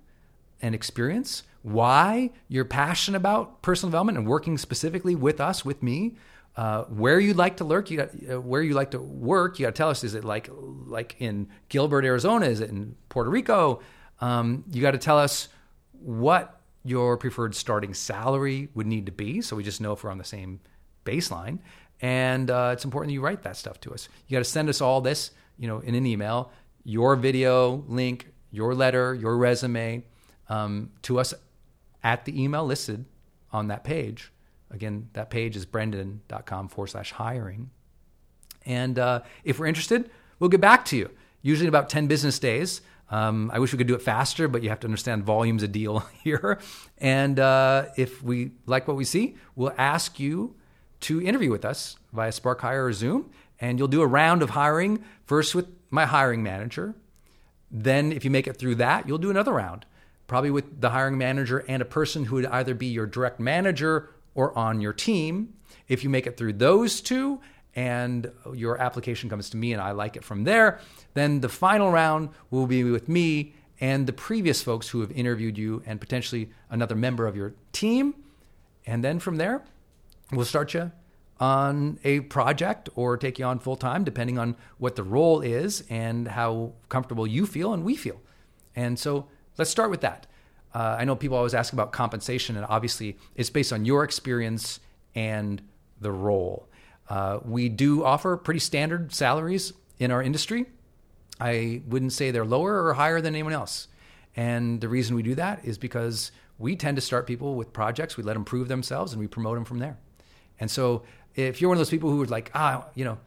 and 0.61 0.75
experience 0.75 1.43
why 1.63 2.31
you're 2.49 2.65
passionate 2.65 3.17
about 3.17 3.63
personal 3.63 3.91
development 3.91 4.19
and 4.19 4.27
working 4.27 4.59
specifically 4.59 5.15
with 5.15 5.41
us 5.41 5.65
with 5.65 5.83
me 5.83 6.17
uh, 6.57 6.85
where 6.85 7.19
you'd 7.19 7.37
like 7.37 7.57
to 7.59 7.65
lurk, 7.65 7.91
you 7.91 7.97
got, 7.97 8.11
uh, 8.31 8.41
where 8.41 8.63
you 8.63 8.75
like 8.75 8.91
to 8.91 8.99
work, 8.99 9.59
you 9.59 9.67
got 9.67 9.75
to 9.75 9.79
tell 9.79 9.89
us. 9.89 10.05
Is 10.05 10.15
it 10.15 10.25
like 10.25 10.51
like 10.53 11.17
in 11.19 11.49
Gilbert, 11.69 12.05
Arizona? 12.05 12.47
Is 12.47 12.61
it 12.61 12.69
in 12.69 12.95
Puerto 13.09 13.31
Rico? 13.31 13.81
Um, 14.21 14.65
you 14.71 14.83
got 14.83 14.91
to 14.91 14.99
tell 14.99 15.19
us 15.19 15.49
what 15.93 16.61
your 16.85 17.17
preferred 17.17 17.55
starting 17.55 17.95
salary 17.95 18.69
would 18.75 18.87
need 18.87 19.07
to 19.07 19.13
be. 19.13 19.41
So 19.41 19.57
we 19.57 19.63
just 19.63 19.81
know 19.81 19.93
if 19.93 20.05
we're 20.05 20.11
on 20.11 20.19
the 20.19 20.25
same 20.25 20.61
baseline. 21.05 21.61
And 22.01 22.51
uh, 22.51 22.71
it's 22.73 22.85
important 22.85 23.11
that 23.11 23.15
you 23.15 23.21
write 23.21 23.45
that 23.45 23.57
stuff 23.57 23.81
to 23.83 23.95
us. 23.95 24.09
You 24.27 24.37
got 24.37 24.45
to 24.45 24.51
send 24.51 24.69
us 24.69 24.81
all 24.81 25.01
this, 25.01 25.31
you 25.57 25.69
know, 25.69 25.79
in 25.79 25.95
an 25.95 26.05
email, 26.05 26.51
your 26.85 27.15
video 27.15 27.85
link, 27.87 28.27
your 28.51 28.75
letter, 28.75 29.15
your 29.15 29.37
resume 29.37 30.05
um, 30.49 30.91
to 31.03 31.21
us 31.21 31.33
at 32.03 32.25
the 32.25 32.43
email 32.43 32.65
listed 32.65 33.05
on 33.53 33.69
that 33.69 33.85
page. 33.85 34.33
Again, 34.71 35.09
that 35.13 35.31
page 35.31 35.57
is 35.57 35.67
brendon.com 35.67 36.69
forward 36.69 36.89
slash 36.89 37.13
hiring. 37.13 37.71
And 38.65 38.99
uh, 38.99 39.23
if 39.45 39.59
we're 39.59 39.67
interested, 39.67 40.11
we'll 40.39 40.51
get 40.51 40.61
back 40.61 40.85
to 40.87 40.97
you, 40.97 41.11
usually 41.43 41.67
in 41.67 41.69
about 41.69 41.89
10 41.89 42.07
business 42.07 42.39
days. 42.39 42.81
Um, 43.11 43.51
I 43.53 43.59
wish 43.59 43.73
we 43.73 43.79
could 43.79 43.87
do 43.87 43.95
it 43.95 44.01
faster, 44.01 44.49
but 44.49 44.63
you 44.63 44.71
have 44.71 44.81
to 44.81 44.87
understand 44.87 45.25
volume's 45.25 45.63
a 45.63 45.69
deal 45.69 45.99
here. 46.25 46.59
And 46.99 47.39
uh, 47.39 47.87
if 47.97 48.23
we 48.23 48.53
like 48.67 48.89
what 48.89 48.97
we 48.97 49.05
see, 49.05 49.37
we'll 49.55 49.75
ask 49.77 50.19
you 50.19 50.55
to 51.01 51.21
interview 51.21 51.51
with 51.51 51.65
us 51.65 51.97
via 52.13 52.33
Spark 52.33 52.63
Hire 52.63 52.87
or 52.87 52.93
Zoom. 52.93 53.31
And 53.61 53.79
you'll 53.79 53.89
do 53.89 54.01
a 54.01 54.07
round 54.07 54.43
of 54.43 54.51
hiring, 54.51 55.05
first 55.27 55.55
with 55.55 55.69
my 55.91 56.07
hiring 56.07 56.43
manager. 56.43 56.95
Then, 57.71 58.13
if 58.13 58.25
you 58.25 58.31
make 58.31 58.47
it 58.47 58.57
through 58.57 58.77
that, 58.77 59.07
you'll 59.07 59.19
do 59.19 59.31
another 59.31 59.53
round, 59.53 59.87
probably 60.33 60.51
with 60.51 60.81
the 60.81 60.89
hiring 60.89 61.19
manager 61.19 61.59
and 61.69 61.83
a 61.83 61.85
person 61.85 62.25
who 62.25 62.37
would 62.37 62.47
either 62.47 62.75
be 62.75 62.87
your 62.87 63.05
direct 63.05 63.39
manager 63.39 64.09
or 64.35 64.57
on 64.57 64.81
your 64.81 64.95
team. 64.95 65.53
If 65.89 66.03
you 66.03 66.09
make 66.09 66.27
it 66.27 66.39
through 66.39 66.55
those 66.55 67.03
two, 67.03 67.39
and 67.75 68.33
your 68.55 68.79
application 68.81 69.29
comes 69.29 69.51
to 69.51 69.59
me 69.59 69.75
and 69.75 69.83
I 69.83 69.91
like 69.91 70.17
it 70.17 70.25
from 70.25 70.45
there, 70.45 70.81
then 71.13 71.41
the 71.43 71.51
final 71.51 71.91
round 71.91 72.31
will 72.51 72.67
be 72.67 72.83
with 72.83 73.11
me 73.11 73.53
and 73.79 74.07
the 74.07 74.15
previous 74.15 74.63
folks 74.63 74.89
who 74.89 75.03
have 75.03 75.13
interviewed 75.13 75.59
you 75.59 75.83
and 75.85 76.01
potentially 76.01 76.49
another 76.71 76.95
member 76.95 77.27
of 77.27 77.37
your 77.37 77.53
team. 77.73 78.15
And 78.87 79.05
then 79.05 79.19
from 79.19 79.37
there, 79.37 79.63
we'll 80.33 80.47
start 80.47 80.73
you 80.73 80.93
on 81.41 81.99
a 82.05 82.21
project 82.21 82.89
or 82.95 83.19
take 83.19 83.39
you 83.39 83.45
on 83.45 83.59
full 83.59 83.77
time, 83.77 84.03
depending 84.03 84.39
on 84.39 84.57
what 84.79 84.97
the 84.97 85.03
role 85.03 85.43
is 85.43 85.85
and 85.91 86.27
how 86.27 86.73
comfortable 86.89 87.27
you 87.27 87.45
feel 87.45 87.75
and 87.75 87.85
we 87.85 87.97
feel. 87.97 88.19
And 88.75 88.99
so 88.99 89.27
let's 89.59 89.71
start 89.71 89.91
with 89.91 90.01
that. 90.03 90.27
Uh, 90.75 90.97
I 90.99 91.05
know 91.05 91.15
people 91.17 91.37
always 91.37 91.55
ask 91.55 91.73
about 91.73 91.93
compensation, 91.93 92.57
and 92.57 92.65
obviously 92.69 93.19
it's 93.35 93.51
based 93.51 93.73
on 93.73 93.85
your 93.85 94.05
experience 94.05 94.81
and 95.15 95.61
the 96.01 96.11
role. 96.11 96.69
Uh, 97.09 97.41
we 97.45 97.69
do 97.69 98.05
offer 98.05 98.37
pretty 98.37 98.61
standard 98.61 99.13
salaries 99.13 99.73
in 99.99 100.11
our 100.11 100.23
industry. 100.23 100.67
I 101.41 101.83
wouldn't 101.87 102.13
say 102.13 102.31
they're 102.31 102.45
lower 102.45 102.85
or 102.85 102.95
higher 102.95 103.21
than 103.21 103.35
anyone 103.35 103.53
else. 103.53 103.89
And 104.35 104.81
the 104.81 104.89
reason 104.89 105.15
we 105.15 105.23
do 105.23 105.35
that 105.35 105.65
is 105.65 105.77
because 105.77 106.33
we 106.59 106.77
tend 106.77 106.97
to 106.97 107.01
start 107.01 107.27
people 107.27 107.55
with 107.55 107.73
projects, 107.73 108.17
we 108.17 108.23
let 108.23 108.35
them 108.35 108.45
prove 108.45 108.69
themselves, 108.69 109.13
and 109.13 109.21
we 109.21 109.27
promote 109.27 109.57
them 109.57 109.65
from 109.65 109.79
there. 109.79 109.99
And 110.59 110.71
so 110.71 111.03
if 111.35 111.61
you're 111.61 111.69
one 111.69 111.77
of 111.77 111.81
those 111.81 111.91
people 111.91 112.11
who 112.11 112.23
are 112.23 112.27
like, 112.27 112.51
ah, 112.55 112.87
you 112.95 113.05
know, 113.05 113.19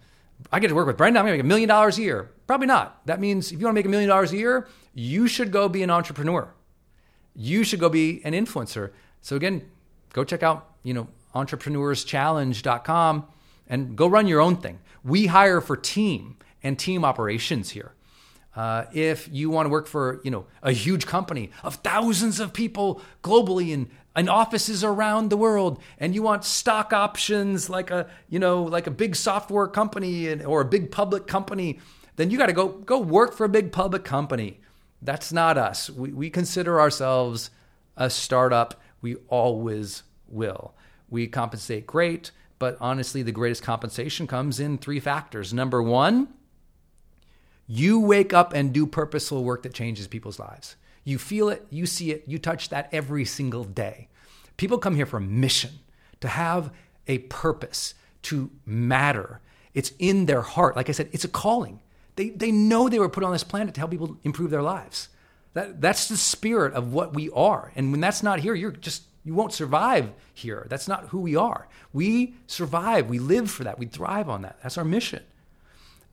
I 0.52 0.60
get 0.60 0.68
to 0.68 0.76
work 0.76 0.88
with 0.88 0.98
Brenda. 0.98 1.20
I'm 1.20 1.26
to 1.26 1.32
make 1.32 1.42
a 1.42 1.44
million 1.44 1.70
dollars 1.70 1.98
a 1.98 2.02
year. 2.02 2.32
Probably 2.48 2.68
not. 2.68 3.06
That 3.06 3.20
means 3.20 3.52
if 3.52 3.60
you 3.60 3.66
want 3.66 3.76
to 3.76 3.80
make 3.80 3.86
a 3.86 3.90
million 3.90 4.10
dollars 4.10 4.32
a 4.32 4.38
year, 4.38 4.68
you 4.94 5.28
should 5.28 5.52
go 5.52 5.68
be 5.68 5.84
an 5.84 5.90
entrepreneur. 5.90 6.54
You 7.36 7.64
should 7.64 7.80
go 7.80 7.90
be 7.90 8.22
an 8.24 8.34
influencer. 8.34 8.92
So 9.22 9.36
again, 9.36 9.70
go 10.14 10.24
check 10.24 10.44
out, 10.44 10.70
you 10.84 10.94
know, 10.94 11.08
entrepreneurschallenge.com 11.34 13.28
and 13.68 13.96
go 13.96 14.08
run 14.08 14.28
your 14.28 14.42
own 14.42 14.56
thing. 14.58 14.80
We 15.04 15.28
hire 15.28 15.62
for 15.62 15.76
team 15.76 16.38
and 16.64 16.80
team 16.80 17.04
operations 17.04 17.72
here. 17.72 17.94
Uh, 18.56 18.86
if 18.94 19.28
you 19.32 19.50
want 19.50 19.66
to 19.66 19.70
work 19.70 19.86
for 19.86 20.22
you 20.24 20.32
know 20.32 20.46
a 20.64 20.72
huge 20.72 21.06
company 21.06 21.52
of 21.62 21.76
thousands 21.76 22.40
of 22.40 22.54
people 22.54 23.02
globally 23.22 23.74
and, 23.74 23.90
and 24.16 24.30
offices 24.30 24.84
around 24.84 25.30
the 25.30 25.38
world 25.38 25.80
and 26.00 26.16
you 26.16 26.22
want 26.22 26.46
stock 26.46 26.94
options 26.94 27.70
like 27.70 27.92
a 27.92 28.08
you 28.30 28.40
know 28.40 28.64
like 28.64 28.88
a 28.88 28.92
big 28.92 29.16
software 29.16 29.68
company 29.68 30.44
or 30.44 30.62
a 30.62 30.66
big 30.66 30.92
public 30.92 31.28
company 31.28 31.80
then 32.16 32.32
you 32.32 32.38
got 32.38 32.48
to 32.48 32.54
go 32.54 32.70
go 32.70 33.00
work 33.00 33.34
for 33.34 33.44
a 33.44 33.50
big 33.50 33.72
public 33.72 34.04
company. 34.04 34.60
That's 35.02 35.34
not 35.34 35.58
us. 35.58 35.90
We, 35.90 36.12
we 36.12 36.30
consider 36.30 36.80
ourselves 36.80 37.50
a 37.98 38.10
startup. 38.10 38.82
We 39.02 39.16
always 39.28 40.04
will. 40.28 40.74
We 41.10 41.28
compensate 41.28 41.86
great 41.86 42.32
but 42.58 42.78
honestly 42.80 43.22
the 43.22 43.34
greatest 43.34 43.62
compensation 43.62 44.28
comes 44.28 44.60
in 44.60 44.78
three 44.78 45.00
factors. 45.00 45.54
Number 45.54 45.82
one 45.82 46.30
you 47.68 48.00
wake 48.00 48.32
up 48.32 48.54
and 48.54 48.72
do 48.72 48.86
purposeful 48.86 49.44
work 49.44 49.64
that 49.64 49.74
changes 49.74 50.08
people's 50.08 50.40
lives. 50.40 50.76
You 51.06 51.18
feel 51.18 51.48
it, 51.48 51.66
you 51.70 51.86
see 51.86 52.12
it, 52.12 52.26
you 52.28 52.38
touch 52.38 52.68
that 52.70 52.90
every 52.92 53.24
single 53.24 53.64
day. 53.64 54.10
People 54.58 54.78
come 54.78 54.96
here 54.96 55.06
for 55.06 55.18
a 55.18 55.22
mission, 55.22 55.72
to 56.20 56.28
have 56.28 56.72
a 57.08 57.20
purpose, 57.20 57.94
to 58.24 58.50
matter. 58.66 59.40
It's 59.74 59.94
in 60.00 60.26
their 60.26 60.42
heart. 60.42 60.76
Like 60.76 60.90
I 60.90 60.94
said, 60.94 61.10
it's 61.12 61.24
a 61.24 61.30
calling. 61.30 61.80
They, 62.16 62.30
they 62.30 62.52
know 62.52 62.90
they 62.90 63.00
were 63.00 63.10
put 63.10 63.24
on 63.24 63.32
this 63.32 63.44
planet 63.44 63.76
to 63.76 63.82
help 63.82 63.92
people 63.92 64.18
improve 64.24 64.50
their 64.50 64.62
lives. 64.62 65.10
That, 65.54 65.80
that's 65.80 66.08
the 66.08 66.18
spirit 66.18 66.74
of 66.74 66.92
what 66.92 67.14
we 67.14 67.30
are. 67.30 67.72
And 67.76 67.92
when 67.92 68.02
that's 68.02 68.24
not 68.24 68.40
here, 68.40 68.56
you're 68.56 68.72
just, 68.72 69.04
you 69.24 69.36
won't 69.36 69.54
survive 69.54 70.12
here. 70.34 70.66
That's 70.70 70.88
not 70.88 71.10
who 71.10 71.20
we 71.20 71.36
are. 71.36 71.68
We 71.94 72.36
survive. 72.48 73.10
We 73.10 73.20
live 73.20 73.52
for 73.52 73.64
that. 73.64 73.78
We 73.78 73.86
thrive 73.86 74.28
on 74.30 74.42
that. 74.42 74.58
That's 74.64 74.78
our 74.78 74.84
mission. 74.84 75.24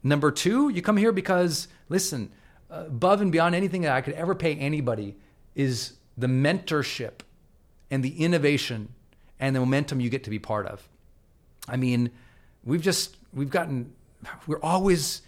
Number 0.02 0.30
two, 0.30 0.68
you 0.68 0.82
come 0.82 0.96
here 0.96 1.12
because, 1.12 1.68
listen, 1.88 2.30
above 2.72 3.20
and 3.20 3.30
beyond 3.30 3.54
anything 3.54 3.82
that 3.82 3.92
I 3.92 4.00
could 4.00 4.14
ever 4.14 4.34
pay 4.34 4.54
anybody 4.56 5.16
is 5.54 5.92
the 6.16 6.26
mentorship 6.26 7.20
and 7.90 8.02
the 8.02 8.22
innovation 8.22 8.88
and 9.38 9.54
the 9.54 9.60
momentum 9.60 10.00
you 10.00 10.08
get 10.08 10.24
to 10.24 10.30
be 10.30 10.38
part 10.38 10.66
of. 10.66 10.88
I 11.68 11.76
mean, 11.76 12.10
we've 12.64 12.80
just, 12.80 13.16
we've 13.32 13.50
gotten, 13.50 13.92
we're 14.46 14.60
always 14.60 15.22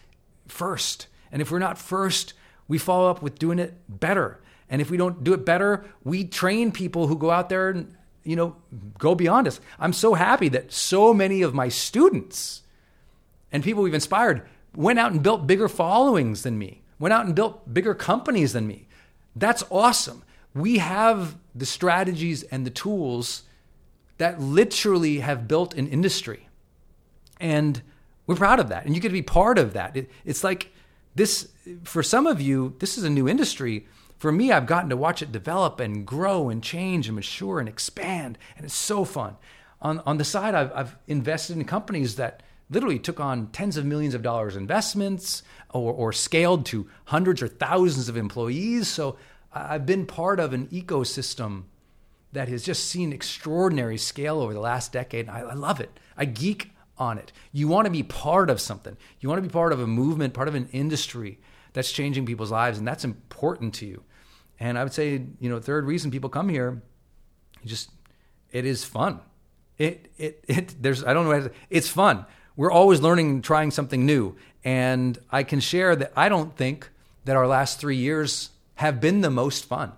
first. 0.48 1.06
And 1.30 1.42
if 1.42 1.50
we're 1.50 1.58
not 1.58 1.78
first, 1.78 2.34
we 2.68 2.78
follow 2.78 3.10
up 3.10 3.22
with 3.22 3.38
doing 3.38 3.58
it 3.58 3.74
better. 3.88 4.40
And 4.70 4.80
if 4.80 4.90
we 4.90 4.96
don't 4.96 5.22
do 5.22 5.34
it 5.34 5.44
better, 5.44 5.84
we 6.02 6.24
train 6.24 6.72
people 6.72 7.06
who 7.06 7.18
go 7.18 7.30
out 7.30 7.48
there 7.48 7.70
and, 7.70 7.94
you 8.22 8.36
know, 8.36 8.56
go 8.98 9.14
beyond 9.14 9.46
us. 9.46 9.60
I'm 9.78 9.92
so 9.92 10.14
happy 10.14 10.48
that 10.50 10.72
so 10.72 11.12
many 11.12 11.42
of 11.42 11.54
my 11.54 11.68
students 11.68 12.62
and 13.52 13.62
people 13.62 13.82
we've 13.82 13.94
inspired 13.94 14.42
went 14.74 14.98
out 14.98 15.12
and 15.12 15.22
built 15.22 15.46
bigger 15.46 15.68
followings 15.68 16.42
than 16.42 16.58
me, 16.58 16.82
went 16.98 17.12
out 17.12 17.26
and 17.26 17.34
built 17.34 17.72
bigger 17.72 17.94
companies 17.94 18.52
than 18.52 18.66
me. 18.66 18.88
That's 19.36 19.64
awesome. 19.70 20.22
We 20.54 20.78
have 20.78 21.36
the 21.54 21.66
strategies 21.66 22.42
and 22.44 22.64
the 22.64 22.70
tools 22.70 23.42
that 24.18 24.40
literally 24.40 25.18
have 25.18 25.48
built 25.48 25.74
an 25.74 25.88
industry. 25.88 26.48
And 27.40 27.82
we're 28.26 28.36
proud 28.36 28.60
of 28.60 28.68
that. 28.68 28.86
And 28.86 28.94
you 28.94 29.00
get 29.00 29.08
to 29.08 29.12
be 29.14 29.22
part 29.22 29.58
of 29.58 29.72
that. 29.72 29.96
It, 29.96 30.10
it's 30.24 30.44
like 30.44 30.72
this, 31.14 31.48
for 31.82 32.02
some 32.02 32.26
of 32.26 32.40
you, 32.40 32.76
this 32.78 32.96
is 32.96 33.04
a 33.04 33.10
new 33.10 33.28
industry. 33.28 33.86
For 34.18 34.30
me, 34.30 34.52
I've 34.52 34.66
gotten 34.66 34.90
to 34.90 34.96
watch 34.96 35.20
it 35.20 35.32
develop 35.32 35.80
and 35.80 36.06
grow 36.06 36.48
and 36.48 36.62
change 36.62 37.08
and 37.08 37.16
mature 37.16 37.58
and 37.58 37.68
expand. 37.68 38.38
And 38.56 38.64
it's 38.64 38.74
so 38.74 39.04
fun. 39.04 39.36
On, 39.82 40.00
on 40.06 40.16
the 40.18 40.24
side, 40.24 40.54
I've, 40.54 40.72
I've 40.72 40.96
invested 41.06 41.56
in 41.56 41.64
companies 41.64 42.16
that 42.16 42.42
literally 42.70 42.98
took 42.98 43.20
on 43.20 43.48
tens 43.48 43.76
of 43.76 43.84
millions 43.84 44.14
of 44.14 44.22
dollars 44.22 44.56
investments 44.56 45.42
or, 45.70 45.92
or 45.92 46.12
scaled 46.12 46.66
to 46.66 46.88
hundreds 47.06 47.42
or 47.42 47.48
thousands 47.48 48.08
of 48.08 48.16
employees. 48.16 48.88
So 48.88 49.16
I've 49.52 49.86
been 49.86 50.06
part 50.06 50.40
of 50.40 50.52
an 50.52 50.66
ecosystem 50.68 51.64
that 52.32 52.48
has 52.48 52.64
just 52.64 52.86
seen 52.86 53.12
extraordinary 53.12 53.96
scale 53.98 54.40
over 54.40 54.52
the 54.52 54.60
last 54.60 54.92
decade. 54.92 55.28
I, 55.28 55.40
I 55.40 55.54
love 55.54 55.80
it. 55.80 55.98
I 56.16 56.24
geek 56.24 56.70
on 56.98 57.18
it. 57.18 57.32
You 57.52 57.68
want 57.68 57.86
to 57.86 57.90
be 57.90 58.02
part 58.02 58.50
of 58.50 58.60
something. 58.60 58.96
You 59.20 59.28
want 59.28 59.42
to 59.42 59.48
be 59.48 59.52
part 59.52 59.72
of 59.72 59.80
a 59.80 59.86
movement, 59.86 60.34
part 60.34 60.48
of 60.48 60.54
an 60.54 60.68
industry 60.72 61.38
that's 61.72 61.92
changing 61.92 62.26
people's 62.26 62.50
lives, 62.50 62.78
and 62.78 62.86
that's 62.86 63.04
important 63.04 63.74
to 63.74 63.86
you. 63.86 64.02
And 64.58 64.78
I 64.78 64.84
would 64.84 64.92
say, 64.92 65.24
you 65.40 65.50
know, 65.50 65.60
third 65.60 65.84
reason 65.84 66.10
people 66.10 66.30
come 66.30 66.48
here, 66.48 66.82
just 67.64 67.90
it 68.52 68.64
is 68.64 68.84
fun. 68.84 69.20
It 69.78 70.12
it 70.16 70.44
it. 70.46 70.74
There's 70.80 71.04
I 71.04 71.12
don't 71.12 71.28
know. 71.28 71.50
It's 71.70 71.88
fun 71.88 72.26
we're 72.56 72.70
always 72.70 73.00
learning 73.00 73.30
and 73.30 73.44
trying 73.44 73.70
something 73.70 74.06
new. 74.06 74.36
And 74.64 75.18
I 75.30 75.42
can 75.42 75.60
share 75.60 75.94
that 75.96 76.12
I 76.16 76.28
don't 76.28 76.56
think 76.56 76.88
that 77.24 77.36
our 77.36 77.46
last 77.46 77.80
three 77.80 77.96
years 77.96 78.50
have 78.76 79.00
been 79.00 79.20
the 79.20 79.30
most 79.30 79.64
fun 79.64 79.92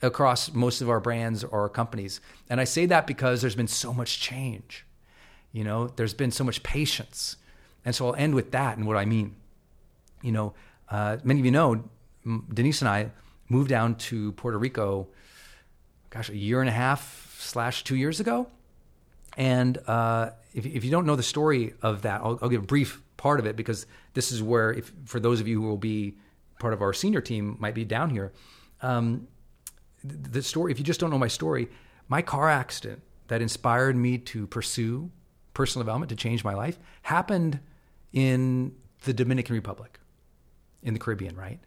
across 0.00 0.52
most 0.52 0.80
of 0.80 0.88
our 0.88 1.00
brands 1.00 1.42
or 1.42 1.60
our 1.60 1.68
companies. 1.68 2.20
And 2.48 2.60
I 2.60 2.64
say 2.64 2.86
that 2.86 3.06
because 3.06 3.40
there's 3.40 3.56
been 3.56 3.68
so 3.68 3.92
much 3.92 4.20
change. 4.20 4.86
You 5.52 5.64
know, 5.64 5.88
there's 5.88 6.14
been 6.14 6.30
so 6.30 6.44
much 6.44 6.62
patience. 6.62 7.36
And 7.84 7.94
so 7.94 8.06
I'll 8.06 8.14
end 8.14 8.34
with 8.34 8.52
that 8.52 8.76
and 8.76 8.86
what 8.86 8.96
I 8.96 9.04
mean. 9.04 9.34
You 10.22 10.32
know, 10.32 10.54
uh, 10.90 11.18
many 11.24 11.40
of 11.40 11.46
you 11.46 11.52
know, 11.52 11.84
Denise 12.52 12.80
and 12.82 12.88
I 12.88 13.10
moved 13.48 13.70
down 13.70 13.94
to 13.96 14.32
Puerto 14.32 14.58
Rico, 14.58 15.08
gosh, 16.10 16.28
a 16.28 16.36
year 16.36 16.60
and 16.60 16.68
a 16.68 16.72
half 16.72 17.36
slash 17.40 17.84
two 17.84 17.96
years 17.96 18.20
ago. 18.20 18.48
And 19.36 19.78
uh, 19.86 20.30
if, 20.58 20.66
if 20.66 20.84
you 20.84 20.90
don't 20.90 21.06
know 21.06 21.14
the 21.14 21.22
story 21.22 21.74
of 21.82 22.02
that, 22.02 22.20
I'll, 22.20 22.38
I'll 22.42 22.48
give 22.48 22.62
a 22.64 22.66
brief 22.66 23.00
part 23.16 23.38
of 23.38 23.46
it 23.46 23.54
because 23.54 23.86
this 24.14 24.32
is 24.32 24.42
where, 24.42 24.72
if 24.72 24.92
for 25.04 25.20
those 25.20 25.40
of 25.40 25.46
you 25.46 25.62
who 25.62 25.68
will 25.68 25.76
be 25.76 26.16
part 26.58 26.72
of 26.72 26.82
our 26.82 26.92
senior 26.92 27.20
team, 27.20 27.56
might 27.60 27.74
be 27.74 27.84
down 27.84 28.10
here. 28.10 28.32
Um, 28.82 29.28
the 30.02 30.42
story, 30.42 30.72
if 30.72 30.78
you 30.78 30.84
just 30.84 30.98
don't 30.98 31.10
know 31.10 31.18
my 31.18 31.28
story, 31.28 31.68
my 32.08 32.22
car 32.22 32.50
accident 32.50 33.02
that 33.28 33.40
inspired 33.40 33.96
me 33.96 34.18
to 34.18 34.46
pursue 34.48 35.10
personal 35.54 35.84
development 35.84 36.10
to 36.10 36.16
change 36.16 36.42
my 36.42 36.54
life 36.54 36.78
happened 37.02 37.60
in 38.12 38.74
the 39.04 39.12
Dominican 39.12 39.54
Republic, 39.54 40.00
in 40.82 40.92
the 40.92 41.00
Caribbean, 41.00 41.36
right? 41.36 41.60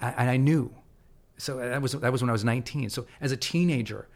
And 0.00 0.30
I, 0.30 0.34
I 0.34 0.36
knew. 0.36 0.74
So 1.38 1.56
that 1.56 1.80
was 1.80 1.92
that 1.92 2.12
was 2.12 2.20
when 2.20 2.28
I 2.28 2.32
was 2.32 2.44
19. 2.44 2.90
So 2.90 3.06
as 3.20 3.32
a 3.32 3.36
teenager, 3.36 4.08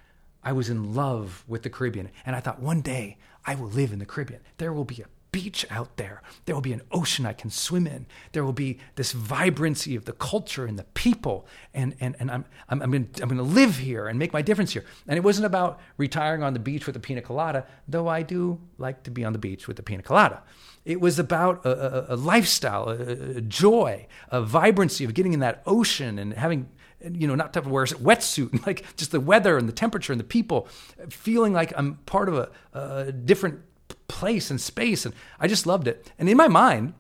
I 0.45 0.53
was 0.53 0.69
in 0.69 0.95
love 0.95 1.45
with 1.49 1.63
the 1.63 1.71
Caribbean. 1.71 2.11
And 2.27 2.37
I 2.37 2.41
thought, 2.41 2.61
one 2.61 2.81
day 2.81 3.19
I 3.45 3.55
will 3.55 3.69
live 3.69 3.93
in 3.93 3.99
the 3.99 4.07
Caribbean. 4.07 4.41
There 4.59 4.73
will 4.73 4.85
be 4.85 5.03
a 5.03 5.07
beach 5.35 5.67
out 5.69 5.97
there. 5.97 6.23
There 6.45 6.55
will 6.55 6.63
be 6.63 6.73
an 6.73 6.83
ocean 6.93 7.27
I 7.27 7.33
can 7.33 7.51
swim 7.51 7.89
in. 7.89 8.07
There 8.31 8.45
will 8.45 8.53
be 8.53 8.79
this 8.95 9.11
vibrancy 9.11 9.97
of 9.97 10.05
the 10.05 10.13
culture 10.13 10.65
and 10.65 10.79
the 10.79 10.85
people. 10.85 11.49
And, 11.75 11.97
and, 11.99 12.15
and 12.21 12.31
I'm, 12.31 12.45
I'm, 12.69 12.81
I'm 12.83 12.91
going 12.93 13.09
I'm 13.21 13.29
to 13.31 13.43
live 13.43 13.79
here 13.79 14.07
and 14.07 14.17
make 14.17 14.33
my 14.33 14.43
difference 14.43 14.73
here. 14.73 14.85
And 15.09 15.17
it 15.17 15.25
wasn't 15.25 15.47
about 15.47 15.81
retiring 15.97 16.45
on 16.45 16.53
the 16.53 16.61
beach 16.61 16.87
with 16.87 16.95
a 16.95 17.01
pina 17.01 17.21
colada, 17.21 17.67
though 17.89 18.07
I 18.07 18.23
do 18.23 18.61
like 18.79 19.03
to 19.05 19.11
be 19.11 19.25
on 19.25 19.33
the 19.33 19.41
beach 19.41 19.67
with 19.67 19.77
a 19.81 19.83
pina 19.83 20.05
colada. 20.05 20.41
It 20.85 21.01
was 21.01 21.19
about 21.19 21.67
a, 21.67 22.13
a, 22.13 22.15
a 22.15 22.17
lifestyle, 22.17 22.89
a, 22.91 23.39
a 23.39 23.41
joy, 23.41 24.07
a 24.31 24.41
vibrancy 24.41 25.05
of 25.05 25.15
getting 25.15 25.33
in 25.33 25.41
that 25.41 25.65
ocean 25.67 26.17
and 26.21 26.35
having 26.35 26.69
you 27.13 27.27
know, 27.27 27.35
not 27.35 27.53
to 27.55 27.61
wear 27.61 27.85
a 27.85 27.89
wetsuit, 27.89 28.67
like 28.67 28.97
just 28.97 29.13
the 29.13 29.21
weather 29.21 29.59
and 29.59 29.69
the 29.69 29.73
temperature 29.73 30.13
and 30.13 30.21
the 30.21 30.25
people, 30.25 30.69
feeling 31.09 31.53
like 31.53 31.73
I'm 31.77 31.97
part 32.07 32.29
of 32.29 32.37
a, 32.37 32.51
a 32.73 33.13
different 33.13 33.61
place 34.09 34.51
and 34.51 34.61
space. 34.61 35.05
And 35.05 35.15
I 35.39 35.47
just 35.47 35.67
loved 35.67 35.89
it. 35.89 36.11
And 36.19 36.29
in 36.29 36.37
my 36.37 36.49
mind, 36.49 36.95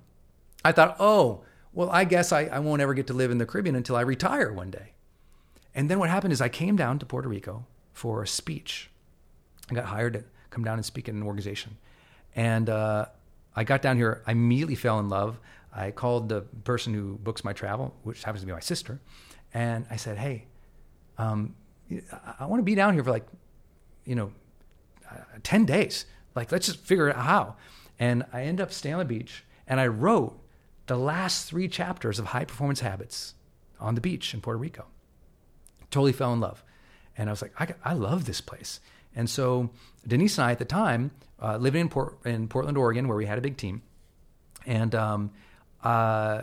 I 0.64 0.72
thought, 0.72 0.96
oh, 0.98 1.44
well, 1.72 1.90
I 1.90 2.04
guess 2.04 2.32
I, 2.32 2.44
I 2.44 2.60
won't 2.60 2.80
ever 2.80 2.94
get 2.94 3.06
to 3.08 3.14
live 3.14 3.30
in 3.30 3.38
the 3.38 3.46
Caribbean 3.46 3.76
until 3.76 3.96
I 3.96 4.02
retire 4.02 4.52
one 4.52 4.70
day. 4.70 4.92
And 5.74 5.90
then 5.90 5.98
what 5.98 6.08
happened 6.08 6.32
is 6.32 6.40
I 6.40 6.48
came 6.48 6.76
down 6.76 6.98
to 7.00 7.06
Puerto 7.06 7.28
Rico 7.28 7.66
for 7.92 8.22
a 8.22 8.26
speech. 8.26 8.90
I 9.70 9.74
got 9.74 9.86
hired 9.86 10.12
to 10.12 10.24
come 10.50 10.62
down 10.62 10.78
and 10.78 10.84
speak 10.84 11.08
in 11.08 11.16
an 11.16 11.22
organization. 11.22 11.76
And 12.36 12.70
uh, 12.70 13.06
I 13.56 13.64
got 13.64 13.82
down 13.82 13.96
here, 13.96 14.22
I 14.26 14.32
immediately 14.32 14.76
fell 14.76 14.98
in 15.00 15.08
love. 15.08 15.40
I 15.74 15.90
called 15.90 16.28
the 16.28 16.42
person 16.42 16.94
who 16.94 17.18
books 17.18 17.44
my 17.44 17.52
travel, 17.52 17.94
which 18.04 18.22
happens 18.22 18.42
to 18.42 18.46
be 18.46 18.52
my 18.52 18.60
sister, 18.60 19.00
and 19.54 19.86
I 19.90 19.96
said, 19.96 20.18
hey, 20.18 20.46
um, 21.16 21.54
I 22.40 22.46
want 22.46 22.60
to 22.60 22.64
be 22.64 22.74
down 22.74 22.94
here 22.94 23.04
for 23.04 23.10
like, 23.10 23.26
you 24.04 24.16
know, 24.16 24.32
uh, 25.10 25.18
10 25.42 25.64
days. 25.64 26.06
Like, 26.34 26.50
let's 26.50 26.66
just 26.66 26.80
figure 26.80 27.08
out 27.08 27.24
how. 27.24 27.56
And 27.98 28.24
I 28.32 28.42
end 28.42 28.60
up 28.60 28.72
staying 28.72 28.96
on 28.96 28.98
the 28.98 29.04
beach 29.04 29.44
and 29.66 29.80
I 29.80 29.86
wrote 29.86 30.38
the 30.86 30.96
last 30.96 31.48
three 31.48 31.68
chapters 31.68 32.18
of 32.18 32.26
High 32.26 32.44
Performance 32.44 32.80
Habits 32.80 33.34
on 33.78 33.94
the 33.94 34.00
beach 34.00 34.34
in 34.34 34.40
Puerto 34.40 34.58
Rico. 34.58 34.86
Totally 35.90 36.12
fell 36.12 36.32
in 36.32 36.40
love. 36.40 36.64
And 37.16 37.30
I 37.30 37.32
was 37.32 37.40
like, 37.40 37.52
I, 37.60 37.74
I 37.84 37.92
love 37.94 38.24
this 38.24 38.40
place. 38.40 38.80
And 39.14 39.30
so 39.30 39.70
Denise 40.06 40.36
and 40.38 40.46
I 40.46 40.50
at 40.50 40.58
the 40.58 40.64
time, 40.64 41.12
uh, 41.40 41.56
living 41.58 41.82
in, 41.82 41.88
Port, 41.88 42.18
in 42.24 42.48
Portland, 42.48 42.76
Oregon, 42.76 43.06
where 43.06 43.16
we 43.16 43.26
had 43.26 43.38
a 43.38 43.40
big 43.40 43.56
team, 43.56 43.82
And 44.66 44.94
um, 44.94 45.30
uh, 45.82 46.42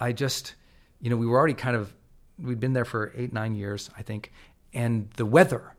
I 0.00 0.12
just, 0.12 0.54
you 1.00 1.10
know, 1.10 1.16
we 1.16 1.26
were 1.26 1.38
already 1.38 1.54
kind 1.54 1.76
of, 1.76 1.94
we'd 2.42 2.60
been 2.60 2.72
there 2.72 2.84
for 2.84 3.12
eight, 3.16 3.32
nine 3.32 3.54
years, 3.54 3.90
I 3.96 4.02
think. 4.02 4.32
And 4.72 5.10
the 5.16 5.26
weather 5.26 5.74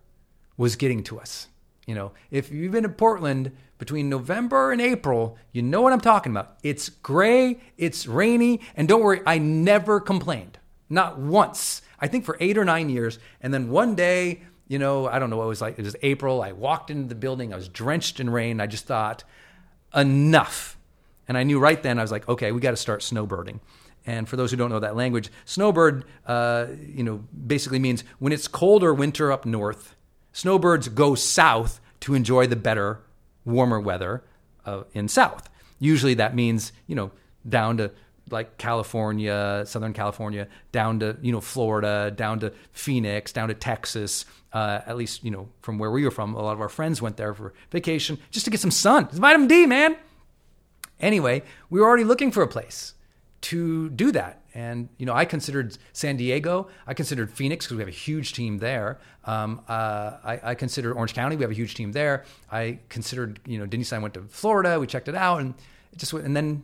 was 0.57 0.75
getting 0.75 1.03
to 1.03 1.19
us. 1.19 1.47
You 1.87 1.95
know, 1.95 2.11
if 2.29 2.51
you've 2.51 2.71
been 2.71 2.83
to 2.83 2.89
Portland 2.89 3.51
between 3.77 4.09
November 4.09 4.71
and 4.71 4.79
April, 4.79 5.37
you 5.51 5.61
know 5.61 5.81
what 5.81 5.91
I'm 5.91 6.01
talking 6.01 6.31
about. 6.31 6.57
It's 6.61 6.89
gray, 6.89 7.59
it's 7.77 8.05
rainy, 8.05 8.61
and 8.75 8.87
don't 8.87 9.01
worry, 9.01 9.21
I 9.25 9.39
never 9.39 9.99
complained. 9.99 10.59
Not 10.89 11.17
once. 11.17 11.81
I 11.99 12.07
think 12.07 12.25
for 12.25 12.37
eight 12.39 12.57
or 12.57 12.65
nine 12.65 12.89
years. 12.89 13.17
And 13.41 13.53
then 13.53 13.69
one 13.69 13.95
day, 13.95 14.41
you 14.67 14.77
know, 14.77 15.07
I 15.07 15.19
don't 15.19 15.29
know 15.29 15.37
what 15.37 15.45
it 15.45 15.47
was 15.49 15.61
like. 15.61 15.79
It 15.79 15.83
was 15.83 15.95
April. 16.01 16.41
I 16.41 16.51
walked 16.51 16.91
into 16.91 17.07
the 17.07 17.15
building. 17.15 17.53
I 17.53 17.55
was 17.55 17.67
drenched 17.67 18.19
in 18.19 18.29
rain. 18.29 18.61
I 18.61 18.67
just 18.67 18.85
thought, 18.85 19.23
enough. 19.95 20.77
And 21.27 21.37
I 21.37 21.43
knew 21.43 21.59
right 21.59 21.81
then, 21.81 21.97
I 21.97 22.01
was 22.01 22.11
like, 22.11 22.27
okay, 22.29 22.51
we 22.51 22.59
got 22.61 22.71
to 22.71 22.77
start 22.77 23.01
snowbirding. 23.01 23.59
And 24.05 24.27
for 24.27 24.35
those 24.35 24.51
who 24.51 24.57
don't 24.57 24.69
know 24.69 24.79
that 24.79 24.95
language, 24.95 25.29
snowbird, 25.45 26.05
uh, 26.25 26.67
you 26.79 27.03
know, 27.03 27.23
basically 27.45 27.79
means 27.79 28.03
when 28.19 28.33
it's 28.33 28.47
colder 28.47 28.93
winter 28.93 29.31
up 29.31 29.45
north, 29.45 29.95
snowbirds 30.33 30.87
go 30.89 31.13
south 31.15 31.79
to 32.01 32.15
enjoy 32.15 32.47
the 32.47 32.55
better, 32.55 32.99
warmer 33.45 33.79
weather 33.79 34.23
uh, 34.65 34.83
in 34.93 35.07
south. 35.07 35.49
Usually 35.79 36.15
that 36.15 36.35
means, 36.35 36.71
you 36.87 36.95
know, 36.95 37.11
down 37.47 37.77
to 37.77 37.91
like 38.29 38.57
California, 38.57 39.63
Southern 39.65 39.93
California, 39.93 40.47
down 40.71 40.99
to 40.99 41.17
you 41.21 41.31
know 41.31 41.41
Florida, 41.41 42.11
down 42.11 42.39
to 42.39 42.53
Phoenix, 42.71 43.31
down 43.31 43.49
to 43.49 43.53
Texas. 43.53 44.25
Uh, 44.53 44.81
at 44.85 44.97
least 44.97 45.23
you 45.23 45.31
know 45.31 45.49
from 45.61 45.77
where 45.77 45.91
we 45.91 46.03
were 46.03 46.11
from, 46.11 46.33
a 46.35 46.41
lot 46.41 46.53
of 46.53 46.61
our 46.61 46.69
friends 46.69 47.01
went 47.01 47.17
there 47.17 47.33
for 47.33 47.53
vacation 47.71 48.17
just 48.31 48.45
to 48.45 48.51
get 48.51 48.59
some 48.59 48.71
sun. 48.71 49.05
It's 49.05 49.17
vitamin 49.17 49.47
D, 49.47 49.65
man. 49.65 49.97
Anyway, 50.99 51.43
we 51.69 51.79
were 51.79 51.87
already 51.87 52.03
looking 52.03 52.31
for 52.31 52.43
a 52.43 52.47
place 52.47 52.93
to 53.41 53.89
do 53.89 54.11
that, 54.11 54.41
and 54.53 54.89
you 54.97 55.05
know 55.05 55.13
I 55.13 55.25
considered 55.25 55.77
San 55.93 56.17
Diego. 56.17 56.67
I 56.85 56.93
considered 56.93 57.31
Phoenix 57.31 57.65
because 57.65 57.77
we 57.77 57.81
have 57.81 57.89
a 57.89 57.91
huge 57.91 58.33
team 58.33 58.59
there. 58.59 58.99
Um, 59.25 59.61
uh, 59.67 60.17
I, 60.23 60.39
I, 60.43 60.55
considered 60.55 60.93
Orange 60.93 61.13
County. 61.13 61.35
We 61.35 61.43
have 61.43 61.51
a 61.51 61.55
huge 61.55 61.75
team 61.75 61.91
there. 61.91 62.25
I 62.51 62.79
considered 62.89 63.39
you 63.45 63.57
know 63.59 63.65
Denise 63.65 63.91
and 63.91 63.99
I 63.99 64.01
went 64.01 64.13
to 64.15 64.23
Florida. 64.23 64.79
We 64.79 64.87
checked 64.87 65.07
it 65.07 65.15
out, 65.15 65.41
and 65.41 65.53
it 65.91 65.99
just 65.99 66.13
and 66.13 66.35
then 66.35 66.63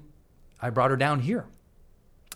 I 0.62 0.70
brought 0.70 0.92
her 0.92 0.98
down 0.98 1.20
here 1.20 1.46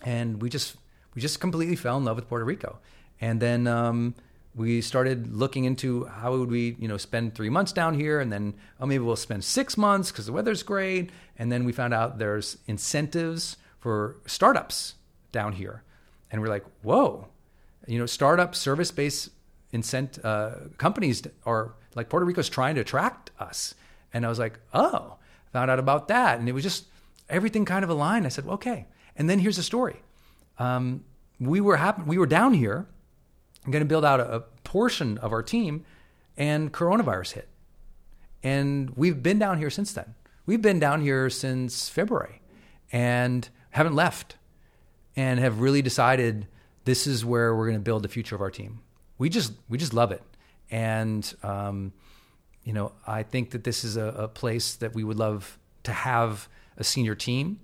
and 0.04 0.40
we 0.40 0.48
just 0.48 0.76
we 1.14 1.20
just 1.20 1.40
completely 1.40 1.76
fell 1.76 1.96
in 1.98 2.04
love 2.04 2.16
with 2.16 2.28
Puerto 2.28 2.44
Rico. 2.44 2.78
And 3.20 3.40
then 3.40 3.66
um, 3.66 4.14
we 4.54 4.80
started 4.80 5.34
looking 5.34 5.64
into 5.64 6.06
how 6.06 6.36
would 6.36 6.50
we 6.50 6.76
you 6.78 6.88
know 6.88 6.96
spend 6.96 7.34
three 7.34 7.50
months 7.50 7.72
down 7.72 7.94
here, 7.94 8.20
and 8.20 8.32
then 8.32 8.54
oh 8.80 8.86
maybe 8.86 9.04
we'll 9.04 9.16
spend 9.16 9.44
six 9.44 9.76
months 9.76 10.10
because 10.10 10.26
the 10.26 10.32
weather's 10.32 10.62
great. 10.62 11.10
And 11.38 11.50
then 11.50 11.64
we 11.64 11.72
found 11.72 11.94
out 11.94 12.18
there's 12.18 12.58
incentives 12.66 13.56
for 13.82 14.16
startups 14.26 14.94
down 15.32 15.52
here, 15.54 15.82
and 16.30 16.40
we're 16.40 16.48
like, 16.48 16.64
whoa, 16.82 17.26
you 17.88 17.98
know, 17.98 18.06
startup 18.06 18.54
service 18.54 18.92
based 18.92 19.30
incent 19.72 20.24
uh, 20.24 20.52
companies 20.78 21.22
are 21.44 21.74
like 21.96 22.08
Puerto 22.08 22.24
Rico's 22.24 22.48
trying 22.48 22.76
to 22.76 22.80
attract 22.80 23.32
us. 23.40 23.74
And 24.14 24.24
I 24.24 24.28
was 24.28 24.38
like, 24.38 24.60
oh, 24.72 25.16
found 25.52 25.68
out 25.68 25.80
about 25.80 26.06
that, 26.08 26.38
and 26.38 26.48
it 26.48 26.52
was 26.52 26.62
just 26.62 26.86
everything 27.28 27.64
kind 27.64 27.82
of 27.82 27.90
aligned. 27.90 28.24
I 28.24 28.28
said, 28.28 28.46
okay. 28.46 28.86
And 29.16 29.28
then 29.28 29.40
here's 29.40 29.56
the 29.56 29.64
story. 29.64 30.00
Um, 30.58 31.04
we 31.40 31.60
were 31.60 31.76
happen- 31.76 32.06
we 32.06 32.18
were 32.18 32.26
down 32.26 32.54
here, 32.54 32.86
going 33.68 33.82
to 33.82 33.88
build 33.88 34.04
out 34.04 34.20
a, 34.20 34.36
a 34.36 34.40
portion 34.62 35.18
of 35.18 35.32
our 35.32 35.42
team, 35.42 35.84
and 36.36 36.72
coronavirus 36.72 37.32
hit. 37.32 37.48
And 38.44 38.90
we've 38.90 39.22
been 39.22 39.40
down 39.40 39.58
here 39.58 39.70
since 39.70 39.92
then. 39.92 40.14
We've 40.46 40.62
been 40.62 40.78
down 40.78 41.00
here 41.00 41.28
since 41.30 41.88
February, 41.88 42.42
and 42.92 43.48
haven't 43.72 43.94
left, 43.94 44.36
and 45.16 45.38
have 45.38 45.60
really 45.60 45.82
decided 45.82 46.46
this 46.84 47.06
is 47.06 47.24
where 47.24 47.54
we're 47.54 47.66
going 47.66 47.78
to 47.78 47.84
build 47.84 48.02
the 48.02 48.08
future 48.08 48.34
of 48.34 48.40
our 48.40 48.50
team. 48.50 48.80
We 49.18 49.28
just 49.28 49.52
we 49.68 49.76
just 49.76 49.92
love 49.92 50.12
it, 50.12 50.22
and 50.70 51.34
um, 51.42 51.92
you 52.64 52.72
know 52.72 52.92
I 53.06 53.22
think 53.22 53.50
that 53.50 53.64
this 53.64 53.84
is 53.84 53.96
a, 53.96 54.06
a 54.06 54.28
place 54.28 54.76
that 54.76 54.94
we 54.94 55.04
would 55.04 55.18
love 55.18 55.58
to 55.82 55.92
have 55.92 56.48
a 56.78 56.84
senior 56.84 57.14
team 57.14 57.60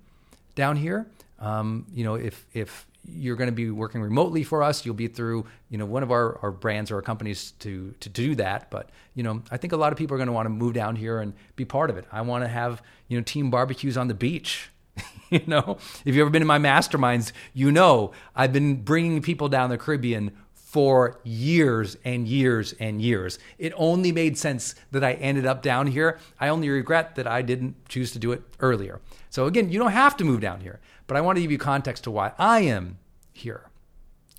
down 0.54 0.76
here 0.76 1.06
um, 1.38 1.86
you 1.92 2.04
know, 2.04 2.14
if 2.14 2.46
if 2.52 2.86
you're 3.04 3.36
going 3.36 3.48
to 3.48 3.54
be 3.54 3.70
working 3.70 4.02
remotely 4.02 4.42
for 4.42 4.62
us, 4.62 4.84
you'll 4.84 4.94
be 4.94 5.06
through 5.06 5.46
you 5.70 5.78
know 5.78 5.86
one 5.86 6.02
of 6.02 6.10
our, 6.10 6.38
our 6.42 6.50
brands 6.50 6.90
or 6.90 6.96
our 6.96 7.02
companies 7.02 7.52
to 7.60 7.94
to 8.00 8.08
do 8.08 8.34
that. 8.36 8.70
But 8.70 8.90
you 9.14 9.22
know, 9.22 9.42
I 9.50 9.56
think 9.56 9.72
a 9.72 9.76
lot 9.76 9.92
of 9.92 9.98
people 9.98 10.14
are 10.14 10.18
going 10.18 10.28
to 10.28 10.32
want 10.32 10.46
to 10.46 10.50
move 10.50 10.74
down 10.74 10.96
here 10.96 11.20
and 11.20 11.32
be 11.56 11.64
part 11.64 11.90
of 11.90 11.96
it. 11.96 12.06
I 12.10 12.22
want 12.22 12.44
to 12.44 12.48
have 12.48 12.82
you 13.08 13.16
know 13.16 13.22
team 13.22 13.50
barbecues 13.50 13.96
on 13.96 14.08
the 14.08 14.14
beach. 14.14 14.70
you 15.30 15.42
know, 15.46 15.78
if 16.04 16.14
you've 16.14 16.18
ever 16.18 16.30
been 16.30 16.42
in 16.42 16.48
my 16.48 16.58
masterminds, 16.58 17.32
you 17.54 17.70
know 17.70 18.12
I've 18.34 18.52
been 18.52 18.82
bringing 18.82 19.22
people 19.22 19.48
down 19.48 19.70
the 19.70 19.78
Caribbean 19.78 20.32
for 20.54 21.18
years 21.24 21.96
and 22.04 22.28
years 22.28 22.74
and 22.78 23.00
years. 23.00 23.38
It 23.58 23.72
only 23.76 24.12
made 24.12 24.36
sense 24.36 24.74
that 24.90 25.02
I 25.02 25.14
ended 25.14 25.46
up 25.46 25.62
down 25.62 25.86
here. 25.86 26.18
I 26.38 26.48
only 26.48 26.68
regret 26.68 27.14
that 27.14 27.26
I 27.26 27.40
didn't 27.40 27.88
choose 27.88 28.12
to 28.12 28.18
do 28.18 28.32
it 28.32 28.42
earlier. 28.60 29.00
So 29.30 29.46
again, 29.46 29.70
you 29.70 29.78
don't 29.78 29.92
have 29.92 30.16
to 30.18 30.24
move 30.24 30.40
down 30.40 30.60
here. 30.60 30.80
But 31.06 31.16
I 31.16 31.22
want 31.22 31.36
to 31.36 31.42
give 31.42 31.50
you 31.50 31.58
context 31.58 32.04
to 32.04 32.10
why 32.10 32.32
I 32.38 32.60
am 32.60 32.98
here 33.32 33.70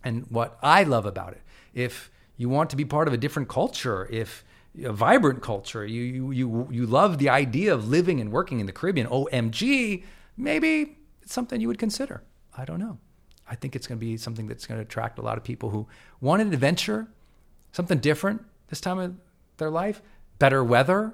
and 0.03 0.27
what 0.29 0.59
I 0.61 0.83
love 0.83 1.05
about 1.05 1.33
it. 1.33 1.41
If 1.73 2.11
you 2.37 2.47
want 2.47 2.69
to 2.69 2.75
be 2.75 2.85
part 2.85 3.07
of 3.07 3.13
a 3.13 3.17
different 3.17 3.49
culture, 3.49 4.07
if 4.11 4.45
a 4.83 4.93
vibrant 4.93 5.41
culture, 5.41 5.85
you 5.85 6.03
you 6.03 6.31
you 6.31 6.67
you 6.71 6.85
love 6.85 7.17
the 7.17 7.27
idea 7.27 7.73
of 7.73 7.87
living 7.87 8.21
and 8.21 8.31
working 8.31 8.59
in 8.59 8.67
the 8.67 8.71
Caribbean, 8.71 9.07
OMG, 9.07 10.03
maybe 10.39 10.97
it's 11.21 11.33
something 11.33 11.61
you 11.61 11.67
would 11.67 11.77
consider. 11.77 12.23
I 12.57 12.65
don't 12.65 12.79
know. 12.79 12.97
I 13.47 13.55
think 13.55 13.75
it's 13.75 13.87
going 13.87 13.99
to 13.99 14.05
be 14.05 14.17
something 14.17 14.47
that's 14.47 14.65
going 14.65 14.79
to 14.79 14.83
attract 14.83 15.19
a 15.19 15.21
lot 15.21 15.37
of 15.37 15.43
people 15.43 15.69
who 15.69 15.87
want 16.21 16.41
an 16.41 16.53
adventure, 16.53 17.07
something 17.71 17.99
different 17.99 18.43
this 18.69 18.79
time 18.79 18.99
of 18.99 19.15
their 19.57 19.69
life, 19.69 20.01
better 20.37 20.63
weather, 20.63 21.13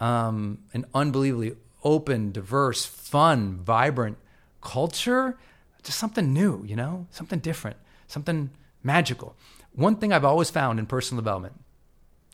um, 0.00 0.58
an 0.72 0.84
unbelievably 0.94 1.56
open, 1.84 2.32
diverse, 2.32 2.84
fun, 2.84 3.58
vibrant 3.58 4.18
culture, 4.60 5.38
just 5.82 5.98
something 5.98 6.32
new, 6.32 6.64
you 6.64 6.74
know, 6.74 7.06
something 7.10 7.38
different, 7.38 7.76
something 8.08 8.50
magical. 8.82 9.36
One 9.72 9.96
thing 9.96 10.12
I've 10.12 10.24
always 10.24 10.50
found 10.50 10.78
in 10.78 10.86
personal 10.86 11.22
development, 11.22 11.60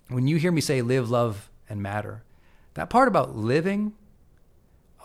when 0.08 0.26
you 0.28 0.36
hear 0.36 0.52
me 0.52 0.60
say 0.60 0.80
live, 0.80 1.10
love, 1.10 1.50
and 1.68 1.82
matter, 1.82 2.22
that 2.74 2.88
part 2.88 3.08
about 3.08 3.36
living, 3.36 3.94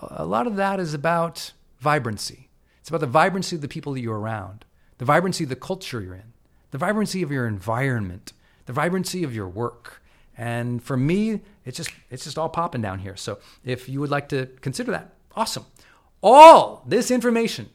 a 0.02 0.26
lot 0.26 0.48
of 0.48 0.56
that 0.56 0.80
is 0.80 0.94
about 0.94 1.54
vibrancy. 1.80 2.50
It's 2.80 2.90
about 2.90 3.02
the 3.02 3.08
vibrancy 3.08 3.56
of 3.56 3.62
the 3.62 3.68
people 3.68 3.94
that 3.94 4.02
you're 4.02 4.20
around, 4.20 4.66
the 4.98 5.06
vibrancy 5.06 5.44
of 5.44 5.50
the 5.50 5.56
culture 5.56 6.02
you're 6.02 6.16
in, 6.16 6.34
the 6.72 6.78
vibrancy 6.78 7.22
of 7.22 7.32
your 7.32 7.48
environment, 7.48 8.34
the 8.66 8.74
vibrancy 8.74 9.24
of 9.24 9.34
your 9.34 9.48
work. 9.48 10.02
And 10.38 10.84
for 10.84 10.96
me, 10.96 11.42
it's 11.66 11.78
just 11.78 11.92
it's 12.10 12.24
just 12.24 12.38
all 12.38 12.50
popping 12.50 12.82
down 12.82 13.00
here. 13.00 13.16
So 13.16 13.40
if 13.66 13.90
you 13.90 14.00
would 14.00 14.12
like 14.12 14.30
to 14.30 14.48
consider 14.62 14.92
that, 14.92 15.14
awesome. 15.36 15.66
All 16.22 16.84
this 16.86 17.12
information 17.12 17.70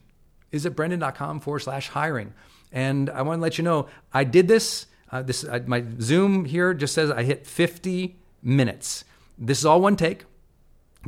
is 0.51 0.65
at 0.67 0.77
brendon.com 0.77 1.41
forward 1.41 1.61
slash 1.61 1.89
hiring. 1.89 2.35
And 2.71 3.11
I 3.11 3.23
want 3.23 3.39
to 3.39 3.43
let 3.43 3.59
you 3.59 3.65
know 3.65 3.89
I 4.13 4.25
did 4.25 4.49
this. 4.49 4.87
Uh, 5.11 5.23
this 5.23 5.45
uh, 5.45 5.61
my 5.67 5.85
Zoom 6.01 6.45
here 6.45 6.73
just 6.73 6.95
says 6.95 7.11
I 7.11 7.23
hit 7.25 7.47
50 7.47 8.17
minutes. 8.43 9.05
This 9.37 9.59
is 9.59 9.67
all 9.67 9.81
one 9.81 9.97
take, 9.97 10.25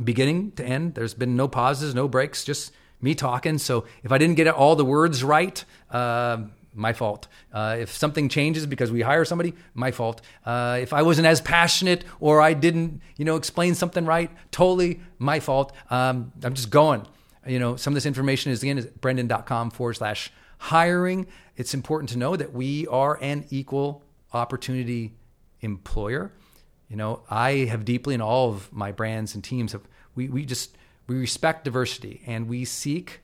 beginning 0.03 0.51
to 0.53 0.65
end. 0.65 0.95
There's 0.95 1.13
been 1.13 1.35
no 1.35 1.47
pauses, 1.47 1.95
no 1.95 2.07
breaks, 2.07 2.43
just 2.43 2.71
me 3.01 3.15
talking. 3.15 3.57
So 3.57 3.85
if 4.03 4.11
I 4.11 4.17
didn't 4.17 4.35
get 4.35 4.47
all 4.47 4.75
the 4.75 4.85
words 4.85 5.23
right, 5.23 5.63
uh, 5.91 6.39
my 6.73 6.91
fault. 6.91 7.27
Uh, 7.53 7.77
if 7.79 7.91
something 7.91 8.27
changes 8.27 8.65
because 8.65 8.91
we 8.91 9.01
hire 9.01 9.23
somebody, 9.23 9.53
my 9.73 9.91
fault. 9.91 10.21
Uh, 10.45 10.77
if 10.81 10.91
I 10.91 11.03
wasn't 11.03 11.27
as 11.27 11.39
passionate 11.39 12.03
or 12.19 12.41
I 12.41 12.53
didn't, 12.53 13.01
you 13.15 13.23
know, 13.23 13.37
explain 13.37 13.75
something 13.75 14.05
right, 14.05 14.29
totally 14.51 14.99
my 15.17 15.39
fault. 15.39 15.71
Um, 15.89 16.33
I'm 16.43 16.53
just 16.53 16.69
going 16.69 17.05
you 17.45 17.59
know, 17.59 17.75
some 17.75 17.93
of 17.93 17.95
this 17.95 18.05
information 18.05 18.51
is 18.51 18.63
again 18.63 18.77
is 18.77 18.85
brendon.com 18.85 19.71
forward 19.71 19.93
slash 19.93 20.31
hiring. 20.57 21.27
It's 21.55 21.73
important 21.73 22.09
to 22.11 22.17
know 22.17 22.35
that 22.35 22.53
we 22.53 22.87
are 22.87 23.19
an 23.21 23.45
equal 23.49 24.03
opportunity 24.33 25.13
employer. 25.61 26.31
You 26.89 26.95
know, 26.95 27.21
I 27.29 27.51
have 27.65 27.85
deeply 27.85 28.13
in 28.13 28.21
all 28.21 28.49
of 28.49 28.71
my 28.71 28.91
brands 28.91 29.35
and 29.35 29.43
teams 29.43 29.71
have 29.71 29.81
we, 30.15 30.29
we 30.29 30.45
just 30.45 30.77
we 31.07 31.15
respect 31.15 31.65
diversity 31.65 32.21
and 32.25 32.47
we 32.47 32.65
seek 32.65 33.21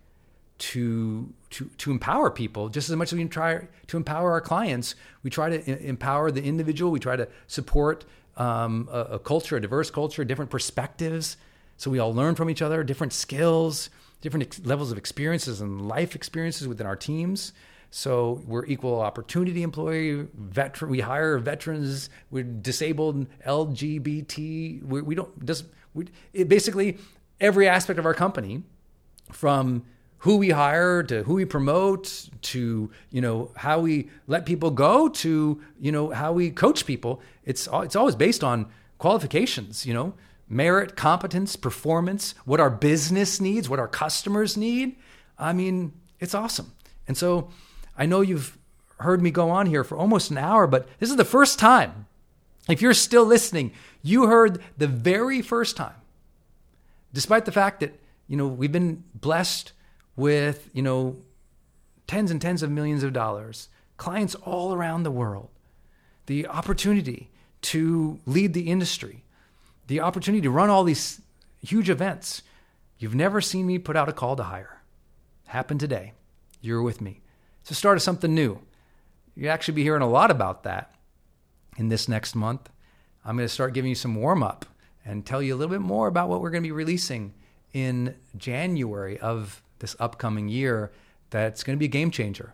to 0.58 1.34
to 1.52 1.66
to 1.78 1.92
empower 1.92 2.30
people 2.30 2.70
just 2.70 2.90
as 2.90 2.96
much 2.96 3.14
as 3.14 3.18
we 3.18 3.26
try 3.26 3.68
to 3.88 3.98
empower 3.98 4.32
our 4.32 4.42
clients. 4.42 4.96
We 5.24 5.30
try 5.30 5.56
to 5.58 5.88
empower 5.88 6.32
the 6.32 6.44
individual. 6.44 6.92
We 6.92 7.00
try 7.00 7.16
to 7.16 7.28
support 7.48 8.06
um, 8.38 8.90
a, 8.92 9.00
a 9.00 9.20
culture, 9.20 9.58
a 9.58 9.62
diverse 9.62 9.92
culture, 9.92 10.24
different 10.24 10.52
perspectives, 10.52 11.38
so 11.78 11.92
we 11.92 12.00
all 12.00 12.14
learn 12.14 12.36
from 12.36 12.50
each 12.50 12.62
other, 12.62 12.84
different 12.84 13.14
skills 13.14 13.90
different 14.22 14.44
ex- 14.44 14.62
levels 14.64 14.92
of 14.92 14.98
experiences 14.98 15.60
and 15.60 15.88
life 15.88 16.16
experiences 16.16 16.68
within 16.68 16.88
our 16.88 16.96
teams. 16.96 17.52
So 17.92 18.42
we're 18.48 18.66
equal 18.66 19.02
opportunity 19.02 19.64
employee, 19.64 20.26
veteran. 20.34 20.90
We 20.90 21.02
hire 21.02 21.38
veterans. 21.38 22.10
We're 22.32 22.44
disabled, 22.44 23.28
LGBT. 23.46 24.84
We, 24.84 25.02
we 25.02 25.14
don't 25.14 25.46
just 25.46 25.66
we, 25.94 26.08
it 26.32 26.48
basically 26.48 26.98
every 27.42 27.68
aspect 27.68 28.00
of 28.00 28.06
our 28.06 28.14
company 28.14 28.64
from 29.32 29.84
who 30.20 30.38
we 30.38 30.52
hire 30.52 31.04
to 31.04 31.24
who 31.24 31.34
we 31.34 31.46
promote 31.46 32.30
to 32.42 32.92
you 33.10 33.22
know 33.22 33.52
how 33.56 33.80
we 33.80 34.10
let 34.28 34.46
people 34.46 34.72
go 34.72 35.10
to 35.10 35.62
you 35.80 35.92
know 35.92 36.12
how 36.12 36.32
we 36.32 36.50
coach 36.52 36.86
people 36.86 37.22
it's 37.44 37.68
it's 37.74 37.96
always 37.96 38.16
based 38.16 38.44
on 38.44 38.68
qualifications 39.00 39.86
you 39.86 39.94
know 39.94 40.14
merit 40.48 40.96
competence 40.96 41.56
performance 41.56 42.36
what 42.46 42.60
our 42.60 42.70
business 42.70 43.42
needs 43.42 43.68
what 43.68 43.80
our 43.80 43.88
customers 43.88 44.56
need 44.56 44.96
i 45.40 45.52
mean 45.52 45.92
it's 46.20 46.36
awesome 46.36 46.72
and 47.08 47.18
so 47.18 47.50
i 48.02 48.06
know 48.06 48.22
you've 48.22 48.58
heard 48.98 49.22
me 49.22 49.32
go 49.32 49.50
on 49.50 49.66
here 49.66 49.84
for 49.84 49.98
almost 49.98 50.32
an 50.32 50.38
hour 50.38 50.68
but 50.68 50.88
this 51.00 51.10
is 51.10 51.16
the 51.16 51.26
first 51.26 51.60
time 51.60 52.06
if 52.70 52.82
you're 52.82 52.94
still 52.94 53.26
listening 53.26 53.72
you 54.02 54.28
heard 54.28 54.62
the 54.78 54.88
very 54.88 55.42
first 55.42 55.78
time 55.78 56.02
despite 57.14 57.46
the 57.46 57.52
fact 57.52 57.80
that 57.80 58.00
you 58.28 58.38
know 58.38 58.48
we've 58.48 58.72
been 58.72 59.04
blessed 59.14 59.74
with, 60.16 60.70
you 60.74 60.82
know, 60.82 61.18
tens 62.08 62.32
and 62.32 62.42
tens 62.42 62.64
of 62.64 62.72
millions 62.72 63.04
of 63.04 63.14
dollars, 63.14 63.70
clients 63.98 64.36
all 64.36 64.74
around 64.74 65.04
the 65.04 65.12
world, 65.12 65.50
the 66.26 66.48
opportunity 66.48 67.30
to 67.62 68.20
lead 68.26 68.54
the 68.54 68.70
industry, 68.70 69.24
the 69.88 70.00
opportunity 70.00 70.42
to 70.42 70.50
run 70.50 70.70
all 70.70 70.84
these 70.84 71.22
huge 71.66 71.90
events. 71.90 72.42
You've 72.98 73.16
never 73.16 73.42
seen 73.42 73.66
me 73.66 73.80
put 73.80 73.96
out 73.96 74.10
a 74.10 74.14
call 74.14 74.36
to 74.36 74.44
hire. 74.44 74.82
Happened 75.48 75.80
today. 75.80 76.14
You're 76.62 76.82
with 76.82 77.02
me. 77.02 77.21
The 77.68 77.76
start 77.76 77.96
of 77.96 78.02
something 78.02 78.36
new. 78.36 78.60
You'll 79.34 79.52
actually 79.52 79.76
be 79.76 79.84
hearing 79.84 80.02
a 80.02 80.10
lot 80.10 80.30
about 80.30 80.64
that 80.64 80.94
in 81.78 81.88
this 81.88 82.10
next 82.10 82.36
month. 82.36 82.70
I'm 83.24 83.38
going 83.38 83.48
to 83.48 83.54
start 83.54 83.74
giving 83.74 83.88
you 83.88 83.96
some 83.96 84.16
warm 84.16 84.44
up 84.44 84.66
and 85.06 85.26
tell 85.26 85.42
you 85.42 85.56
a 85.56 85.58
little 85.58 85.74
bit 85.74 85.82
more 85.82 86.08
about 86.08 86.28
what 86.28 86.42
we're 86.42 86.50
going 86.50 86.64
to 86.64 86.68
be 86.68 86.74
releasing 86.74 87.34
in 87.72 88.16
January 88.36 89.18
of 89.20 89.64
this 89.80 89.96
upcoming 90.00 90.50
year 90.50 90.92
that's 91.30 91.64
going 91.64 91.78
to 91.78 91.80
be 91.80 91.86
a 91.86 91.88
game 91.88 92.12
changer. 92.12 92.54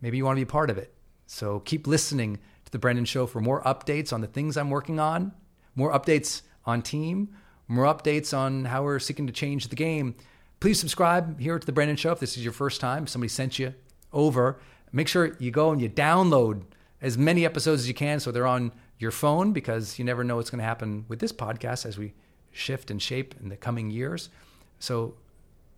Maybe 0.00 0.16
you 0.16 0.24
want 0.24 0.36
to 0.36 0.44
be 0.44 0.50
part 0.50 0.68
of 0.68 0.78
it. 0.78 0.92
So 1.28 1.60
keep 1.60 1.86
listening 1.86 2.38
to 2.64 2.72
The 2.72 2.78
Brendon 2.78 3.04
Show 3.04 3.26
for 3.26 3.40
more 3.40 3.62
updates 3.62 4.12
on 4.12 4.20
the 4.20 4.26
things 4.26 4.56
I'm 4.56 4.70
working 4.70 4.98
on, 4.98 5.32
more 5.76 5.92
updates 5.92 6.42
on 6.64 6.82
team, 6.82 7.36
more 7.68 7.84
updates 7.84 8.36
on 8.36 8.64
how 8.64 8.82
we're 8.82 8.98
seeking 8.98 9.28
to 9.28 9.32
change 9.32 9.68
the 9.68 9.76
game. 9.76 10.16
Please 10.58 10.80
subscribe 10.80 11.38
here 11.38 11.56
to 11.56 11.64
The 11.64 11.72
Brendon 11.72 11.96
Show 11.96 12.10
if 12.10 12.18
this 12.18 12.36
is 12.36 12.42
your 12.42 12.52
first 12.52 12.80
time. 12.80 13.06
Somebody 13.06 13.28
sent 13.28 13.60
you 13.60 13.74
over. 14.16 14.58
Make 14.90 15.06
sure 15.06 15.36
you 15.38 15.50
go 15.50 15.70
and 15.70 15.80
you 15.80 15.88
download 15.88 16.62
as 17.00 17.16
many 17.18 17.44
episodes 17.44 17.82
as 17.82 17.88
you 17.88 17.94
can 17.94 18.18
so 18.18 18.32
they're 18.32 18.46
on 18.46 18.72
your 18.98 19.10
phone 19.10 19.52
because 19.52 19.98
you 19.98 20.04
never 20.04 20.24
know 20.24 20.36
what's 20.36 20.50
going 20.50 20.58
to 20.58 20.64
happen 20.64 21.04
with 21.06 21.18
this 21.20 21.32
podcast 21.32 21.84
as 21.84 21.98
we 21.98 22.14
shift 22.50 22.90
and 22.90 23.00
shape 23.00 23.34
in 23.40 23.50
the 23.50 23.56
coming 23.56 23.90
years. 23.90 24.30
So 24.78 25.14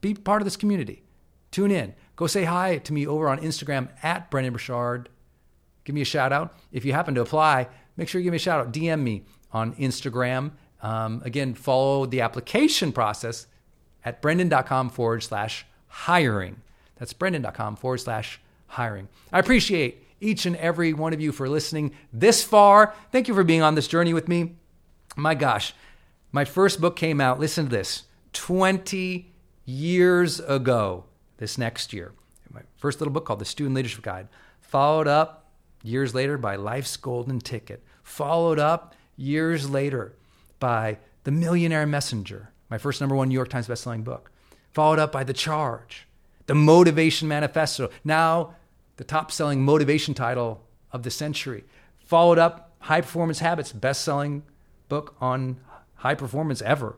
be 0.01 0.15
part 0.15 0.41
of 0.41 0.47
this 0.47 0.57
community. 0.57 1.03
Tune 1.51 1.71
in. 1.71 1.95
Go 2.17 2.27
say 2.27 2.45
hi 2.45 2.79
to 2.79 2.93
me 2.93 3.07
over 3.07 3.29
on 3.29 3.39
Instagram 3.41 3.89
at 4.03 4.31
Brendon 4.31 4.53
Burchard. 4.53 5.09
Give 5.85 5.95
me 5.95 6.03
a 6.03 6.07
shout 6.07 6.33
out. 6.33 6.57
If 6.71 6.85
you 6.85 6.93
happen 6.93 7.15
to 7.15 7.21
apply, 7.21 7.69
make 7.97 8.09
sure 8.09 8.21
you 8.21 8.25
give 8.25 8.33
me 8.33 8.37
a 8.37 8.41
shout 8.41 8.61
out. 8.61 8.73
DM 8.73 9.01
me 9.03 9.25
on 9.53 9.75
Instagram. 9.77 10.53
Um, 10.83 11.23
again, 11.25 11.55
follow 11.55 12.07
the 12.07 12.21
application 12.21 12.93
process 12.93 13.47
at 14.05 14.23
brendon.com 14.23 14.91
forward 14.91 15.23
slash 15.23 15.67
hiring. 15.89 16.63
That's 16.99 17.13
brendon.com 17.13 17.77
forward 17.77 17.99
slash 17.99 18.41
hiring. 18.67 19.09
I 19.33 19.39
appreciate 19.39 20.05
each 20.21 20.47
and 20.47 20.57
every 20.57 20.93
one 20.93 21.13
of 21.13 21.21
you 21.21 21.33
for 21.33 21.49
listening 21.49 21.93
this 22.13 22.43
far. 22.43 22.95
Thank 23.13 23.29
you 23.29 23.35
for 23.35 23.45
being 23.45 23.63
on 23.63 23.75
this 23.75 23.89
journey 23.89 24.13
with 24.13 24.29
me. 24.29 24.57
My 25.17 25.35
gosh, 25.35 25.75
my 26.33 26.45
first 26.45 26.81
book 26.81 26.97
came 26.97 27.21
out, 27.21 27.41
listen 27.41 27.67
to 27.67 27.71
this, 27.71 28.05
20 28.33 29.33
years 29.65 30.41
ago 30.41 31.05
this 31.39 31.57
next 31.59 31.93
year. 31.93 32.13
My 32.51 32.63
first 32.77 33.01
little 33.01 33.13
book 33.13 33.25
called 33.25 33.39
The 33.39 33.45
Student 33.45 33.77
Leadership 33.77 34.03
Guide, 34.03 34.29
followed 34.61 35.09
up 35.09 35.51
years 35.83 36.15
later 36.15 36.37
by 36.39 36.57
Life's 36.57 36.97
Golden 36.97 37.39
Ticket, 37.39 37.83
followed 38.03 38.59
up 38.59 38.95
years 39.17 39.69
later 39.71 40.15
by 40.59 40.99
The 41.25 41.31
Millionaire 41.31 41.87
Messenger, 41.87 42.51
my 42.71 42.79
first 42.79 43.01
number 43.01 43.15
one 43.15 43.29
New 43.29 43.35
York 43.35 43.49
Times 43.49 43.69
bestselling 43.69 44.05
book, 44.05 44.31
followed 44.73 44.99
up 44.99 45.13
by 45.13 45.25
The 45.25 45.33
Charge, 45.33 46.08
The 46.49 46.55
Motivation 46.55 47.29
Manifesto, 47.29 47.91
now 48.05 48.55
the 48.97 49.05
top 49.05 49.31
selling 49.31 49.63
motivation 49.63 50.15
title 50.15 50.65
of 50.91 51.03
the 51.03 51.11
century, 51.11 51.65
followed 51.99 52.39
up 52.39 52.75
High 52.81 53.03
Performance 53.03 53.41
Habits, 53.41 53.71
best 53.71 54.03
selling 54.03 54.43
book 54.89 55.15
on 55.21 55.61
high 55.97 56.15
performance 56.15 56.63
ever. 56.63 56.97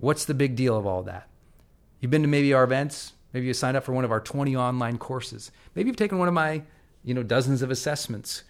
What's 0.00 0.24
the 0.24 0.32
big 0.32 0.56
deal 0.56 0.78
of 0.78 0.86
all 0.86 1.02
that? 1.02 1.28
You've 2.00 2.10
been 2.10 2.22
to 2.22 2.28
maybe 2.28 2.54
our 2.54 2.64
events. 2.64 3.12
Maybe 3.34 3.46
you 3.46 3.52
signed 3.52 3.76
up 3.76 3.84
for 3.84 3.92
one 3.92 4.04
of 4.04 4.10
our 4.10 4.20
20 4.20 4.56
online 4.56 4.96
courses. 4.96 5.52
Maybe 5.74 5.88
you've 5.88 5.96
taken 5.96 6.18
one 6.18 6.28
of 6.28 6.34
my, 6.34 6.62
you 7.04 7.12
know, 7.12 7.22
dozens 7.22 7.60
of 7.60 7.70
assessments. 7.70 8.44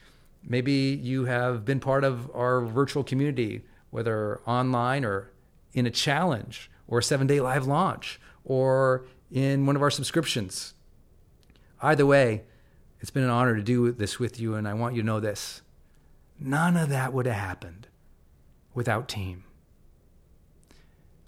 Maybe 0.45 0.73
you 1.03 1.25
have 1.25 1.65
been 1.65 1.81
part 1.81 2.05
of 2.05 2.31
our 2.37 2.61
virtual 2.61 3.03
community, 3.03 3.65
whether 3.91 4.41
online 4.47 5.05
or 5.05 5.33
in 5.73 5.87
a 5.87 5.91
challenge 5.91 6.71
or 6.87 7.01
a 7.01 7.03
seven 7.03 7.27
day 7.27 7.41
live 7.41 7.67
launch 7.67 8.21
or 8.45 9.07
in 9.35 9.66
one 9.66 9.74
of 9.74 9.82
our 9.82 9.91
subscriptions. 9.91 10.74
Either 11.82 12.07
way, 12.07 12.45
it's 13.01 13.11
been 13.11 13.24
an 13.24 13.30
honor 13.30 13.57
to 13.57 13.62
do 13.62 13.91
this 13.91 14.20
with 14.20 14.39
you, 14.41 14.55
and 14.55 14.66
I 14.66 14.74
want 14.74 14.95
you 14.95 15.03
to 15.03 15.07
know 15.07 15.18
this. 15.20 15.61
None 16.39 16.76
of 16.76 16.89
that 16.89 17.12
would 17.12 17.26
have 17.26 17.35
happened 17.35 17.89
without 18.74 19.09
team. 19.09 19.43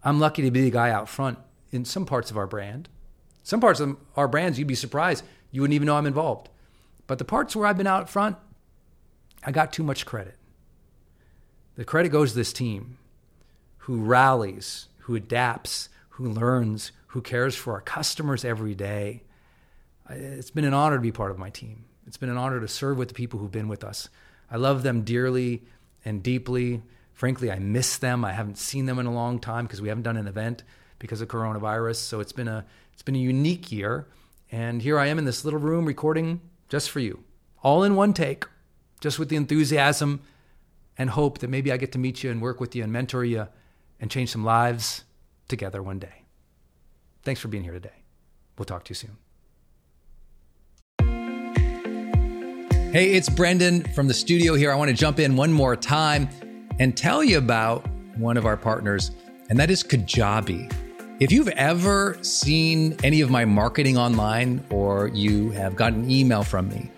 I'm 0.05 0.21
lucky 0.21 0.43
to 0.43 0.53
be 0.53 0.63
the 0.63 0.71
guy 0.71 0.91
out 0.91 1.09
front 1.09 1.39
in 1.73 1.85
some 1.85 2.07
parts 2.07 2.31
of 2.31 2.39
our 2.39 2.47
brand. 2.47 2.89
Some 3.43 3.61
parts 3.61 3.81
of 3.81 3.97
our 4.17 4.29
brands, 4.29 4.57
you'd 4.57 4.69
be 4.69 4.77
surprised. 4.77 5.25
You 5.51 5.61
wouldn't 5.61 5.75
even 5.75 5.87
know 5.87 5.97
I'm 5.97 6.07
involved. 6.07 6.49
But 7.09 7.19
the 7.19 7.25
parts 7.25 7.57
where 7.57 7.67
I've 7.67 7.77
been 7.77 7.89
out 7.89 8.09
front, 8.09 8.37
I 9.45 9.51
got 9.51 9.73
too 9.73 9.83
much 9.83 10.07
credit. 10.07 10.37
The 11.75 11.85
credit 11.85 12.11
goes 12.11 12.31
to 12.31 12.39
this 12.39 12.53
team 12.53 12.99
who 13.79 13.97
rallies, 13.99 14.87
who 15.01 15.17
adapts, 15.17 15.89
who 16.11 16.29
learns, 16.29 16.93
who 17.09 17.23
cares 17.23 17.55
for 17.55 17.75
our 17.75 17.81
customers 17.81 18.45
every 18.45 18.75
day. 18.75 19.23
It's 20.11 20.51
been 20.51 20.65
an 20.65 20.75
honor 20.75 20.97
to 20.97 21.03
be 21.03 21.13
part 21.13 21.31
of 21.31 21.39
my 21.39 21.51
team. 21.51 21.85
It's 22.07 22.17
been 22.17 22.29
an 22.29 22.37
honor 22.37 22.61
to 22.61 22.69
serve 22.69 22.99
with 22.99 23.09
the 23.09 23.15
people 23.15 23.41
who've 23.41 23.51
been 23.51 23.69
with 23.69 23.85
us. 23.85 24.09
I 24.51 24.57
love 24.57 24.83
them 24.83 25.03
dearly 25.03 25.65
and 26.05 26.23
deeply. 26.23 26.83
Frankly, 27.13 27.51
I 27.51 27.59
miss 27.59 27.99
them. 27.99 28.25
I 28.25 28.33
haven't 28.33 28.59
seen 28.59 28.87
them 28.87 28.99
in 28.99 29.07
a 29.07 29.13
long 29.13 29.39
time 29.39 29.67
because 29.67 29.81
we 29.81 29.89
haven't 29.89 30.05
done 30.05 30.17
an 30.17 30.29
event 30.29 30.63
because 30.99 31.21
of 31.21 31.29
coronavirus. 31.29 31.97
So 31.97 32.21
it's 32.21 32.33
been 32.33 32.49
a 32.49 32.65
it's 32.93 33.03
been 33.03 33.17
a 33.17 33.19
unique 33.19 33.71
year, 33.73 34.07
and 34.51 34.81
here 34.81 34.99
I 34.99 35.07
am 35.07 35.19
in 35.19 35.27
this 35.27 35.45
little 35.45 35.61
room 35.61 35.85
recording 35.85 36.41
just 36.69 36.91
for 36.91 37.01
you, 37.01 37.25
all 37.63 37.83
in 37.83 37.95
one 37.95 38.15
take, 38.15 38.45
just 39.01 39.19
with 39.19 39.29
the 39.29 39.37
enthusiasm 39.37 40.21
and 40.97 41.11
hope 41.11 41.39
that 41.39 41.51
maybe 41.51 41.71
I 41.71 41.77
get 41.77 41.93
to 41.93 41.99
meet 41.99 42.23
you 42.23 42.31
and 42.31 42.41
work 42.41 42.61
with 42.61 42.75
you 42.75 42.83
and 42.83 42.93
mentor 42.93 43.25
you 43.25 43.49
and 44.01 44.11
change 44.11 44.31
some 44.31 44.45
lives 44.45 45.05
together 45.49 45.83
one 45.83 45.99
day. 45.99 46.26
Thanks 47.27 47.41
for 47.41 47.49
being 47.49 47.65
here 47.65 47.73
today. 47.73 48.05
We'll 48.57 48.67
talk 48.67 48.85
to 48.85 48.91
you 48.91 48.95
soon. 48.95 49.17
Hey, 52.93 53.15
it's 53.15 53.29
Brendon 53.29 53.83
from 53.95 54.07
the 54.07 54.15
studio 54.15 54.55
here. 54.55 54.71
I 54.71 54.77
want 54.77 54.91
to 54.91 54.97
jump 54.97 55.19
in 55.19 55.35
one 55.35 55.53
more 55.53 55.75
time 55.75 56.29
and 56.79 56.97
tell 56.97 57.25
you 57.25 57.39
about 57.39 57.85
one 58.17 58.37
of 58.37 58.47
our 58.47 58.57
partners, 58.57 59.11
and 59.51 59.59
that 59.59 59.73
is 59.73 59.83
Kajabi. 59.83 60.73
If 61.19 61.33
you've 61.33 61.49
ever 61.49 62.17
seen 62.23 62.97
any 63.03 63.23
of 63.23 63.29
my 63.29 63.45
marketing 63.45 63.99
online, 63.99 64.65
or 64.71 65.09
you 65.09 65.51
have 65.51 65.75
gotten 65.75 66.05
an 66.05 66.11
email 66.13 66.45
from 66.45 66.69
me, 66.69 66.93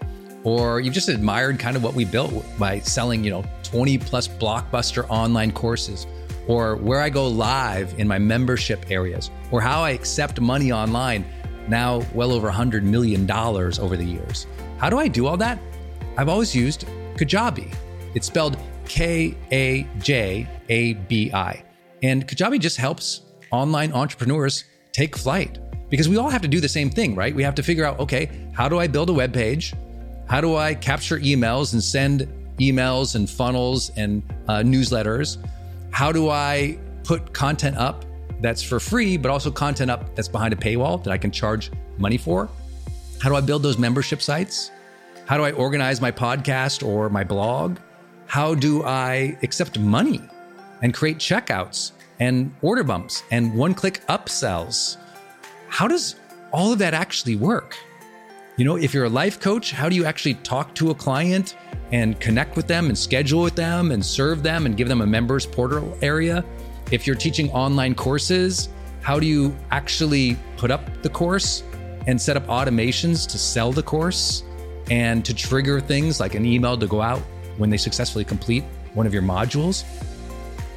or 0.44 0.78
you've 0.78 0.92
just 0.92 1.08
admired 1.08 1.58
kind 1.58 1.74
of 1.74 1.82
what 1.82 1.94
we 1.94 2.04
built 2.04 2.34
by 2.58 2.80
selling, 2.80 3.24
you 3.24 3.30
know, 3.30 3.44
20 3.62 3.96
plus 3.96 4.28
blockbuster 4.28 5.06
online 5.08 5.52
courses, 5.52 6.06
or 6.48 6.76
where 6.76 7.00
I 7.00 7.10
go 7.10 7.28
live 7.28 7.94
in 7.98 8.08
my 8.08 8.18
membership 8.18 8.90
areas, 8.90 9.30
or 9.52 9.60
how 9.60 9.82
I 9.82 9.90
accept 9.90 10.40
money 10.40 10.72
online, 10.72 11.24
now 11.68 12.02
well 12.14 12.32
over 12.32 12.50
$100 12.50 12.82
million 12.82 13.30
over 13.30 13.96
the 13.96 14.04
years. 14.04 14.46
How 14.78 14.90
do 14.90 14.98
I 14.98 15.06
do 15.06 15.26
all 15.26 15.36
that? 15.36 15.58
I've 16.16 16.28
always 16.28 16.54
used 16.54 16.86
Kajabi. 17.14 17.72
It's 18.14 18.26
spelled 18.26 18.56
K 18.86 19.36
A 19.52 19.86
J 19.98 20.48
A 20.68 20.94
B 20.94 21.30
I. 21.32 21.62
And 22.02 22.26
Kajabi 22.26 22.58
just 22.58 22.76
helps 22.76 23.22
online 23.50 23.92
entrepreneurs 23.92 24.64
take 24.92 25.16
flight 25.16 25.58
because 25.90 26.08
we 26.08 26.16
all 26.16 26.30
have 26.30 26.42
to 26.42 26.48
do 26.48 26.60
the 26.60 26.68
same 26.68 26.90
thing, 26.90 27.14
right? 27.14 27.34
We 27.34 27.42
have 27.42 27.54
to 27.56 27.62
figure 27.62 27.84
out, 27.84 27.98
okay, 28.00 28.30
how 28.52 28.68
do 28.68 28.78
I 28.78 28.86
build 28.86 29.10
a 29.10 29.12
web 29.12 29.32
page? 29.32 29.74
How 30.28 30.40
do 30.40 30.56
I 30.56 30.74
capture 30.74 31.18
emails 31.18 31.72
and 31.72 31.82
send 31.82 32.28
emails 32.58 33.14
and 33.14 33.28
funnels 33.28 33.90
and 33.96 34.22
uh, 34.48 34.58
newsletters? 34.58 35.38
How 35.90 36.12
do 36.12 36.30
I 36.30 36.78
put 37.04 37.32
content 37.32 37.76
up 37.76 38.04
that's 38.40 38.62
for 38.62 38.78
free, 38.78 39.16
but 39.16 39.30
also 39.30 39.50
content 39.50 39.90
up 39.90 40.14
that's 40.14 40.28
behind 40.28 40.52
a 40.52 40.56
paywall 40.56 41.02
that 41.04 41.10
I 41.10 41.18
can 41.18 41.30
charge 41.30 41.70
money 41.98 42.16
for? 42.16 42.48
How 43.20 43.28
do 43.28 43.36
I 43.36 43.40
build 43.40 43.62
those 43.62 43.78
membership 43.78 44.22
sites? 44.22 44.70
How 45.26 45.36
do 45.36 45.42
I 45.44 45.52
organize 45.52 46.00
my 46.00 46.12
podcast 46.12 46.86
or 46.86 47.10
my 47.10 47.24
blog? 47.24 47.78
How 48.26 48.54
do 48.54 48.84
I 48.84 49.36
accept 49.42 49.78
money 49.78 50.20
and 50.82 50.94
create 50.94 51.18
checkouts 51.18 51.92
and 52.20 52.54
order 52.62 52.82
bumps 52.82 53.22
and 53.30 53.54
one 53.54 53.74
click 53.74 54.04
upsells. 54.08 54.96
how 55.68 55.86
does 55.86 56.16
all 56.52 56.72
of 56.72 56.78
that 56.78 56.94
actually 56.94 57.36
work? 57.36 57.76
You 58.58 58.64
know, 58.64 58.74
if 58.74 58.92
you're 58.92 59.04
a 59.04 59.08
life 59.08 59.38
coach, 59.38 59.70
how 59.70 59.88
do 59.88 59.94
you 59.94 60.04
actually 60.04 60.34
talk 60.34 60.74
to 60.74 60.90
a 60.90 60.94
client 60.94 61.56
and 61.92 62.18
connect 62.18 62.56
with 62.56 62.66
them 62.66 62.86
and 62.86 62.98
schedule 62.98 63.40
with 63.40 63.54
them 63.54 63.92
and 63.92 64.04
serve 64.04 64.42
them 64.42 64.66
and 64.66 64.76
give 64.76 64.88
them 64.88 65.00
a 65.00 65.06
members 65.06 65.46
portal 65.46 65.96
area? 66.02 66.44
If 66.90 67.06
you're 67.06 67.14
teaching 67.14 67.52
online 67.52 67.94
courses, 67.94 68.68
how 69.00 69.20
do 69.20 69.26
you 69.26 69.56
actually 69.70 70.36
put 70.56 70.72
up 70.72 70.82
the 71.02 71.08
course 71.08 71.62
and 72.08 72.20
set 72.20 72.36
up 72.36 72.44
automations 72.48 73.28
to 73.28 73.38
sell 73.38 73.70
the 73.70 73.84
course 73.84 74.42
and 74.90 75.24
to 75.24 75.32
trigger 75.32 75.78
things 75.78 76.18
like 76.18 76.34
an 76.34 76.44
email 76.44 76.76
to 76.78 76.88
go 76.88 77.00
out 77.00 77.20
when 77.58 77.70
they 77.70 77.76
successfully 77.76 78.24
complete 78.24 78.64
one 78.92 79.06
of 79.06 79.14
your 79.14 79.22
modules? 79.22 79.84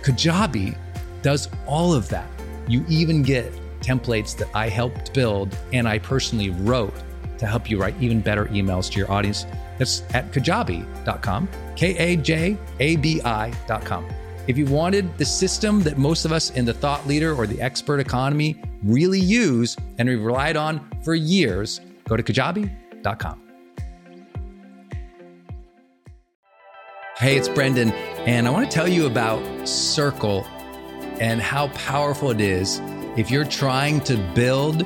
Kajabi 0.03 0.77
does 1.23 1.49
all 1.65 1.95
of 1.95 2.09
that. 2.09 2.29
You 2.67 2.85
even 2.87 3.23
get 3.23 3.51
templates 3.79 4.37
that 4.37 4.49
I 4.53 4.69
helped 4.69 5.15
build 5.15 5.57
and 5.73 5.87
I 5.87 5.97
personally 5.97 6.51
wrote 6.51 6.93
to 7.41 7.47
help 7.47 7.69
you 7.69 7.79
write 7.79 7.95
even 7.99 8.21
better 8.21 8.45
emails 8.45 8.89
to 8.91 8.99
your 8.99 9.11
audience. 9.11 9.47
That's 9.79 10.03
at 10.13 10.31
kajabi.com, 10.31 11.49
K 11.75 11.97
A 11.97 12.15
J 12.15 12.55
A 12.79 12.95
B 12.97 13.19
I.com. 13.25 14.07
If 14.47 14.57
you 14.57 14.67
wanted 14.67 15.17
the 15.17 15.25
system 15.25 15.81
that 15.81 15.97
most 15.97 16.23
of 16.23 16.31
us 16.31 16.51
in 16.51 16.65
the 16.65 16.73
thought 16.73 17.05
leader 17.07 17.33
or 17.33 17.47
the 17.47 17.59
expert 17.59 17.99
economy 17.99 18.61
really 18.83 19.19
use 19.19 19.75
and 19.97 20.07
we've 20.07 20.21
relied 20.21 20.55
on 20.55 20.87
for 21.03 21.15
years, 21.15 21.81
go 22.07 22.15
to 22.15 22.23
kajabi.com. 22.23 23.41
Hey, 27.17 27.37
it's 27.37 27.49
Brendon, 27.49 27.91
and 28.25 28.47
I 28.47 28.51
want 28.51 28.69
to 28.69 28.75
tell 28.75 28.87
you 28.87 29.05
about 29.07 29.67
Circle 29.67 30.45
and 31.19 31.41
how 31.41 31.69
powerful 31.69 32.31
it 32.31 32.41
is 32.41 32.81
if 33.17 33.29
you're 33.29 33.45
trying 33.45 33.99
to 34.01 34.17
build 34.35 34.85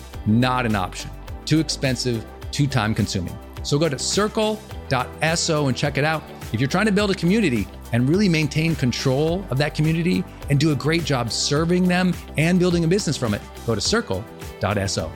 not 0.25 0.65
an 0.65 0.75
option. 0.75 1.09
Too 1.45 1.59
expensive, 1.59 2.25
too 2.51 2.67
time 2.67 2.93
consuming. 2.93 3.37
So 3.63 3.77
go 3.77 3.89
to 3.89 3.99
circle.so 3.99 5.67
and 5.67 5.77
check 5.77 5.97
it 5.97 6.03
out. 6.03 6.23
If 6.53 6.59
you're 6.59 6.69
trying 6.69 6.87
to 6.87 6.91
build 6.91 7.11
a 7.11 7.15
community 7.15 7.67
and 7.93 8.09
really 8.09 8.27
maintain 8.27 8.75
control 8.75 9.45
of 9.49 9.57
that 9.57 9.75
community 9.75 10.23
and 10.49 10.59
do 10.59 10.71
a 10.71 10.75
great 10.75 11.03
job 11.05 11.31
serving 11.31 11.87
them 11.87 12.13
and 12.37 12.59
building 12.59 12.83
a 12.83 12.87
business 12.87 13.17
from 13.17 13.33
it, 13.33 13.41
go 13.65 13.75
to 13.75 13.81
circle.so. 13.81 15.11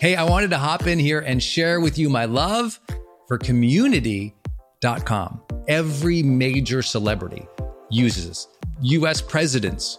Hey, 0.00 0.16
I 0.16 0.24
wanted 0.24 0.50
to 0.50 0.58
hop 0.58 0.88
in 0.88 0.98
here 0.98 1.20
and 1.20 1.40
share 1.40 1.80
with 1.80 1.96
you 1.96 2.10
my 2.10 2.24
love 2.24 2.80
for 3.28 3.38
community 3.38 4.34
Com. 4.82 5.40
Every 5.68 6.24
major 6.24 6.82
celebrity 6.82 7.46
uses. 7.88 8.48
US 8.80 9.22
presidents 9.22 9.98